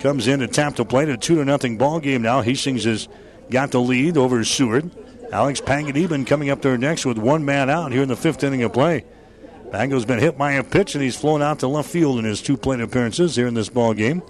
[0.00, 1.08] comes in to tap the plate.
[1.08, 2.42] A two to nothing ball game now.
[2.42, 3.08] Hastings has
[3.50, 4.90] got the lead over Seward.
[5.32, 8.62] Alex Panganiban coming up there next with one man out here in the fifth inning
[8.62, 9.04] of play.
[9.70, 12.40] Pango's been hit by a pitch and he's flown out to left field in his
[12.40, 14.22] two plate appearances here in this ball game.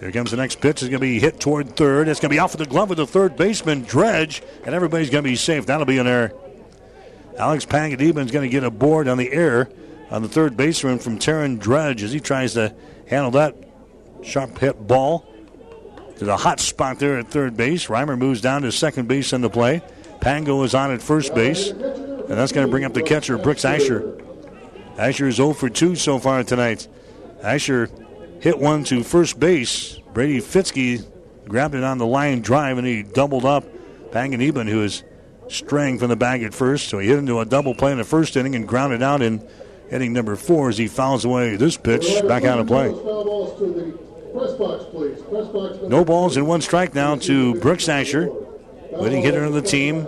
[0.00, 0.82] Here comes the next pitch.
[0.82, 2.08] It's going to be hit toward third.
[2.08, 5.10] It's going to be off of the glove of the third baseman, Dredge, and everybody's
[5.10, 5.66] going to be safe.
[5.66, 6.32] That'll be an error.
[7.38, 9.68] Alex Panganiban's going to get a board on the air
[10.10, 12.74] on the third baseman from Taryn Dredge as he tries to
[13.08, 13.56] handle that
[14.22, 15.26] sharp hit ball.
[16.16, 17.86] There's a hot spot there at third base.
[17.86, 19.82] Reimer moves down to second base in the play.
[20.20, 23.64] Pango is on at first base, and that's going to bring up the catcher, Brooks
[23.64, 24.20] Asher.
[24.96, 26.86] Asher is 0 for 2 so far tonight.
[27.42, 27.90] Asher
[28.44, 29.98] hit one to first base.
[30.12, 31.02] Brady Fitzke
[31.48, 33.64] grabbed it on the line drive, and he doubled up
[34.10, 35.02] Panganiban, who is
[35.48, 36.88] straying from the bag at first.
[36.88, 39.42] So he hit into a double play in the first inning and grounded out in
[39.90, 42.88] inning number four as he fouls away this pitch back out of play.
[45.88, 48.30] No balls and one strike now to Brooks Asher,
[48.92, 50.06] leading hitter of the team.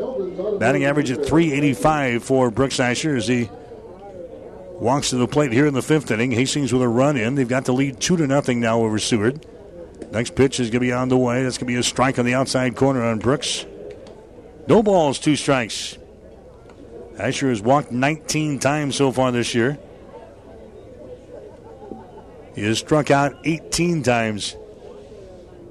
[0.58, 3.48] Batting average at 385 for Brooks Asher as he
[4.80, 6.30] walks to the plate here in the fifth inning.
[6.30, 7.34] Hastings with a run in.
[7.34, 9.44] They've got the lead two to nothing now over Seward.
[10.12, 11.42] Next pitch is going to be on the way.
[11.42, 13.66] That's going to be a strike on the outside corner on Brooks.
[14.68, 15.96] No balls, two strikes.
[17.18, 19.78] Asher has walked 19 times so far this year.
[22.54, 24.56] He has struck out 18 times.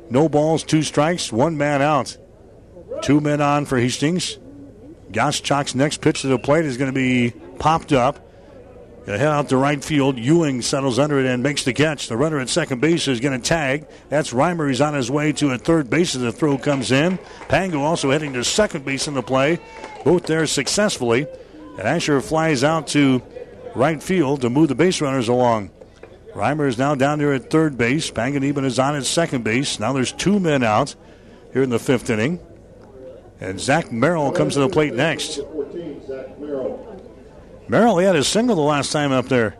[0.09, 2.17] No balls, two strikes, one man out.
[3.01, 4.37] Two men on for Hastings.
[5.11, 8.24] Goschak's next pitch to the plate is going to be popped up.
[9.05, 10.17] Gonna head out to right field.
[10.17, 12.07] Ewing settles under it and makes the catch.
[12.07, 13.85] The runner at second base is going to tag.
[14.09, 14.67] That's Reimer.
[14.67, 17.19] He's on his way to a third base as the throw comes in.
[17.47, 19.59] Pango also heading to second base in the play.
[20.03, 21.27] Both there successfully.
[21.77, 23.21] And Asher flies out to
[23.75, 25.69] right field to move the base runners along.
[26.33, 28.09] Reimer is now down there at third base.
[28.09, 29.79] Panganiban is on at second base.
[29.79, 30.95] Now there's two men out
[31.53, 32.39] here in the fifth inning.
[33.39, 35.39] And Zach Merrill comes to the plate next.
[36.39, 36.94] Merrill,
[37.67, 39.57] he had a single the last time up there.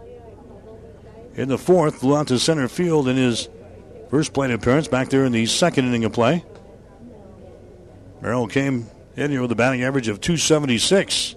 [1.35, 3.49] In the fourth, flew out to center field in his
[4.09, 6.43] first plate appearance back there in the second inning of play.
[8.21, 11.35] Merrill came in here with a batting average of 276.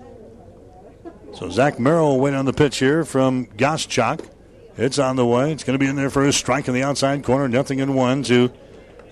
[1.34, 4.28] So Zach Merrill went on the pitch here from Goschak.
[4.76, 5.52] It's on the way.
[5.52, 7.48] It's going to be in there for a strike in the outside corner.
[7.48, 8.52] Nothing in one to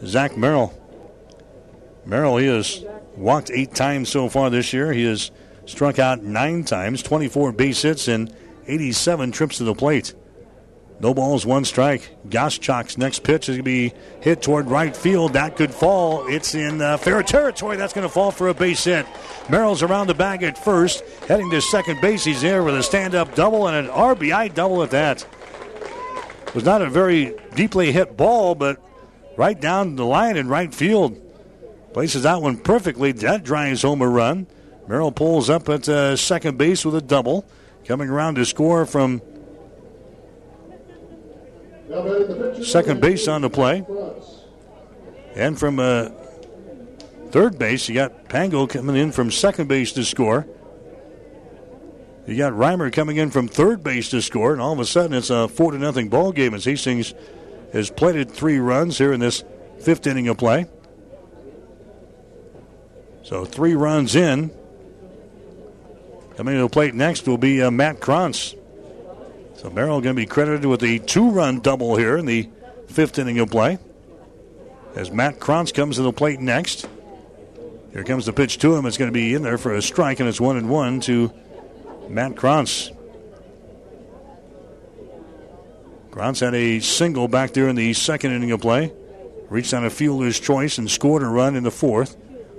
[0.05, 0.73] Zach Merrill.
[2.05, 2.85] Merrill, he has
[3.16, 4.93] walked eight times so far this year.
[4.93, 5.31] He has
[5.66, 8.34] struck out nine times, 24 base hits, and
[8.66, 10.14] 87 trips to the plate.
[10.98, 12.16] No balls, one strike.
[12.28, 15.34] Goschak's next pitch is going to be hit toward right field.
[15.34, 16.26] That could fall.
[16.26, 17.76] It's in uh, fair territory.
[17.76, 19.06] That's going to fall for a base hit.
[19.51, 22.24] Merrill's around the bag at first, heading to second base.
[22.24, 25.26] He's there with a stand-up double and an RBI double at that.
[26.47, 28.82] It was not a very deeply hit ball, but
[29.36, 31.20] right down the line in right field.
[31.93, 33.12] Places that one perfectly.
[33.12, 34.47] That drives home a run.
[34.88, 37.44] Merrill pulls up at uh, second base with a double.
[37.84, 39.22] Coming around to score from
[42.64, 43.86] second base on the play.
[45.36, 46.10] And from uh,
[47.30, 50.48] third base, you got Pango coming in from second base to score.
[52.26, 55.16] You got Reimer coming in from third base to score, and all of a sudden
[55.16, 57.14] it's a four to nothing ball game as Hastings
[57.72, 59.44] has plated three runs here in this
[59.78, 60.66] fifth inning of play.
[63.22, 64.56] So three runs in.
[66.36, 68.54] Coming to the plate next will be uh, Matt Krantz.
[69.56, 72.50] So Merrill going to be credited with the two-run double here in the
[72.88, 73.78] fifth inning of play.
[74.94, 76.86] As Matt Krantz comes to the plate next.
[77.92, 78.84] Here comes the pitch to him.
[78.84, 81.32] It's going to be in there for a strike, and it's one and one to
[82.10, 82.90] Matt Krantz.
[86.10, 88.92] Krantz had a single back there in the second inning of play.
[89.48, 92.16] Reached on a fielder's choice and scored a run in the fourth.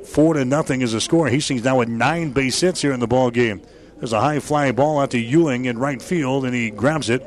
[0.07, 1.27] Four to nothing is the score.
[1.27, 3.61] Hastings now with nine base hits here in the ball game.
[3.97, 7.21] There's a high fly ball out to Ewing in right field, and he grabs it.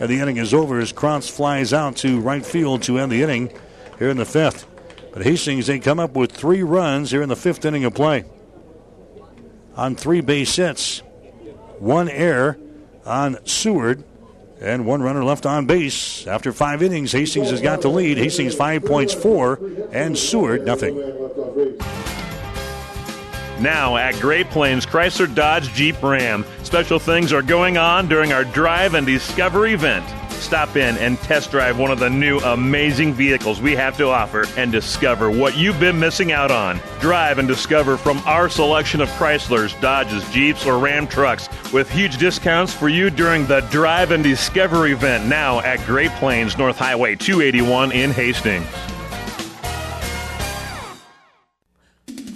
[0.00, 3.22] And the inning is over as Krantz flies out to right field to end the
[3.22, 3.52] inning
[3.98, 4.66] here in the fifth.
[5.12, 8.24] But Hastings, they come up with three runs here in the fifth inning of play.
[9.76, 11.00] on three base hits,
[11.78, 12.58] one error
[13.04, 14.02] on Seward,
[14.64, 16.26] and one runner left on base.
[16.26, 18.16] After five innings, Hastings has got the lead.
[18.16, 19.60] Hastings five points four,
[19.92, 20.96] and Seward nothing.
[23.60, 28.44] Now at Great Plains Chrysler Dodge Jeep Ram, special things are going on during our
[28.44, 30.04] Drive and Discover event.
[30.44, 34.44] Stop in and test drive one of the new amazing vehicles we have to offer
[34.58, 36.78] and discover what you've been missing out on.
[37.00, 42.18] Drive and discover from our selection of Chryslers, Dodges, Jeeps, or Ram trucks with huge
[42.18, 47.16] discounts for you during the Drive and Discover event now at Great Plains North Highway
[47.16, 48.66] 281 in Hastings.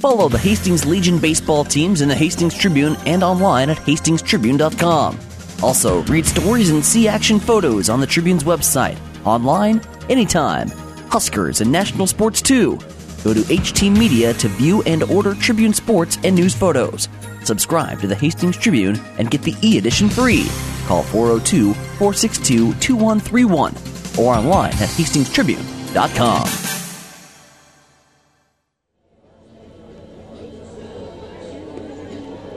[0.01, 5.28] Follow the Hastings Legion baseball teams in the Hastings Tribune and online at hastingstribune.com.
[5.63, 10.69] Also, read stories and see action photos on the Tribune's website, online, anytime.
[11.11, 12.77] Huskers and national sports too.
[13.25, 17.09] Go to HT Media to view and order Tribune sports and news photos.
[17.43, 20.47] Subscribe to the Hastings Tribune and get the e edition free.
[20.87, 23.75] Call 402 462 2131
[24.19, 26.49] or online at hastingstribune.com.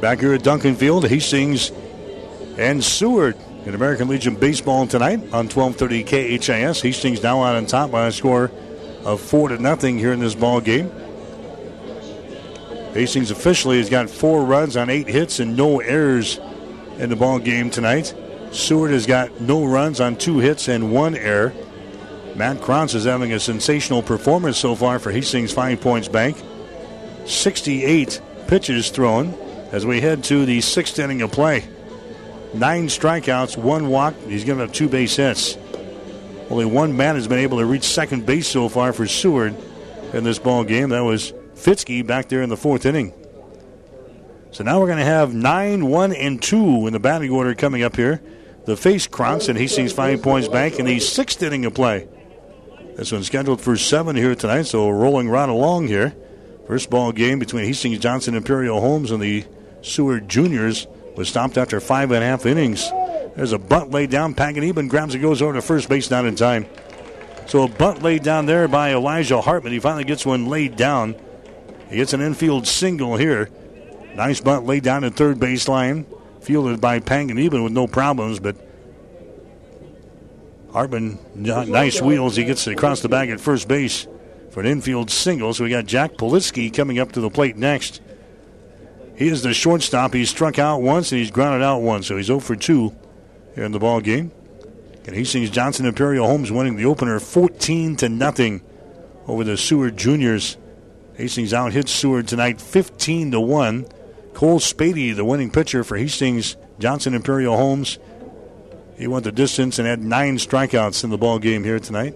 [0.01, 1.71] Back here at Duncan Field, Hastings
[2.57, 6.81] and Seward in American Legion baseball tonight on 12:30 KHAS.
[6.81, 8.51] Hastings now out on top by a score
[9.05, 10.91] of four to nothing here in this ball game.
[12.93, 16.39] Hastings officially has got four runs on eight hits and no errors
[16.97, 18.13] in the ball game tonight.
[18.51, 21.53] Seward has got no runs on two hits and one error.
[22.35, 26.41] Matt Krantz is having a sensational performance so far for Hastings Five Points Bank.
[27.25, 29.33] 68 pitches thrown
[29.71, 31.63] as we head to the sixth inning of play.
[32.53, 34.13] Nine strikeouts, one walk.
[34.27, 35.57] He's given up two base hits.
[36.49, 39.55] Only one man has been able to reach second base so far for Seward
[40.13, 40.89] in this ball game.
[40.89, 43.13] That was Fitzke back there in the fourth inning.
[44.51, 47.83] So now we're going to have nine, one, and two in the batting order coming
[47.83, 48.21] up here.
[48.65, 52.09] The face Krantz and Hastings Five Points back in the sixth inning of play.
[52.97, 56.13] This one's scheduled for seven here tonight, so rolling right along here.
[56.67, 59.45] First ball game between Hastings Johnson Imperial Homes and the
[59.81, 60.85] Seward Juniors
[61.15, 62.89] was stopped after five and a half innings.
[63.35, 64.35] There's a bunt laid down.
[64.35, 66.65] Panganiban grabs it, goes over to first base, not in time.
[67.47, 69.73] So a bunt laid down there by Elijah Hartman.
[69.73, 71.15] He finally gets one laid down.
[71.89, 73.49] He gets an infield single here.
[74.15, 76.05] Nice bunt laid down at third baseline.
[76.41, 78.55] Fielded by Panganiban with no problems, but
[80.71, 82.35] Hartman, nice wheels.
[82.35, 84.07] He gets it across the bag at first base
[84.49, 85.53] for an infield single.
[85.53, 88.01] So we got Jack Politsky coming up to the plate next.
[89.21, 90.15] He is the shortstop.
[90.15, 92.91] He's struck out once and he's grounded out once, so he's 0 for 2
[93.53, 94.31] here in the ball game.
[95.05, 98.63] And Hastings Johnson Imperial Homes winning the opener 14 to nothing
[99.27, 100.57] over the Seward Juniors.
[101.17, 103.85] Hastings out hit Seward tonight 15 to 1.
[104.33, 107.99] Cole Spady, the winning pitcher for Hastings Johnson Imperial Homes.
[108.97, 112.15] He went the distance and had nine strikeouts in the ball game here tonight.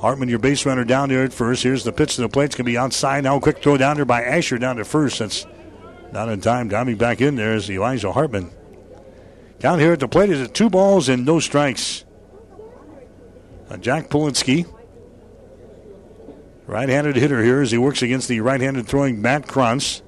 [0.00, 1.62] Hartman, your base runner down there at first.
[1.62, 2.46] Here's the pitch to the plate.
[2.46, 3.38] It's going to be outside now.
[3.38, 5.20] Quick throw down there by Asher down to first.
[5.20, 5.46] That's
[6.12, 6.68] not in time.
[6.68, 8.50] Diving back in there is Elijah Hartman.
[9.58, 12.04] Down here at the plate is it two balls and no strikes.
[13.70, 14.66] Uh, Jack Politsky,
[16.66, 20.02] right-handed hitter here as he works against the right-handed throwing Matt Krantz.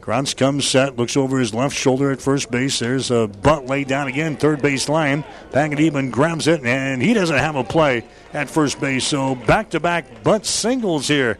[0.00, 2.78] Krantz comes set, looks over his left shoulder at first base.
[2.78, 5.24] There's a bunt laid down again, third base line.
[5.50, 9.06] Panganiban grabs it, and he doesn't have a play at first base.
[9.06, 11.36] So back-to-back bunt singles here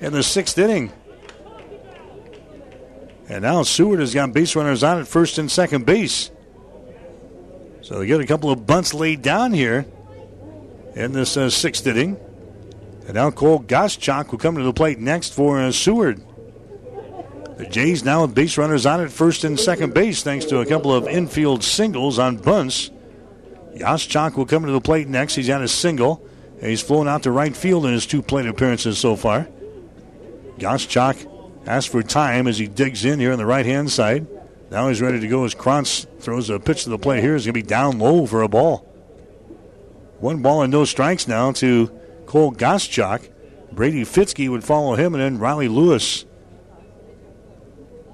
[0.00, 0.92] in the sixth inning.
[3.28, 6.30] And now Seward has got base runners on at first and second base.
[7.82, 9.86] So they get a couple of bunts laid down here
[10.94, 12.16] in this uh, sixth inning.
[13.06, 16.22] And now Cole Goschak will come to the plate next for uh, Seward.
[17.56, 20.66] The Jays now with base runners on at first and second base thanks to a
[20.66, 22.90] couple of infield singles on bunts.
[23.76, 25.34] Goschak will come to the plate next.
[25.34, 26.26] He's had a single.
[26.60, 29.46] And he's flown out to right field in his two plate appearances so far.
[30.58, 31.26] Goschak
[31.66, 34.26] asks for time as he digs in here on the right hand side.
[34.70, 37.34] Now he's ready to go as Krantz throws a pitch to the plate here.
[37.34, 38.78] He's going to be down low for a ball.
[40.18, 41.88] One ball and no strikes now to
[42.26, 43.30] Cole Goschak.
[43.72, 46.24] Brady Fitzke would follow him, and then Riley Lewis.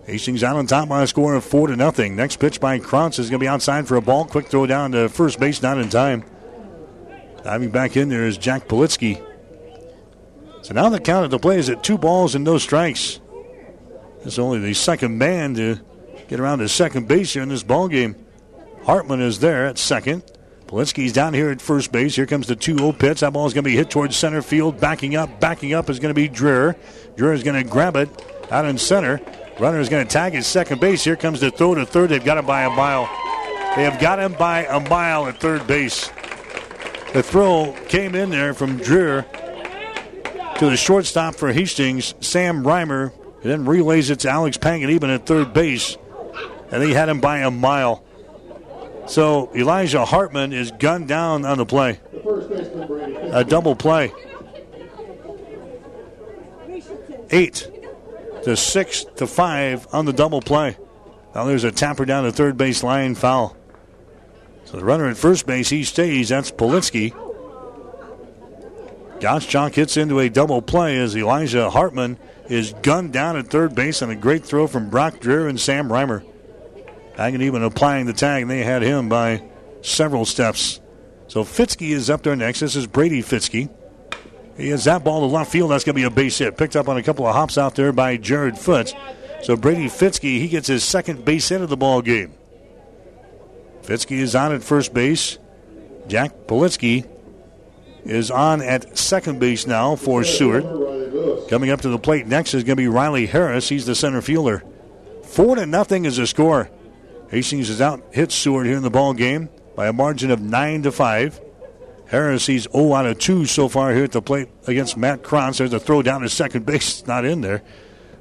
[0.04, 2.16] Hastings out on top by a score of four to nothing.
[2.16, 4.24] Next pitch by Krantz is going to be outside for a ball.
[4.24, 6.24] Quick throw down to first base, not in time.
[7.44, 9.24] Diving back in there is Jack Politsky.
[10.62, 13.20] So now the count at the play is at two balls and no strikes.
[14.24, 15.78] It's only the second man to
[16.28, 18.14] get around to second base here in this ball game.
[18.84, 20.22] Hartman is there at second.
[20.66, 22.16] Politsky's down here at first base.
[22.16, 23.20] Here comes the 2 0 pitch.
[23.20, 24.80] That ball is going to be hit towards center field.
[24.80, 26.76] Backing up, backing up is going to be Dreher.
[27.16, 28.08] Dreher is going to grab it
[28.50, 29.20] out in center.
[29.60, 31.04] Runner is going to tag his second base.
[31.04, 32.08] Here comes the throw to third.
[32.08, 33.04] They've got him by a mile.
[33.76, 36.08] They have got him by a mile at third base.
[37.12, 39.26] The throw came in there from Dreher
[40.58, 43.12] to the shortstop for Hastings, Sam Reimer.
[43.42, 45.96] And then relays it to Alex Panganiban at third base.
[46.70, 48.04] And he had him by a mile.
[49.06, 52.00] So Elijah Hartman is gunned down on the play.
[53.32, 54.12] A double play.
[57.30, 57.68] Eight
[58.44, 60.76] to six to five on the double play.
[61.34, 63.56] Now there's a tapper down the third base line foul.
[64.64, 66.28] So the runner at first base, he stays.
[66.28, 67.12] That's Politsky.
[69.18, 74.02] Gottschalk hits into a double play as Elijah Hartman is gunned down at third base
[74.02, 76.24] on a great throw from Brock Dreher and Sam Reimer.
[77.14, 79.42] Panganiban applying the tag, and they had him by
[79.82, 80.80] several steps.
[81.28, 82.60] So Fitzke is up there next.
[82.60, 83.70] This is Brady Fitzke.
[84.56, 85.70] He has that ball to left field.
[85.70, 86.56] That's going to be a base hit.
[86.56, 88.94] Picked up on a couple of hops out there by Jared Foots.
[89.42, 92.34] So Brady Fitzke, he gets his second base hit of the ball game.
[93.82, 95.38] Fitzke is on at first base.
[96.06, 97.08] Jack Politsky
[98.04, 100.64] is on at second base now for Seward.
[101.48, 103.68] Coming up to the plate next is going to be Riley Harris.
[103.68, 104.62] He's the center fielder.
[105.24, 106.70] Four to nothing is the score.
[107.30, 110.82] Hastings is out hit Seward here in the ball game by a margin of nine
[110.82, 111.40] to five.
[112.06, 115.56] Harris, he's 0 out of 2 so far here at the plate against Matt Krantz.
[115.56, 117.06] There's a throw down to second base.
[117.06, 117.62] not in there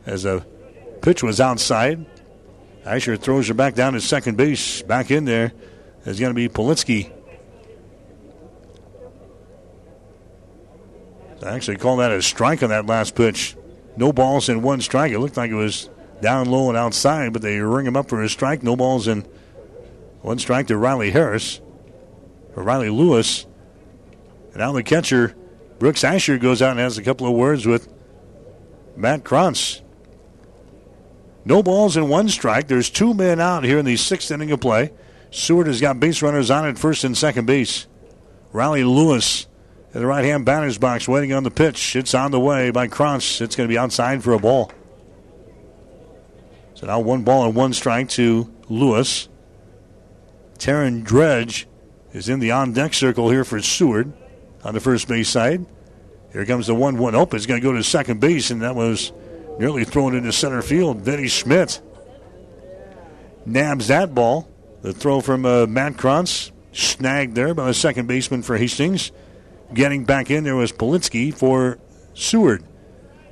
[0.05, 0.45] as a
[1.01, 2.05] pitch was outside.
[2.85, 4.81] Asher throws her back down to second base.
[4.81, 5.51] Back in there
[6.05, 7.11] is going to be Politsky.
[11.43, 13.55] Actually call that a strike on that last pitch.
[13.97, 15.11] No balls in one strike.
[15.11, 15.89] It looked like it was
[16.21, 18.63] down low and outside, but they ring him up for a strike.
[18.63, 19.21] No balls in
[20.21, 21.61] one strike to Riley Harris.
[22.55, 23.45] Or Riley Lewis.
[24.49, 25.35] And now the catcher,
[25.79, 27.91] Brooks Asher, goes out and has a couple of words with
[28.95, 29.81] Matt Krantz.
[31.43, 32.67] No balls in one strike.
[32.67, 34.91] There's two men out here in the sixth inning of play.
[35.31, 37.87] Seward has got base runners on at first and second base.
[38.51, 39.47] Riley Lewis
[39.99, 41.95] the right hand batter's box waiting on the pitch.
[41.95, 43.41] It's on the way by Krantz.
[43.41, 44.71] It's going to be outside for a ball.
[46.75, 49.27] So now one ball and one strike to Lewis.
[50.57, 51.67] Taryn Dredge
[52.13, 54.13] is in the on deck circle here for Seward
[54.63, 55.65] on the first base side.
[56.31, 57.35] Here comes the 1 1 open.
[57.35, 59.11] It's going to go to second base, and that was
[59.59, 61.01] nearly thrown into center field.
[61.01, 61.81] Vinny Schmidt
[63.45, 64.47] nabs that ball.
[64.81, 69.11] The throw from uh, Matt Krantz, snagged there by the second baseman for Hastings.
[69.73, 71.79] Getting back in there was Politsky for
[72.13, 72.63] Seward.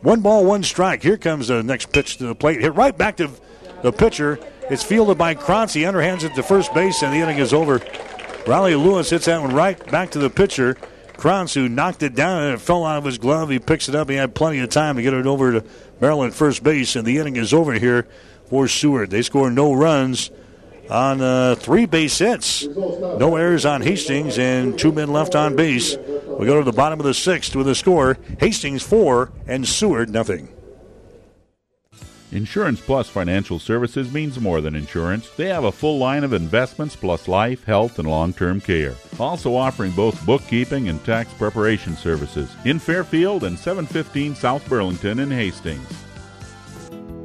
[0.02, 1.04] One ball, one strike.
[1.04, 2.62] Here comes the next pitch to the plate.
[2.62, 3.30] Hit right back to
[3.82, 4.40] the pitcher.
[4.70, 5.74] It's fielded by Krantz.
[5.74, 7.82] He underhands it to first base, and the inning is over.
[8.48, 10.78] Riley Lewis hits that one right back to the pitcher.
[11.18, 13.50] Krantz, who knocked it down and it fell out of his glove.
[13.50, 14.10] He picks it up.
[14.10, 15.66] He had plenty of time to get it over to
[16.00, 18.08] Maryland first base, and the inning is over here
[18.46, 19.10] for Seward.
[19.10, 20.32] They score no runs
[20.90, 22.66] on uh, three base hits.
[22.66, 25.98] No errors on Hastings, and two men left on base.
[25.98, 30.10] We go to the bottom of the sixth with a score Hastings four and Seward
[30.10, 30.50] nothing.
[32.32, 35.30] Insurance Plus Financial Services means more than insurance.
[35.32, 38.96] They have a full line of investments plus life, health, and long term care.
[39.20, 45.32] Also offering both bookkeeping and tax preparation services in Fairfield and 715 South Burlington in
[45.32, 45.88] Hastings.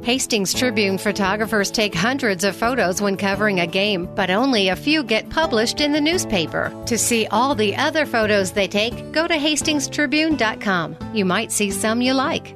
[0.05, 5.03] Hastings Tribune photographers take hundreds of photos when covering a game, but only a few
[5.03, 6.71] get published in the newspaper.
[6.85, 10.95] To see all the other photos they take, go to hastingstribune.com.
[11.11, 12.55] You might see some you like.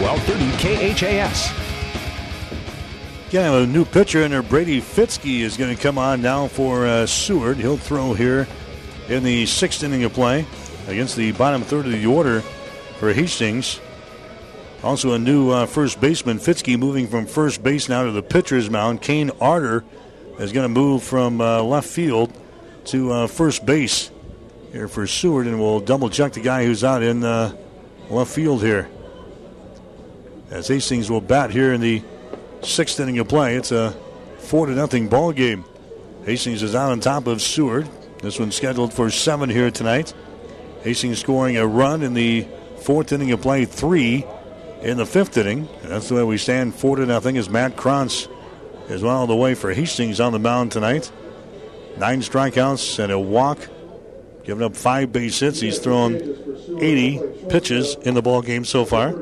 [0.00, 1.50] 1230 KHAS.
[3.30, 4.42] Yeah, a new pitcher in there.
[4.42, 7.56] Brady Fitzke is going to come on now for uh, Seward.
[7.56, 8.46] He'll throw here
[9.08, 10.46] in the sixth inning of play
[10.86, 12.42] against the bottom third of the order
[12.98, 13.80] for Hastings.
[14.84, 18.68] Also, a new uh, first baseman, Fitzke, moving from first base now to the pitcher's
[18.68, 19.00] mound.
[19.00, 19.82] Kane Arter
[20.38, 22.32] is going to move from uh, left field
[22.84, 24.10] to uh, first base
[24.72, 27.56] here for Seward, and we'll double check the guy who's out in uh,
[28.10, 28.90] left field here
[30.50, 32.02] as Hastings will bat here in the
[32.62, 33.56] sixth inning of play.
[33.56, 33.92] It's a
[34.38, 35.64] four to nothing ball game.
[36.24, 37.88] Hastings is out on top of Seward.
[38.22, 40.12] This one's scheduled for seven here tonight.
[40.82, 42.46] Hastings scoring a run in the
[42.80, 44.24] fourth inning of play, three
[44.82, 45.68] in the fifth inning.
[45.82, 48.28] And that's the way we stand four to nothing as Matt Krantz
[48.88, 51.10] is well on the way for Hastings on the mound tonight.
[51.96, 53.58] Nine strikeouts and a walk,
[54.44, 55.60] giving up five base hits.
[55.60, 56.14] He's thrown
[56.80, 59.12] 80 pitches in the ball game so far.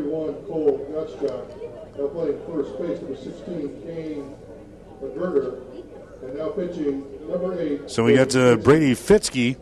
[7.86, 9.56] So we got uh, Brady Fitzke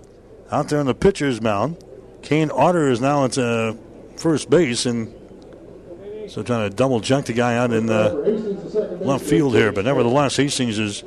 [0.50, 1.82] out there on the pitcher's mound.
[2.22, 3.74] Kane Otter is now at uh,
[4.16, 5.12] first base, and
[6.28, 9.72] so trying to double check the guy out in the left field here.
[9.72, 11.04] But nevertheless, Hastings is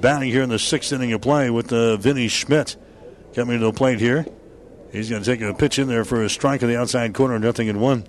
[0.00, 2.76] batting here in the sixth inning of play with uh, Vinny Schmidt
[3.34, 4.26] coming to the plate here.
[4.92, 7.38] He's going to take a pitch in there for a strike in the outside corner,
[7.38, 8.06] nothing in one.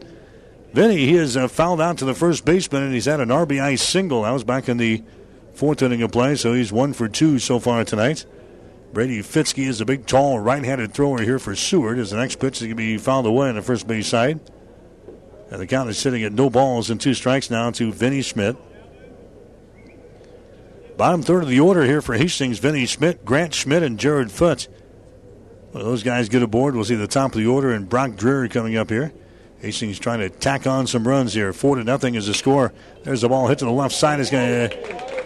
[0.74, 3.78] Vinny, he has uh, fouled out to the first baseman, and he's had an RBI
[3.78, 4.22] single.
[4.22, 5.04] That was back in the
[5.60, 8.26] fourth inning of play, so he's one for two so far tonight.
[8.94, 12.00] Brady Fitzke is a big, tall, right-handed thrower here for Seward.
[12.00, 14.40] As the next pitch is going to be fouled away on the first base side.
[15.52, 18.56] And the count is sitting at no balls and two strikes now to Vinny Schmidt.
[20.96, 24.70] Bottom third of the order here for Hastings, Vinny Schmidt, Grant Schmidt, and Jared Foote.
[25.74, 26.74] Well, those guys get aboard.
[26.74, 29.12] We'll see the top of the order and Brock Dreher coming up here.
[29.60, 31.52] Hastings trying to tack on some runs here.
[31.52, 32.72] Four to nothing is the score.
[33.04, 34.22] There's the ball hit to the left side.
[34.22, 35.19] Is going to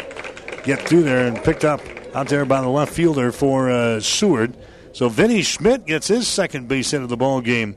[0.63, 1.81] get through there and picked up
[2.15, 4.55] out there by the left fielder for uh, Seward.
[4.93, 7.75] So Vinny Schmidt gets his second base hit of the ball game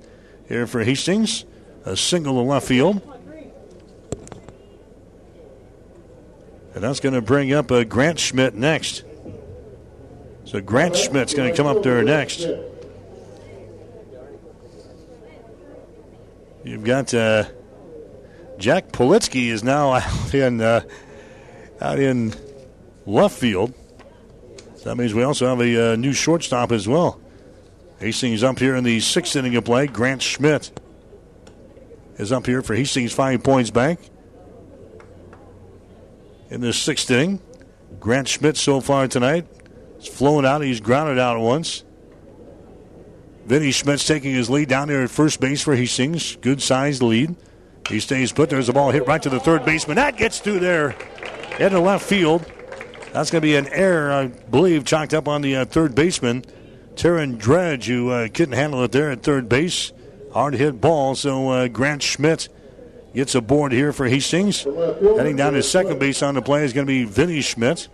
[0.49, 1.45] here for Hastings.
[1.85, 3.01] A single to left field.
[6.75, 9.03] And that's going to bring up uh, Grant Schmidt next.
[10.45, 12.47] So Grant Schmidt's going to come up there next.
[16.65, 17.45] You've got uh,
[18.59, 20.83] Jack Politsky is now out in uh,
[21.81, 22.35] out in
[23.07, 23.73] left field.
[24.85, 27.21] That means we also have a uh, new shortstop as well.
[27.99, 29.87] Hastings up here in the sixth inning of play.
[29.87, 30.71] Grant Schmidt
[32.19, 33.99] is up here for Hastings Five Points back.
[36.51, 37.41] In the sixth inning,
[37.99, 39.47] Grant Schmidt so far tonight
[39.97, 40.63] has flown out.
[40.63, 41.83] He's grounded out once.
[43.47, 46.37] Vinny Schmidt's taking his lead down there at first base for Hastings.
[46.37, 47.35] Good sized lead.
[47.89, 48.51] He stays put.
[48.51, 49.97] There's a ball hit right to the third baseman.
[49.97, 50.97] That gets through there
[51.59, 52.45] into left field.
[53.17, 56.45] That's going to be an error, I believe, chalked up on the uh, third baseman,
[56.97, 59.91] Taryn Dredge, who uh, couldn't handle it there at third base.
[60.35, 62.51] Hard hit ball, so uh, Grant Schmidt
[63.15, 64.65] gets a board here for Hastings.
[64.65, 67.89] Heading down to second base on the play is going to be Vinny Schmidt.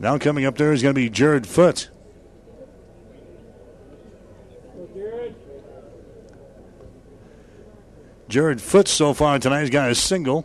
[0.00, 1.90] Now coming up there is going to be Jared Foote.
[8.28, 10.44] Jared Foote so far tonight has got a single.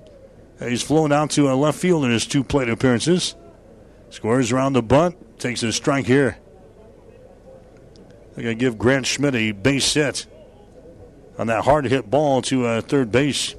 [0.60, 3.36] He's flown out to a left field in his two plate appearances.
[4.10, 6.38] Squares around the bunt, takes a strike here.
[8.34, 10.26] They're going to give Grant Schmidt a base hit
[11.38, 13.56] on that hard hit ball to uh, third base.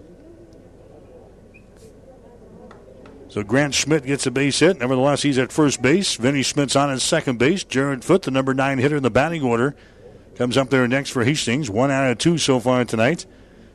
[3.28, 4.78] So Grant Schmidt gets a base hit.
[4.78, 6.16] Nevertheless, he's at first base.
[6.16, 7.62] Vinny Schmidt's on at second base.
[7.62, 9.76] Jared Foote, the number nine hitter in the batting order,
[10.34, 11.68] comes up there next for Hastings.
[11.68, 13.26] One out of two so far tonight.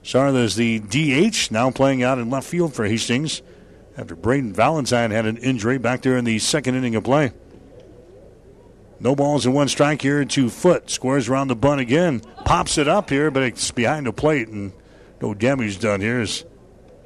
[0.04, 3.42] Sarla is the DH, now playing out in left field for Hastings
[3.98, 7.32] after Braden Valentine had an injury back there in the second inning of play.
[9.00, 10.90] No balls and one strike here to Foote.
[10.90, 12.22] Squares around the bunt again.
[12.46, 14.72] Pops it up here, but it's behind the plate and
[15.22, 16.22] no damage done here.
[16.22, 16.46] As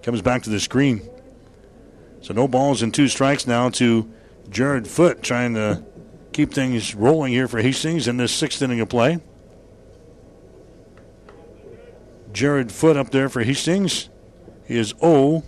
[0.04, 1.02] comes back to the screen.
[2.22, 4.12] So no balls and two strikes now to
[4.50, 5.84] Jared Foote trying to
[6.34, 9.20] keep things rolling here for Hastings in this sixth inning of play.
[12.38, 14.10] Jared Foote up there for Hastings.
[14.68, 15.44] He is 0.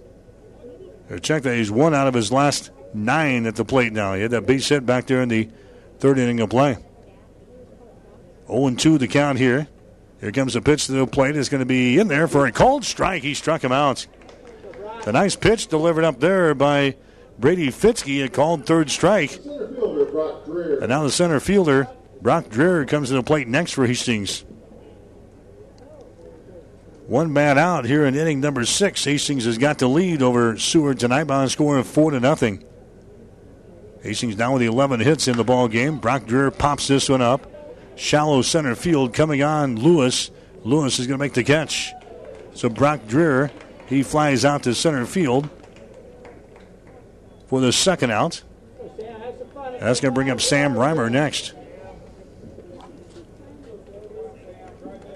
[1.21, 4.15] Check that he's one out of his last nine at the plate now.
[4.15, 5.49] He had that base hit back there in the
[5.99, 6.77] third inning of play.
[8.47, 9.67] 0 2 the count here.
[10.19, 11.35] Here comes the pitch to the plate.
[11.35, 13.21] It's going to be in there for a called strike.
[13.21, 14.07] He struck him out.
[15.05, 16.95] A nice pitch delivered up there by
[17.37, 18.25] Brady Fitzke.
[18.25, 19.39] A called third strike.
[19.45, 21.87] And now the center fielder,
[22.19, 24.43] Brock Dreher, comes to the plate next for Hastings.
[27.09, 29.03] One man out here in inning number six.
[29.03, 32.63] Hastings has got the lead over Seward tonight by a score of four to nothing.
[34.03, 35.97] Hastings now with the 11 hits in the ball game.
[35.97, 37.51] Brock Dreher pops this one up.
[37.95, 40.29] Shallow center field coming on Lewis.
[40.63, 41.91] Lewis is going to make the catch.
[42.53, 43.49] So Brock Dreher,
[43.87, 45.49] he flies out to center field
[47.47, 48.43] for the second out.
[49.79, 51.55] That's going to bring up Sam Reimer next.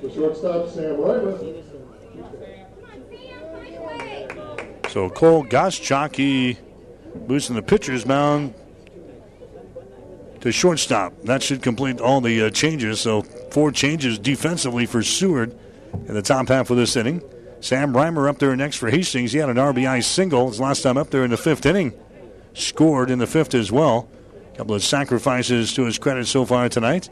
[0.02, 1.63] The shortstop, Sam Reimer.
[4.94, 6.60] So Cole Goschak, he
[7.28, 8.54] moves the pitcher's mound
[10.42, 11.20] to shortstop.
[11.24, 13.02] That should complete all the uh, changes.
[13.02, 15.58] So four changes defensively for Seward
[15.94, 17.24] in the top half of this inning.
[17.60, 19.32] Sam Reimer up there next for Hastings.
[19.32, 21.94] He had an RBI single his last time up there in the fifth inning.
[22.54, 24.08] Scored in the fifth as well.
[24.54, 27.10] A couple of sacrifices to his credit so far tonight.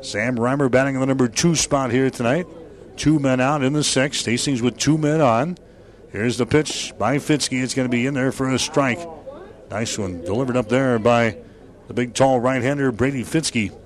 [0.00, 2.48] Sam Reimer batting in the number two spot here tonight.
[2.96, 4.26] Two men out in the sixth.
[4.26, 5.56] Hastings with two men on.
[6.10, 7.62] Here's the pitch by Fitzke.
[7.62, 8.98] It's going to be in there for a strike.
[9.70, 10.22] Nice one.
[10.22, 11.36] Delivered up there by
[11.86, 13.76] the big, tall right hander, Brady Fitzke.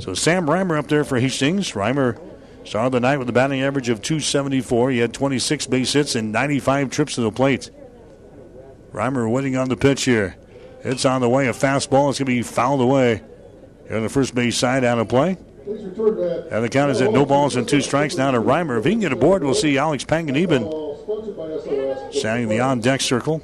[0.00, 1.72] So Sam Reimer up there for Hastings.
[1.72, 2.18] Reimer
[2.64, 4.92] started the night with a batting average of 274.
[4.92, 7.70] He had 26 base hits and 95 trips to the plate.
[8.92, 10.36] Reimer waiting on the pitch here.
[10.84, 11.48] It's on the way.
[11.48, 12.08] A fastball.
[12.08, 13.22] It's going to be fouled away.
[13.88, 15.36] Here on the first base side, out of play.
[15.66, 18.78] And the count is at no balls and two strikes now to Reimer.
[18.78, 20.87] If he can get aboard, we'll see Alex Panganiban
[22.12, 23.42] standing the on deck circle.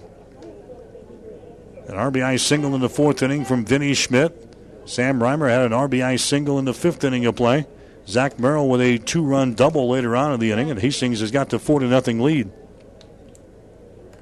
[1.89, 4.41] An RBI single in the fourth inning from Vinny Schmidt.
[4.85, 7.67] Sam Reimer had an RBI single in the fifth inning of play.
[8.07, 11.31] Zach Merrill with a two run double later on in the inning, and Hastings has
[11.31, 12.53] got the 4 0 lead.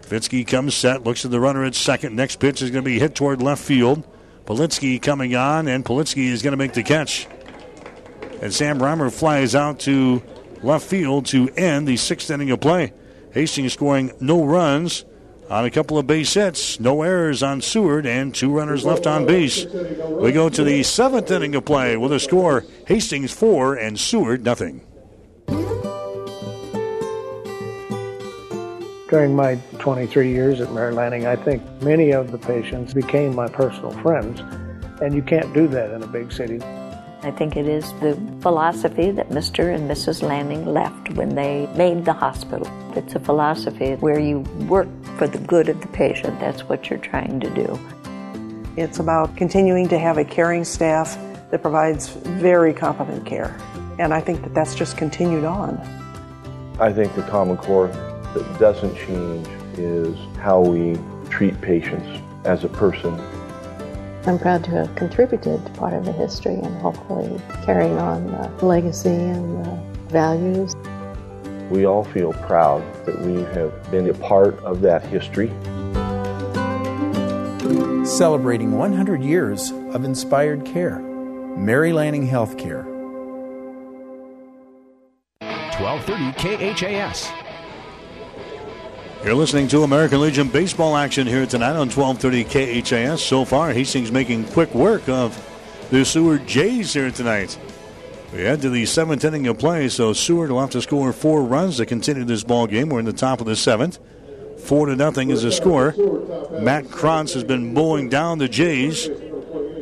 [0.02, 2.14] Fitzke comes set, looks at the runner at second.
[2.14, 4.04] Next pitch is going to be hit toward left field.
[4.44, 7.26] Politsky coming on, and Politsky is going to make the catch.
[8.40, 10.22] And Sam Reimer flies out to
[10.62, 12.92] left field to end the sixth inning of play.
[13.32, 15.04] Hastings scoring no runs
[15.48, 16.78] on a couple of base hits.
[16.78, 19.64] No errors on Seward and two runners left on base.
[19.66, 24.44] We go to the seventh inning of play with a score Hastings 4 and Seward
[24.44, 24.86] nothing.
[29.08, 33.46] During my 23 years at Mary Lanning, I think many of the patients became my
[33.46, 34.40] personal friends,
[35.02, 36.60] and you can't do that in a big city.
[37.24, 39.72] I think it is the philosophy that Mr.
[39.72, 40.22] and Mrs.
[40.22, 42.66] Lanning left when they made the hospital.
[42.96, 44.88] It's a philosophy where you work
[45.18, 46.40] for the good of the patient.
[46.40, 47.78] That's what you're trying to do.
[48.76, 51.16] It's about continuing to have a caring staff
[51.52, 53.56] that provides very competent care.
[54.00, 55.76] And I think that that's just continued on.
[56.80, 59.46] I think the common core that doesn't change
[59.78, 60.98] is how we
[61.30, 63.16] treat patients as a person
[64.24, 68.64] I'm proud to have contributed to part of the history and hopefully carrying on the
[68.64, 70.76] legacy and the values.
[71.70, 75.48] We all feel proud that we have been a part of that history.
[78.06, 81.00] Celebrating 100 years of inspired care.
[81.56, 82.84] Mary Lanning Healthcare.
[85.80, 87.41] 1230 KHAS.
[89.24, 92.42] You're listening to American Legion baseball action here tonight on 1230
[92.82, 93.22] KHAS.
[93.22, 95.38] So far, Hastings making quick work of
[95.92, 97.56] the Seward Jays here tonight.
[98.32, 101.44] We head to the seventh inning of play, so Seward will have to score four
[101.44, 102.88] runs to continue this ball game.
[102.88, 104.00] We're in the top of the seventh.
[104.58, 105.94] Four to nothing is the score.
[106.60, 109.08] Matt Krantz has been bowling down the Jays.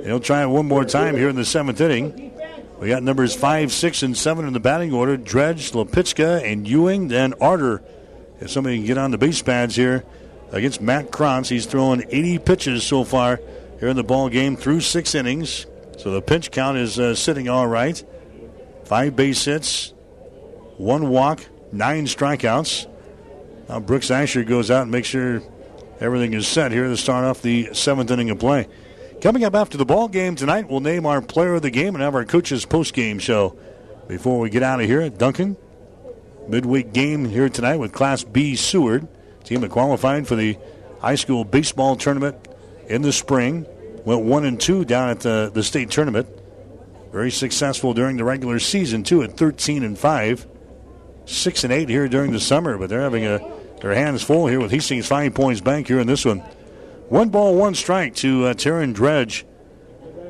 [0.04, 2.30] He'll try it one more time here in the seventh inning.
[2.78, 5.16] We got numbers five, six, and seven in the batting order.
[5.16, 7.08] Dredge, Lopitska, and Ewing.
[7.08, 7.82] Then Arter
[8.40, 10.04] if somebody can get on the base pads here
[10.52, 11.48] against Matt Krantz.
[11.48, 13.40] He's thrown 80 pitches so far
[13.78, 15.66] here in the ball game through six innings.
[15.98, 18.02] So the pitch count is uh, sitting all right.
[18.84, 19.92] Five base hits,
[20.76, 22.86] one walk, nine strikeouts.
[23.68, 25.42] Now Brooks Asher goes out and makes sure
[26.00, 28.66] everything is set here to start off the seventh inning of play.
[29.20, 32.02] Coming up after the ball game tonight, we'll name our player of the game and
[32.02, 33.56] have our coaches post game show.
[34.08, 35.56] Before we get out of here, Duncan,
[36.48, 39.06] midweek game here tonight with Class B Seward.
[39.44, 40.58] Team that qualified for the
[41.00, 42.36] high school baseball tournament
[42.88, 43.66] in the spring.
[44.04, 46.28] Went one and two down at the, the state tournament.
[47.12, 50.46] Very successful during the regular season too at 13 and five.
[51.26, 53.40] Six and eight here during the summer, but they're having a
[53.80, 56.40] their hands full here with Hastings Five Points Bank here in this one.
[57.08, 59.46] One ball, one strike to uh, Taryn Dredge.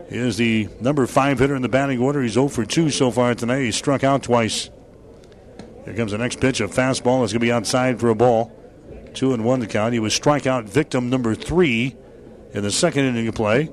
[0.09, 2.23] He is the number five hitter in the batting order.
[2.23, 3.63] He's 0 for 2 so far tonight.
[3.63, 4.71] He struck out twice.
[5.85, 6.61] Here comes the next pitch.
[6.61, 8.53] A fastball is going to be outside for a ball.
[9.15, 9.93] Two and one to count.
[9.93, 11.97] He was strikeout victim number three
[12.53, 13.71] in the second inning of play.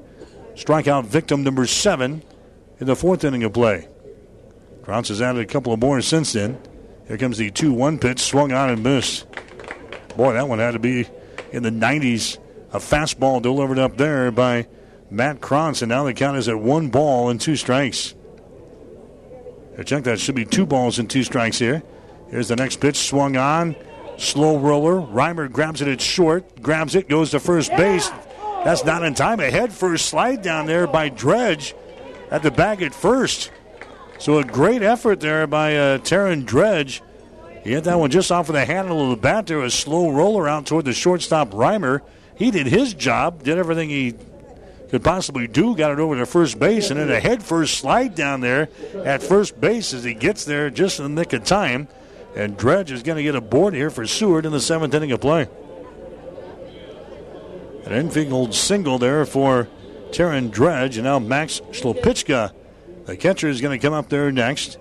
[0.55, 2.23] Strikeout victim number seven
[2.79, 3.87] in the fourth inning of play.
[4.83, 6.59] Krantz has added a couple of more since then.
[7.07, 9.25] Here comes the 2 1 pitch, swung on and missed.
[10.15, 11.07] Boy, that one had to be
[11.51, 12.37] in the 90s.
[12.73, 14.67] A fastball delivered up there by
[15.09, 18.13] Matt Krantz, and now the count is at one ball and two strikes.
[19.85, 21.83] Check that should be two balls and two strikes here.
[22.29, 23.75] Here's the next pitch, swung on.
[24.17, 24.99] Slow roller.
[24.99, 28.09] Reimer grabs it at short, grabs it, goes to first base.
[28.63, 29.39] That's not in time.
[29.39, 31.75] A head first slide down there by Dredge
[32.31, 33.51] at the bag at first.
[34.19, 37.01] So a great effort there by uh, Taryn Dredge.
[37.63, 39.61] He hit that one just off of the handle of the bat there.
[39.61, 42.01] A slow roller out toward the shortstop Reimer.
[42.35, 44.15] He did his job, did everything he
[44.89, 45.75] could possibly do.
[45.75, 48.69] Got it over to first base, and then a head first slide down there
[49.05, 51.87] at first base as he gets there just in the nick of time.
[52.37, 55.11] And Dredge is going to get a board here for Seward in the seventh inning
[55.11, 55.49] of play.
[57.83, 59.67] An infield single there for
[60.11, 62.53] Taryn Dredge, and now Max Slopitska,
[63.05, 64.77] the catcher, is going to come up there next.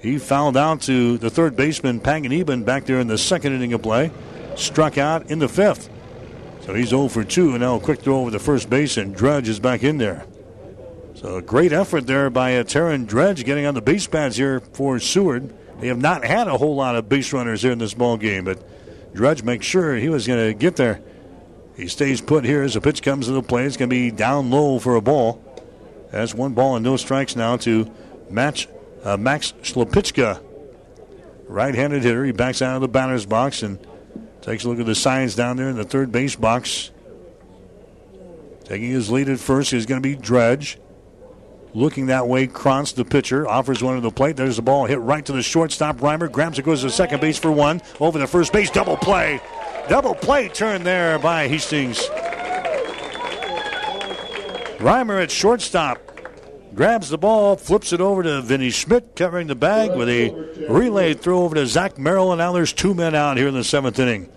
[0.00, 3.82] He fouled out to the third baseman, Panganiban, back there in the second inning of
[3.82, 4.10] play.
[4.56, 5.88] Struck out in the fifth.
[6.62, 9.14] So he's 0 for 2, and now a quick throw over the first base, and
[9.14, 10.26] Dredge is back in there.
[11.14, 14.58] So a great effort there by uh, Taryn Dredge getting on the base pads here
[14.58, 15.54] for Seward.
[15.80, 18.44] They have not had a whole lot of base runners here in this ball game,
[18.44, 18.62] but
[19.14, 21.00] Drudge makes sure he was going to get there.
[21.76, 23.66] He stays put here as the pitch comes to the plate.
[23.66, 25.42] It's going to be down low for a ball.
[26.10, 27.90] That's one ball and no strikes now to
[28.30, 28.68] match
[29.04, 30.42] uh, Max Slopitska.
[31.48, 32.24] Right-handed hitter.
[32.24, 33.78] He backs out of the batter's box and
[34.46, 36.92] Takes a look at the signs down there in the third base box.
[38.62, 40.78] Taking his lead at first is going to be Dredge.
[41.76, 44.36] Looking that way, Krantz, the pitcher, offers one to the plate.
[44.36, 45.98] There's the ball hit right to the shortstop.
[45.98, 47.82] Reimer grabs it, goes to second base for one.
[48.00, 49.42] Over the first base, double play.
[49.86, 51.98] Double play turn there by Hastings.
[54.78, 56.00] Reimer at shortstop
[56.74, 60.30] grabs the ball, flips it over to Vinny Schmidt, covering the bag with a
[60.70, 62.32] relay throw over to Zach Merrill.
[62.32, 64.32] And now there's two men out here in the seventh inning.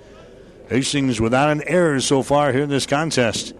[0.67, 3.53] Hastings without an error so far here in this contest.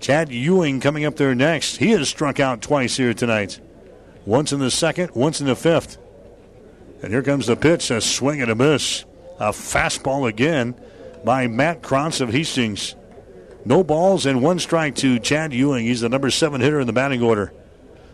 [0.00, 1.76] Chad Ewing coming up there next.
[1.76, 3.60] He has struck out twice here tonight.
[4.24, 5.98] Once in the second, once in the fifth.
[7.02, 9.04] And here comes the pitch, a swing and a miss.
[9.38, 10.74] A fastball again
[11.24, 12.94] by Matt Krantz of Hastings.
[13.64, 15.86] No balls and one strike to Chad Ewing.
[15.86, 17.52] He's the number seven hitter in the batting order.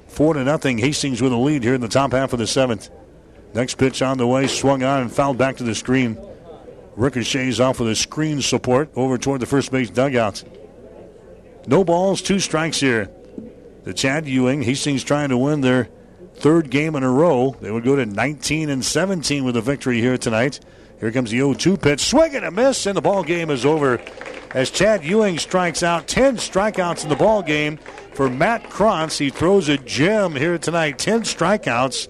[0.09, 0.79] Four to nothing.
[0.79, 2.91] Hastings with a lead here in the top half of the seventh.
[3.55, 6.19] Next pitch on the way, swung on and fouled back to the screen.
[6.97, 10.43] Ricochets off with a screen support over toward the first base dugout.
[11.67, 13.11] No balls, two strikes here.
[13.85, 15.89] The Chad Ewing, Hastings trying to win their
[16.37, 17.57] third game in a row.
[17.61, 20.61] They would go to 19 and 17 with a victory here tonight.
[21.01, 24.01] Here comes the 0-2 pitch, swing and a miss, and the ball game is over.
[24.55, 27.79] As Chad Ewing strikes out, 10 strikeouts in the ball game
[28.15, 29.19] for Matt Krantz.
[29.19, 32.09] He throws a gem here tonight, 10 strikeouts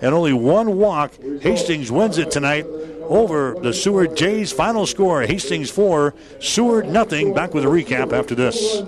[0.00, 1.12] and only one walk.
[1.40, 2.66] Hastings wins it tonight
[3.12, 4.52] over the Seward Jays.
[4.52, 7.34] Final score Hastings 4, Seward nothing.
[7.34, 8.82] Back with a recap after this.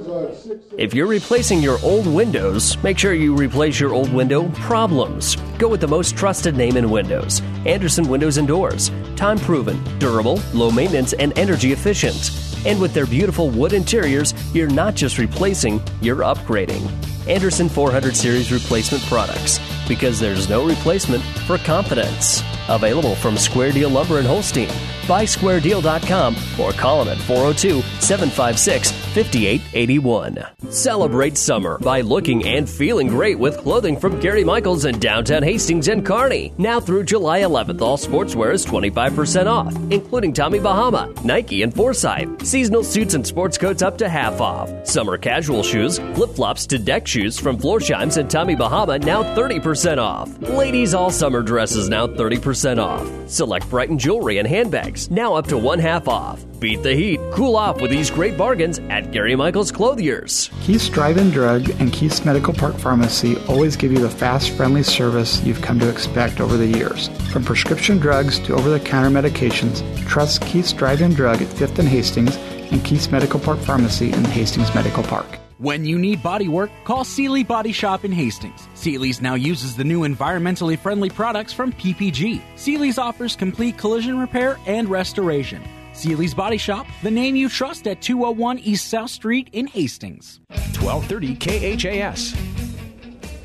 [0.78, 5.36] If you're replacing your old windows, make sure you replace your old window problems.
[5.58, 8.90] Go with the most trusted name in windows Andersen Windows and Doors.
[9.16, 12.30] Time proven, durable, low maintenance, and energy efficient.
[12.66, 16.90] And with their beautiful wood interiors, you're not just replacing, you're upgrading.
[17.28, 22.42] Andersen 400 Series replacement products because there's no replacement for confidence.
[22.68, 24.68] Available from Square Deal Lumber in Holstein.
[25.06, 30.38] Buy squaredeal.com or call them at 402 756 5881.
[30.70, 35.88] Celebrate summer by looking and feeling great with clothing from Gary Michaels in downtown Hastings
[35.88, 36.52] and Kearney.
[36.56, 42.44] Now through July 11th, all sportswear is 25% off, including Tommy Bahama, Nike, and Forsyth.
[42.44, 44.70] Seasonal suits and sports coats up to half off.
[44.86, 49.98] Summer casual shoes, flip flops to deck shoes from Florsheim's and Tommy Bahama now 30%
[49.98, 50.36] off.
[50.40, 53.06] Ladies all summer dresses now 30% off.
[53.28, 56.44] Select Brighton jewelry and handbags now up to one half off.
[56.60, 60.50] Beat the heat, cool off with these great bargains at Gary Michaels Clothiers.
[60.62, 65.42] Keith's Drive-In Drug and Keith's Medical Park Pharmacy always give you the fast, friendly service
[65.42, 67.08] you've come to expect over the years.
[67.32, 72.84] From prescription drugs to over-the-counter medications, trust Keith's Drive-In Drug at 5th and Hastings and
[72.84, 75.38] Keith's Medical Park Pharmacy in Hastings Medical Park.
[75.64, 78.68] When you need body work, call Seely Body Shop in Hastings.
[78.74, 82.42] Seely's now uses the new environmentally friendly products from PPG.
[82.56, 85.62] Seely's offers complete collision repair and restoration.
[85.94, 90.40] Seely's Body Shop, the name you trust at 201 East South Street in Hastings.
[90.50, 92.36] 1230 KHAS.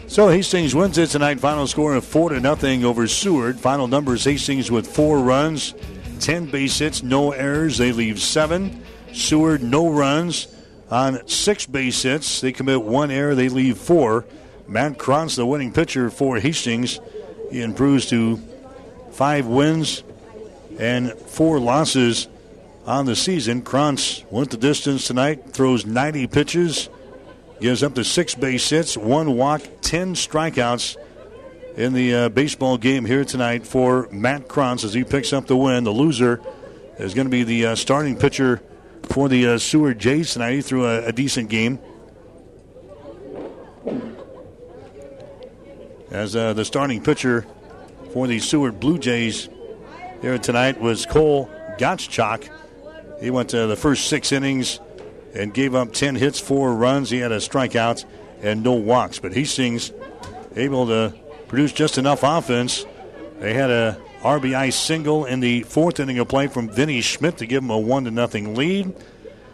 [0.08, 1.40] So Hastings wins it tonight.
[1.40, 3.58] Final score of four to nothing over Seward.
[3.58, 5.74] Final numbers: Hastings with four runs,
[6.20, 7.78] ten base hits, no errors.
[7.78, 8.84] They leave seven.
[9.14, 10.50] Seward no runs
[10.90, 12.41] on six base hits.
[12.41, 13.36] They commit one error.
[13.36, 14.26] They leave four.
[14.68, 16.99] Matt Krantz, the winning pitcher for Hastings,
[17.52, 18.38] he improves to
[19.11, 20.03] five wins
[20.80, 22.28] and four losses
[22.86, 23.61] on the season.
[23.61, 26.90] Krantz went the distance tonight, throws 90 pitches,
[27.60, 30.95] gives up to six base hits, one walk, 10 strikeouts
[31.76, 35.57] in the uh, baseball game here tonight for Matt Krantz as he picks up the
[35.57, 35.84] win.
[35.84, 36.41] The loser
[36.98, 38.61] is going to be the uh, starting pitcher
[39.10, 40.53] for the uh, Seward Jays tonight.
[40.53, 41.80] He threw a, a decent game.
[46.11, 47.45] As uh, the starting pitcher
[48.14, 49.49] for the Seward Blue Jays
[50.22, 52.49] here tonight was Cole Gottschalk.
[53.22, 54.80] He went to the first six innings,
[55.34, 57.10] and gave up 10 hits, four runs.
[57.10, 58.06] He had a strikeout
[58.41, 59.19] and no walks.
[59.19, 59.91] But Hastings
[60.56, 61.14] able to
[61.48, 62.86] produce just enough offense.
[63.40, 67.46] They had a RBI single in the fourth inning of play from Vinny Schmidt to
[67.46, 68.94] give him a one to nothing lead.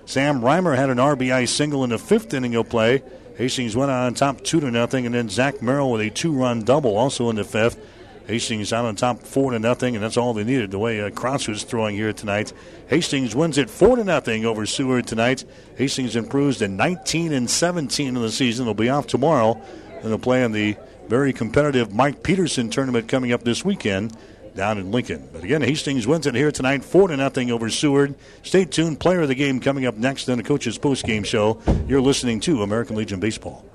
[0.05, 3.03] Sam Reimer had an RBI single in the fifth inning of play.
[3.37, 6.97] Hastings went on top two to nothing, and then Zach Merrill with a two-run double
[6.97, 7.79] also in the fifth.
[8.25, 10.71] Hastings out on top four to nothing, and that's all they needed.
[10.71, 11.11] The way uh,
[11.47, 12.51] was throwing here tonight,
[12.87, 15.45] Hastings wins it four to nothing over Seward tonight.
[15.75, 18.65] Hastings improves to 19 and 17 in the season.
[18.65, 19.61] They'll be off tomorrow,
[20.01, 20.75] and they'll play in the
[21.07, 24.17] very competitive Mike Peterson tournament coming up this weekend
[24.55, 25.29] down in Lincoln.
[25.31, 28.15] But again, Hastings wins it here tonight, four to nothing over Seward.
[28.43, 28.99] Stay tuned.
[28.99, 31.61] Player of the game coming up next on the coach's post game show.
[31.87, 33.65] You're listening to American Legion Baseball.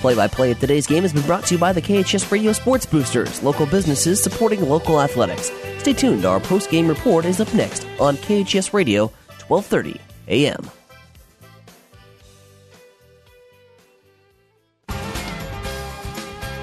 [0.00, 2.52] Play by play of today's game has been brought to you by the KHAS Radio
[2.52, 5.52] Sports Boosters, local businesses supporting local athletics.
[5.76, 6.24] Stay tuned.
[6.24, 9.12] Our post game report is up next on KHAS Radio,
[9.46, 10.79] 1230 a.m.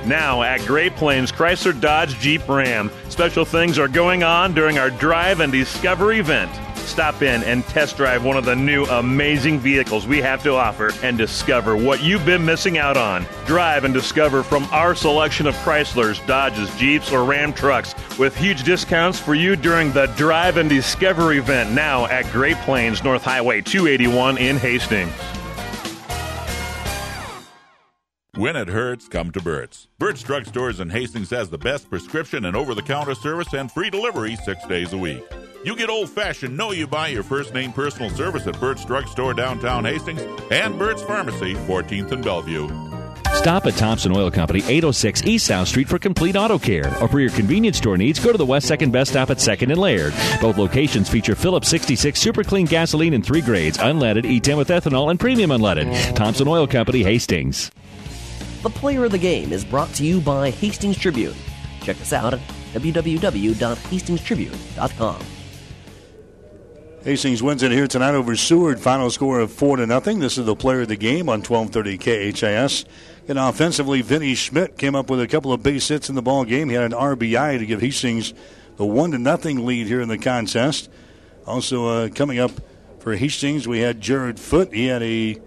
[0.08, 4.90] Now at Great Plains Chrysler Dodge Jeep Ram, special things are going on during our
[4.90, 6.50] Drive and Discover event.
[6.78, 10.94] Stop in and test drive one of the new amazing vehicles we have to offer
[11.04, 13.28] and discover what you've been missing out on.
[13.46, 18.64] Drive and discover from our selection of Chryslers, Dodges, Jeeps, or Ram trucks with huge
[18.64, 23.60] discounts for you during the Drive and Discover event now at Great Plains North Highway
[23.60, 25.12] 281 in Hastings.
[28.38, 29.88] When it hurts, come to Burt's.
[29.98, 33.90] Burt's Drugstores in Hastings has the best prescription and over the counter service and free
[33.90, 35.24] delivery six days a week.
[35.66, 39.34] You get old fashioned know you buy your first name personal service at Burt's Drugstore
[39.34, 42.68] downtown Hastings and Burt's Pharmacy, 14th and Bellevue.
[43.34, 46.96] Stop at Thompson Oil Company, 806 East South Street for complete auto care.
[47.02, 49.72] Or for your convenience store needs, go to the West 2nd Best Stop at 2nd
[49.72, 50.14] and Laird.
[50.42, 55.10] Both locations feature Phillips 66 super clean gasoline in three grades unleaded, E10 with ethanol,
[55.10, 56.16] and premium unleaded.
[56.16, 57.72] Thompson Oil Company, Hastings.
[58.64, 61.36] The Player of the Game is brought to you by Hastings Tribune.
[61.82, 62.40] Check us out at
[62.74, 65.22] www.hastingstribune.com.
[67.04, 68.80] Hastings wins it here tonight over Seward.
[68.80, 70.20] Final score of four to nothing.
[70.20, 72.86] This is the player of the game on 12:30 KHAS.
[73.28, 76.44] And offensively, Vinny Schmidt came up with a couple of base hits in the ball
[76.44, 76.70] game.
[76.70, 78.34] He had an RBI to give Hastings
[78.78, 80.90] the one to nothing lead here in the contest.
[81.46, 82.52] Also uh, coming up
[83.00, 84.74] for Hastings, we had Jared Foote.
[84.74, 85.40] He had a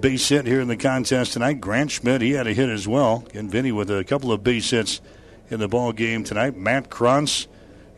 [0.00, 1.60] base hit here in the contest tonight.
[1.60, 3.24] Grant Schmidt, he had a hit as well.
[3.34, 5.00] And Vinny with a couple of base hits
[5.50, 6.56] in the ball game tonight.
[6.56, 7.48] Matt Krantz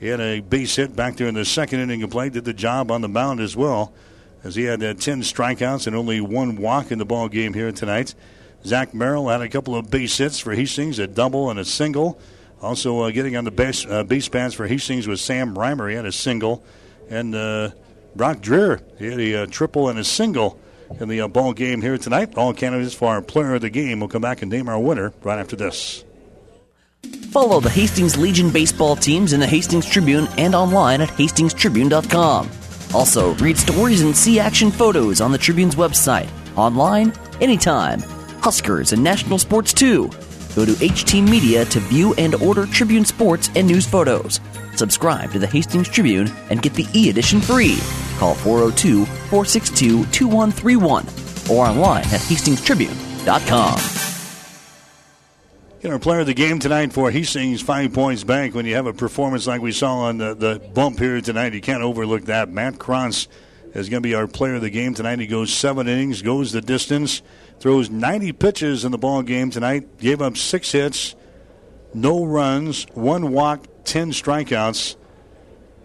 [0.00, 2.30] he had a base hit back there in the second inning of play.
[2.30, 3.92] Did the job on the mound as well,
[4.42, 7.70] as he had uh, 10 strikeouts and only one walk in the ball game here
[7.70, 8.14] tonight.
[8.64, 12.18] Zach Merrill had a couple of base hits for Hastings, a double and a single.
[12.62, 15.90] Also uh, getting on the base, uh, base paths for Hastings was Sam Reimer.
[15.90, 16.64] He had a single.
[17.10, 17.70] And uh,
[18.16, 20.58] Brock Dreher, he had a, uh, triple and a single
[20.98, 22.36] in the uh, ball game here tonight.
[22.36, 24.00] All candidates for our player of the game.
[24.00, 26.04] We'll come back and name our winner right after this.
[27.30, 32.50] Follow the Hastings Legion baseball teams in the Hastings Tribune and online at hastingstribune.com.
[32.92, 38.00] Also, read stories and see action photos on the Tribune's website, online, anytime.
[38.42, 40.08] Huskers and national sports too.
[40.56, 44.40] Go to HT Media to view and order Tribune sports and news photos.
[44.80, 47.76] Subscribe to the Hastings Tribune and get the e edition free.
[48.16, 51.06] Call 402 462 2131
[51.50, 53.78] or online at hastingstribune.com.
[55.82, 58.54] You know, player of the game tonight for Hastings Five Points Bank.
[58.54, 61.60] When you have a performance like we saw on the, the bump here tonight, you
[61.60, 62.48] can't overlook that.
[62.48, 63.28] Matt Krantz
[63.74, 65.18] is going to be our player of the game tonight.
[65.18, 67.20] He goes seven innings, goes the distance,
[67.58, 71.14] throws 90 pitches in the ball game tonight, gave up six hits,
[71.92, 74.96] no runs, one walk, 10 strikeouts.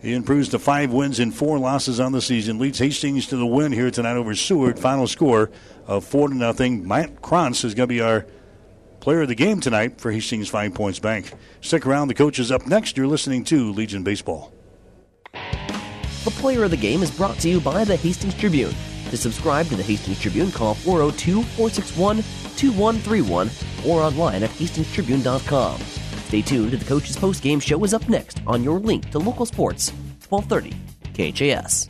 [0.01, 2.59] He improves to five wins and four losses on the season.
[2.59, 4.77] Leads Hastings to the win here tonight over Seward.
[4.77, 5.49] Final score
[5.87, 6.87] of four to nothing.
[6.87, 8.25] Matt Krantz is going to be our
[8.99, 11.33] player of the game tonight for Hastings Five Points Bank.
[11.61, 12.07] Stick around.
[12.07, 12.97] The coach is up next.
[12.97, 14.53] You're listening to Legion Baseball.
[15.31, 18.73] The player of the game is brought to you by the Hastings Tribune.
[19.11, 22.17] To subscribe to the Hastings Tribune, call 402 461
[22.57, 23.49] 2131
[23.87, 26.04] or online at hastingstribune.com.
[26.25, 29.19] Stay tuned to the coach's post game show is up next on your link to
[29.19, 29.91] local sports,
[30.29, 30.75] 1230
[31.13, 31.87] KHAS.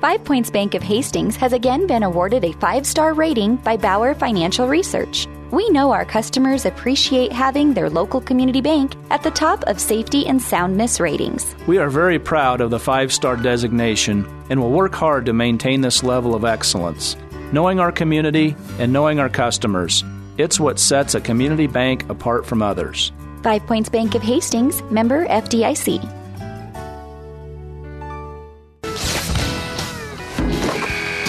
[0.00, 4.14] Five Points Bank of Hastings has again been awarded a five star rating by Bauer
[4.14, 5.28] Financial Research.
[5.50, 10.26] We know our customers appreciate having their local community bank at the top of safety
[10.26, 11.54] and soundness ratings.
[11.66, 15.80] We are very proud of the five star designation and will work hard to maintain
[15.82, 17.16] this level of excellence.
[17.52, 20.02] Knowing our community and knowing our customers,
[20.40, 23.12] it's what sets a community bank apart from others.
[23.42, 26.20] Five Points Bank of Hastings, member FDIC.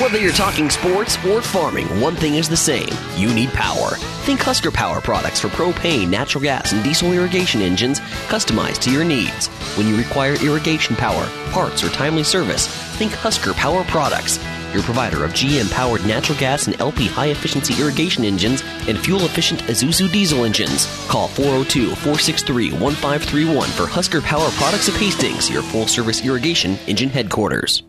[0.01, 2.89] Whether you're talking sports or farming, one thing is the same.
[3.15, 3.91] You need power.
[4.25, 9.03] Think Husker Power products for propane, natural gas, and diesel irrigation engines customized to your
[9.03, 9.47] needs.
[9.77, 12.67] When you require irrigation power, parts, or timely service,
[12.97, 14.39] think Husker Power products.
[14.73, 19.21] Your provider of GM powered natural gas and LP high efficiency irrigation engines and fuel
[19.21, 20.85] efficient Isuzu diesel engines.
[21.07, 27.09] Call 402 463 1531 for Husker Power Products of Hastings, your full service irrigation engine
[27.09, 27.83] headquarters.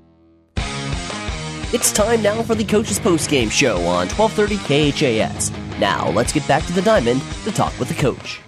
[1.74, 4.58] It's time now for the Coach's Post Game Show on 1230
[4.92, 5.50] KHAS.
[5.78, 8.40] Now, let's get back to the diamond to talk with the coach.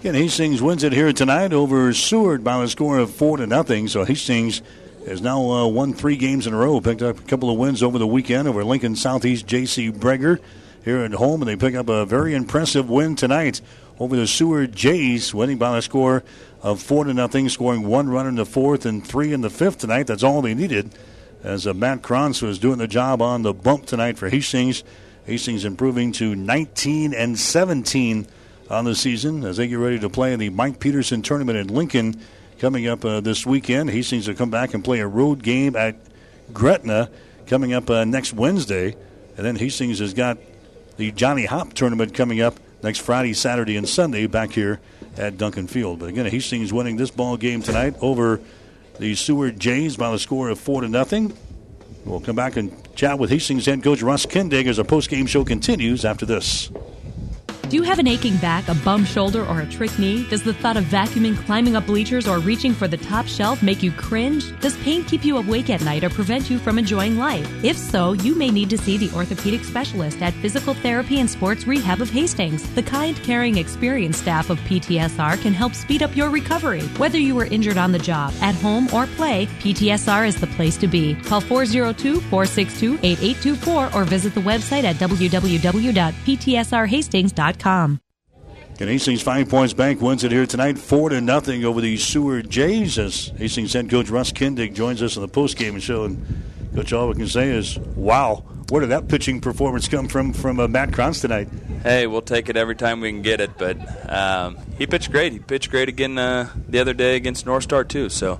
[0.00, 3.88] Again, Hastings wins it here tonight over Seward by a score of 4 to nothing.
[3.88, 4.60] So Hastings
[5.10, 7.82] has now uh, won three games in a row, picked up a couple of wins
[7.82, 9.90] over the weekend over Lincoln Southeast J.C.
[9.92, 10.38] Breger
[10.84, 13.60] here at home, and they pick up a very impressive win tonight
[13.98, 16.22] over the Seward Jays, winning by a score
[16.62, 19.78] of 4 to nothing, scoring one run in the fourth and three in the fifth
[19.78, 20.06] tonight.
[20.06, 20.94] That's all they needed
[21.42, 24.84] as uh, Matt Krantz was doing the job on the bump tonight for Hastings.
[25.24, 28.26] Hastings improving to 19 and 17
[28.70, 31.68] on the season as they get ready to play in the Mike Peterson tournament in
[31.68, 32.20] Lincoln
[32.58, 33.90] coming up uh, this weekend.
[33.90, 35.96] Hastings will come back and play a road game at
[36.52, 37.10] Gretna
[37.46, 38.96] coming up uh, next Wednesday.
[39.36, 40.38] And then Hastings has got
[40.96, 44.80] the Johnny Hopp tournament coming up next Friday, Saturday, and Sunday back here
[45.16, 46.00] at Duncan Field.
[46.00, 48.40] But again, Hastings winning this ball game tonight over
[48.98, 51.36] the Seward Jays by the score of four to nothing.
[52.04, 55.44] We'll come back and chat with Hastings head coach Russ Kindig as our post-game show
[55.44, 56.70] continues after this.
[57.68, 60.26] Do you have an aching back, a bum shoulder, or a trick knee?
[60.30, 63.82] Does the thought of vacuuming, climbing up bleachers, or reaching for the top shelf make
[63.82, 64.58] you cringe?
[64.60, 67.46] Does pain keep you awake at night or prevent you from enjoying life?
[67.62, 71.66] If so, you may need to see the orthopedic specialist at Physical Therapy and Sports
[71.66, 72.66] Rehab of Hastings.
[72.74, 76.84] The kind, caring, experienced staff of PTSR can help speed up your recovery.
[76.96, 80.78] Whether you were injured on the job, at home, or play, PTSR is the place
[80.78, 81.16] to be.
[81.16, 87.57] Call 402 462 8824 or visit the website at www.ptsrhastings.com.
[88.80, 92.48] And Hastings Five Points Bank wins it here tonight, four to nothing over the Seward
[92.48, 92.96] Jays.
[92.96, 96.24] As Hastings head coach Russ Kindig joins us in the post-game show, and
[96.76, 100.60] coach, all we can say is, "Wow, where did that pitching performance come from from
[100.60, 101.48] uh, Matt Krantz tonight?"
[101.82, 103.50] Hey, we'll take it every time we can get it.
[103.58, 103.78] But
[104.08, 105.32] um, he pitched great.
[105.32, 108.08] He pitched great again uh, the other day against North Star too.
[108.08, 108.38] So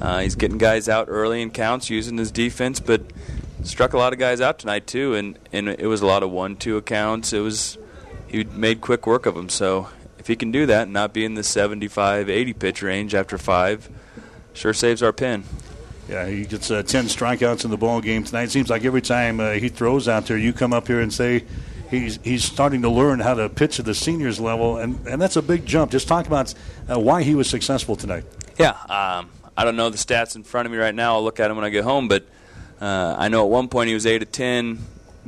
[0.00, 3.02] uh, he's getting guys out early in counts, using his defense, but
[3.64, 5.16] struck a lot of guys out tonight too.
[5.16, 7.32] And and it was a lot of one-two accounts.
[7.32, 7.76] It was
[8.30, 9.48] he made quick work of them.
[9.48, 9.88] So
[10.18, 13.36] if he can do that and not be in the 75, 80 pitch range after
[13.36, 13.88] five,
[14.54, 15.44] sure saves our pin.
[16.08, 18.44] Yeah, he gets uh, 10 strikeouts in the ball game tonight.
[18.44, 21.12] It seems like every time uh, he throws out there, you come up here and
[21.12, 21.44] say
[21.90, 25.36] he's he's starting to learn how to pitch at the seniors level, and, and that's
[25.36, 25.92] a big jump.
[25.92, 26.52] Just talk about
[26.90, 28.24] uh, why he was successful tonight.
[28.58, 31.14] Yeah, um, I don't know the stats in front of me right now.
[31.14, 32.24] I'll look at them when I get home, but
[32.80, 34.78] uh, I know at one point he was 8 to 10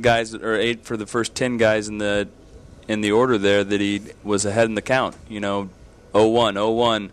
[0.01, 2.27] guys, or 8 for the first 10 guys in the
[2.87, 5.15] in the order there that he was ahead in the count.
[5.29, 5.69] You know,
[6.13, 7.11] 0-1, 0-1,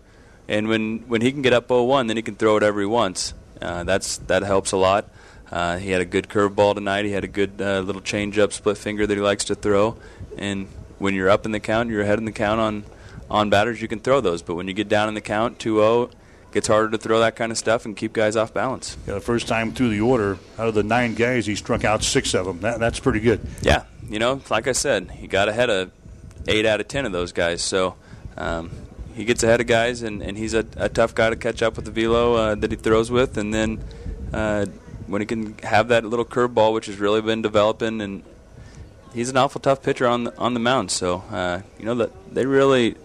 [0.48, 3.34] and when when he can get up 0-1, then he can throw it every once.
[3.60, 5.08] Uh, that's that helps a lot.
[5.50, 7.04] Uh, he had a good curveball tonight.
[7.04, 9.96] He had a good uh, little changeup, split finger that he likes to throw.
[10.38, 10.68] And
[10.98, 12.84] when you're up in the count, you're ahead in the count on
[13.28, 13.82] on batters.
[13.82, 16.10] You can throw those, but when you get down in the count, 2-0,
[16.52, 18.96] gets harder to throw that kind of stuff and keep guys off balance.
[19.06, 22.02] Yeah, the first time through the order, out of the nine guys, he struck out
[22.02, 22.60] six of them.
[22.60, 23.40] That, that's pretty good.
[23.62, 25.92] Yeah, you know, like I said, he got ahead of
[26.48, 27.62] eight out of ten of those guys.
[27.62, 27.94] So
[28.36, 28.70] um,
[29.14, 31.76] he gets ahead of guys, and, and he's a, a tough guy to catch up
[31.76, 33.38] with the velo uh, that he throws with.
[33.38, 33.82] And then
[34.32, 34.66] uh,
[35.06, 38.24] when he can have that little curveball, which has really been developing, and
[39.14, 40.90] he's an awful tough pitcher on the, on the mound.
[40.90, 42.96] So uh, you know that they really, you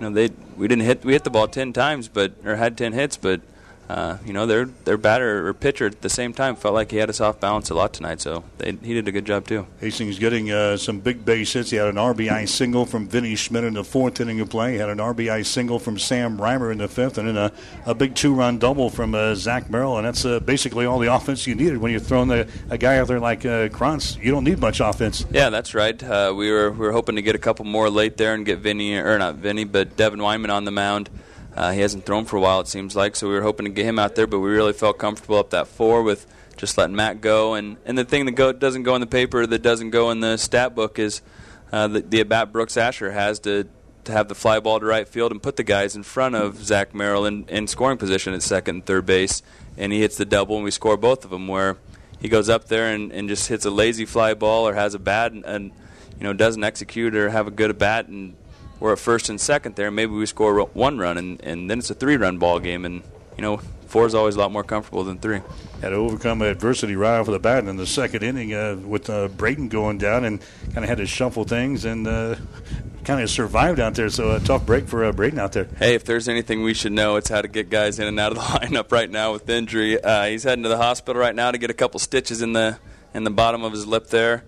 [0.00, 2.92] know, they we didn't hit we hit the ball ten times, but or had ten
[2.92, 3.40] hits, but
[3.88, 6.98] uh, you know, their their batter or pitcher at the same time felt like he
[6.98, 8.20] had us off balance a lot tonight.
[8.20, 9.66] So they, he did a good job too.
[9.80, 11.70] Hastings getting uh, some big base hits.
[11.70, 14.72] He had an RBI single from Vinny Schmidt in the fourth inning of play.
[14.72, 17.52] He had an RBI single from Sam Reimer in the fifth, and then a,
[17.86, 19.96] a big two-run double from uh, Zach Merrill.
[19.96, 22.98] And that's uh, basically all the offense you needed when you're throwing the, a guy
[22.98, 24.16] out there like uh, Krantz.
[24.16, 25.24] You don't need much offense.
[25.30, 26.02] Yeah, that's right.
[26.02, 28.58] Uh, we were we were hoping to get a couple more late there and get
[28.58, 31.08] Vinny or not Vinny, but Devin Wyman on the mound.
[31.54, 33.70] Uh, he hasn't thrown for a while, it seems like, so we were hoping to
[33.70, 36.26] get him out there, but we really felt comfortable up that four with
[36.56, 37.54] just letting Matt go.
[37.54, 40.20] And, and the thing that go, doesn't go in the paper, that doesn't go in
[40.20, 41.20] the stat book, is
[41.72, 43.66] uh, the, the at bat Brooks Asher has to
[44.04, 46.56] to have the fly ball to right field and put the guys in front of
[46.64, 49.42] Zach Merrill in, in scoring position at second and third base,
[49.76, 51.46] and he hits the double, and we score both of them.
[51.46, 51.76] Where
[52.18, 54.98] he goes up there and, and just hits a lazy fly ball or has a
[54.98, 55.72] bad and, and
[56.18, 58.34] you know doesn't execute or have a good at bat and
[58.80, 59.90] we're at first and second there.
[59.90, 62.84] Maybe we score one run, and, and then it's a three run ball game.
[62.84, 63.02] And
[63.36, 65.40] you know, four is always a lot more comfortable than three.
[65.80, 69.28] Had to overcome adversity right off the bat in the second inning uh, with uh,
[69.28, 70.40] Braden going down and
[70.72, 72.36] kind of had to shuffle things and uh,
[73.04, 74.10] kind of survived out there.
[74.10, 75.68] So a tough break for uh, Braden out there.
[75.78, 78.32] Hey, if there's anything we should know, it's how to get guys in and out
[78.32, 80.02] of the lineup right now with injury.
[80.02, 82.78] Uh, he's heading to the hospital right now to get a couple stitches in the
[83.14, 84.44] in the bottom of his lip there,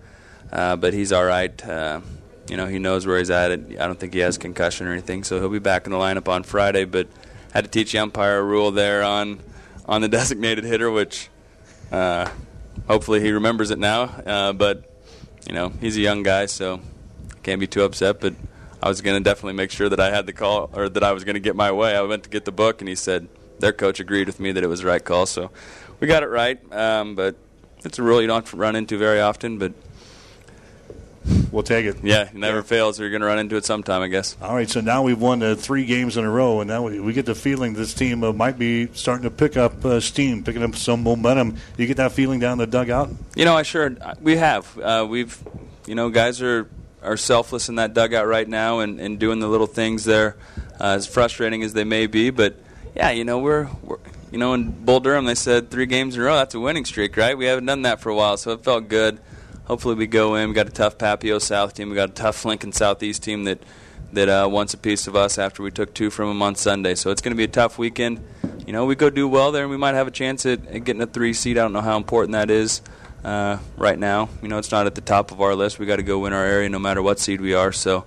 [0.51, 1.65] uh, but he's all right.
[2.47, 3.51] You know, he knows where he's at.
[3.51, 6.27] I don't think he has concussion or anything, so he'll be back in the lineup
[6.27, 6.85] on Friday.
[6.85, 7.07] But
[7.53, 9.39] had to teach the umpire a rule there on
[9.85, 11.29] on the designated hitter, which
[11.91, 12.29] uh,
[12.87, 14.03] hopefully he remembers it now.
[14.03, 14.91] Uh, but
[15.47, 16.81] you know, he's a young guy, so
[17.43, 18.19] can't be too upset.
[18.19, 18.35] But
[18.81, 21.11] I was going to definitely make sure that I had the call or that I
[21.11, 21.95] was going to get my way.
[21.95, 23.27] I went to get the book, and he said
[23.59, 25.25] their coach agreed with me that it was the right call.
[25.25, 25.51] So
[25.99, 26.59] we got it right.
[26.73, 27.35] Um, but
[27.83, 29.73] it's a rule you don't run into very often, but
[31.51, 31.97] we'll take it.
[32.03, 32.63] Yeah, it never yeah.
[32.63, 32.99] fails.
[32.99, 34.35] You're going to run into it sometime, I guess.
[34.41, 36.99] All right, so now we've won uh, three games in a row, and now we,
[36.99, 40.43] we get the feeling this team uh, might be starting to pick up uh, steam,
[40.43, 41.57] picking up some momentum.
[41.77, 43.09] You get that feeling down the dugout?
[43.35, 44.77] You know, I sure we have.
[44.77, 45.41] Uh, we've,
[45.87, 46.69] you know, guys are
[47.03, 50.35] are selfless in that dugout right now and, and doing the little things there,
[50.79, 52.29] uh, as frustrating as they may be.
[52.29, 52.55] But
[52.95, 53.97] yeah, you know, we're, we're
[54.31, 56.35] you know, in Bull Durham they said three games in a row.
[56.35, 57.37] That's a winning streak, right?
[57.37, 59.19] We haven't done that for a while, so it felt good
[59.71, 60.49] hopefully we go in.
[60.49, 61.89] We got a tough Papio South team.
[61.89, 63.63] We got a tough Lincoln Southeast team that
[64.11, 66.93] that uh, wants a piece of us after we took two from them on Sunday.
[66.93, 68.21] So it's going to be a tough weekend.
[68.67, 70.83] You know, we go do well there, and we might have a chance at, at
[70.83, 71.57] getting a three seed.
[71.57, 72.81] I don't know how important that is
[73.23, 74.27] uh, right now.
[74.41, 75.79] You know, it's not at the top of our list.
[75.79, 77.71] We got to go win our area no matter what seed we are.
[77.71, 78.03] So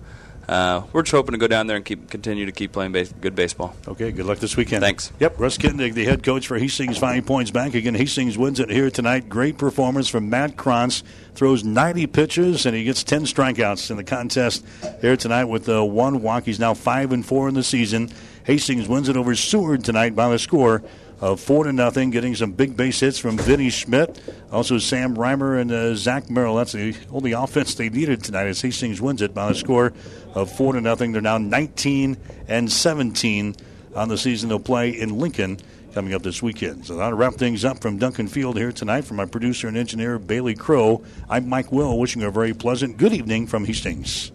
[0.49, 3.13] uh, we're just hoping to go down there and keep continue to keep playing base,
[3.21, 3.75] good baseball.
[3.89, 4.83] Okay, good luck this weekend.
[4.83, 5.13] Thanks.
[5.21, 7.95] Yep, Russ Kindig, the head coach for Hastings, five points bank again.
[7.95, 9.29] Hastings wins it here tonight.
[9.29, 11.03] Great performance from Matt Krantz.
[11.35, 14.65] Throws 90 pitches and he gets 10 strikeouts in the contest
[15.01, 16.45] here tonight with uh, one walk.
[16.45, 18.11] He's now five and four in the season.
[18.45, 20.83] Hastings wins it over Seward tonight by the score
[21.21, 24.21] of four to nothing, getting some big base hits from Vinny Schmidt.
[24.53, 26.57] Also, Sam Reimer and uh, Zach Merrill.
[26.57, 29.93] That's the only offense they needed tonight as Hastings wins it by a score
[30.35, 31.13] of four to nothing.
[31.13, 32.17] They're now 19
[32.49, 33.57] and 17
[33.95, 34.49] on the season.
[34.49, 35.59] They'll play in Lincoln
[35.95, 36.85] coming up this weekend.
[36.85, 39.03] So that'll wrap things up from Duncan Field here tonight.
[39.03, 42.97] From my producer and engineer Bailey Crow, I'm Mike Will, wishing you a very pleasant
[42.97, 44.34] good evening from Hastings.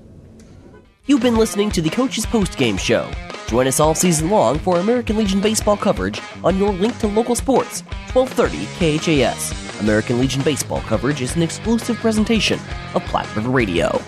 [1.09, 3.09] You've been listening to the Coach's Post Game Show.
[3.47, 7.33] Join us all season long for American Legion baseball coverage on your link to local
[7.33, 7.81] sports,
[8.13, 8.67] 1230
[8.99, 9.81] KHAS.
[9.81, 12.59] American Legion baseball coverage is an exclusive presentation
[12.93, 13.99] of Platte River Radio.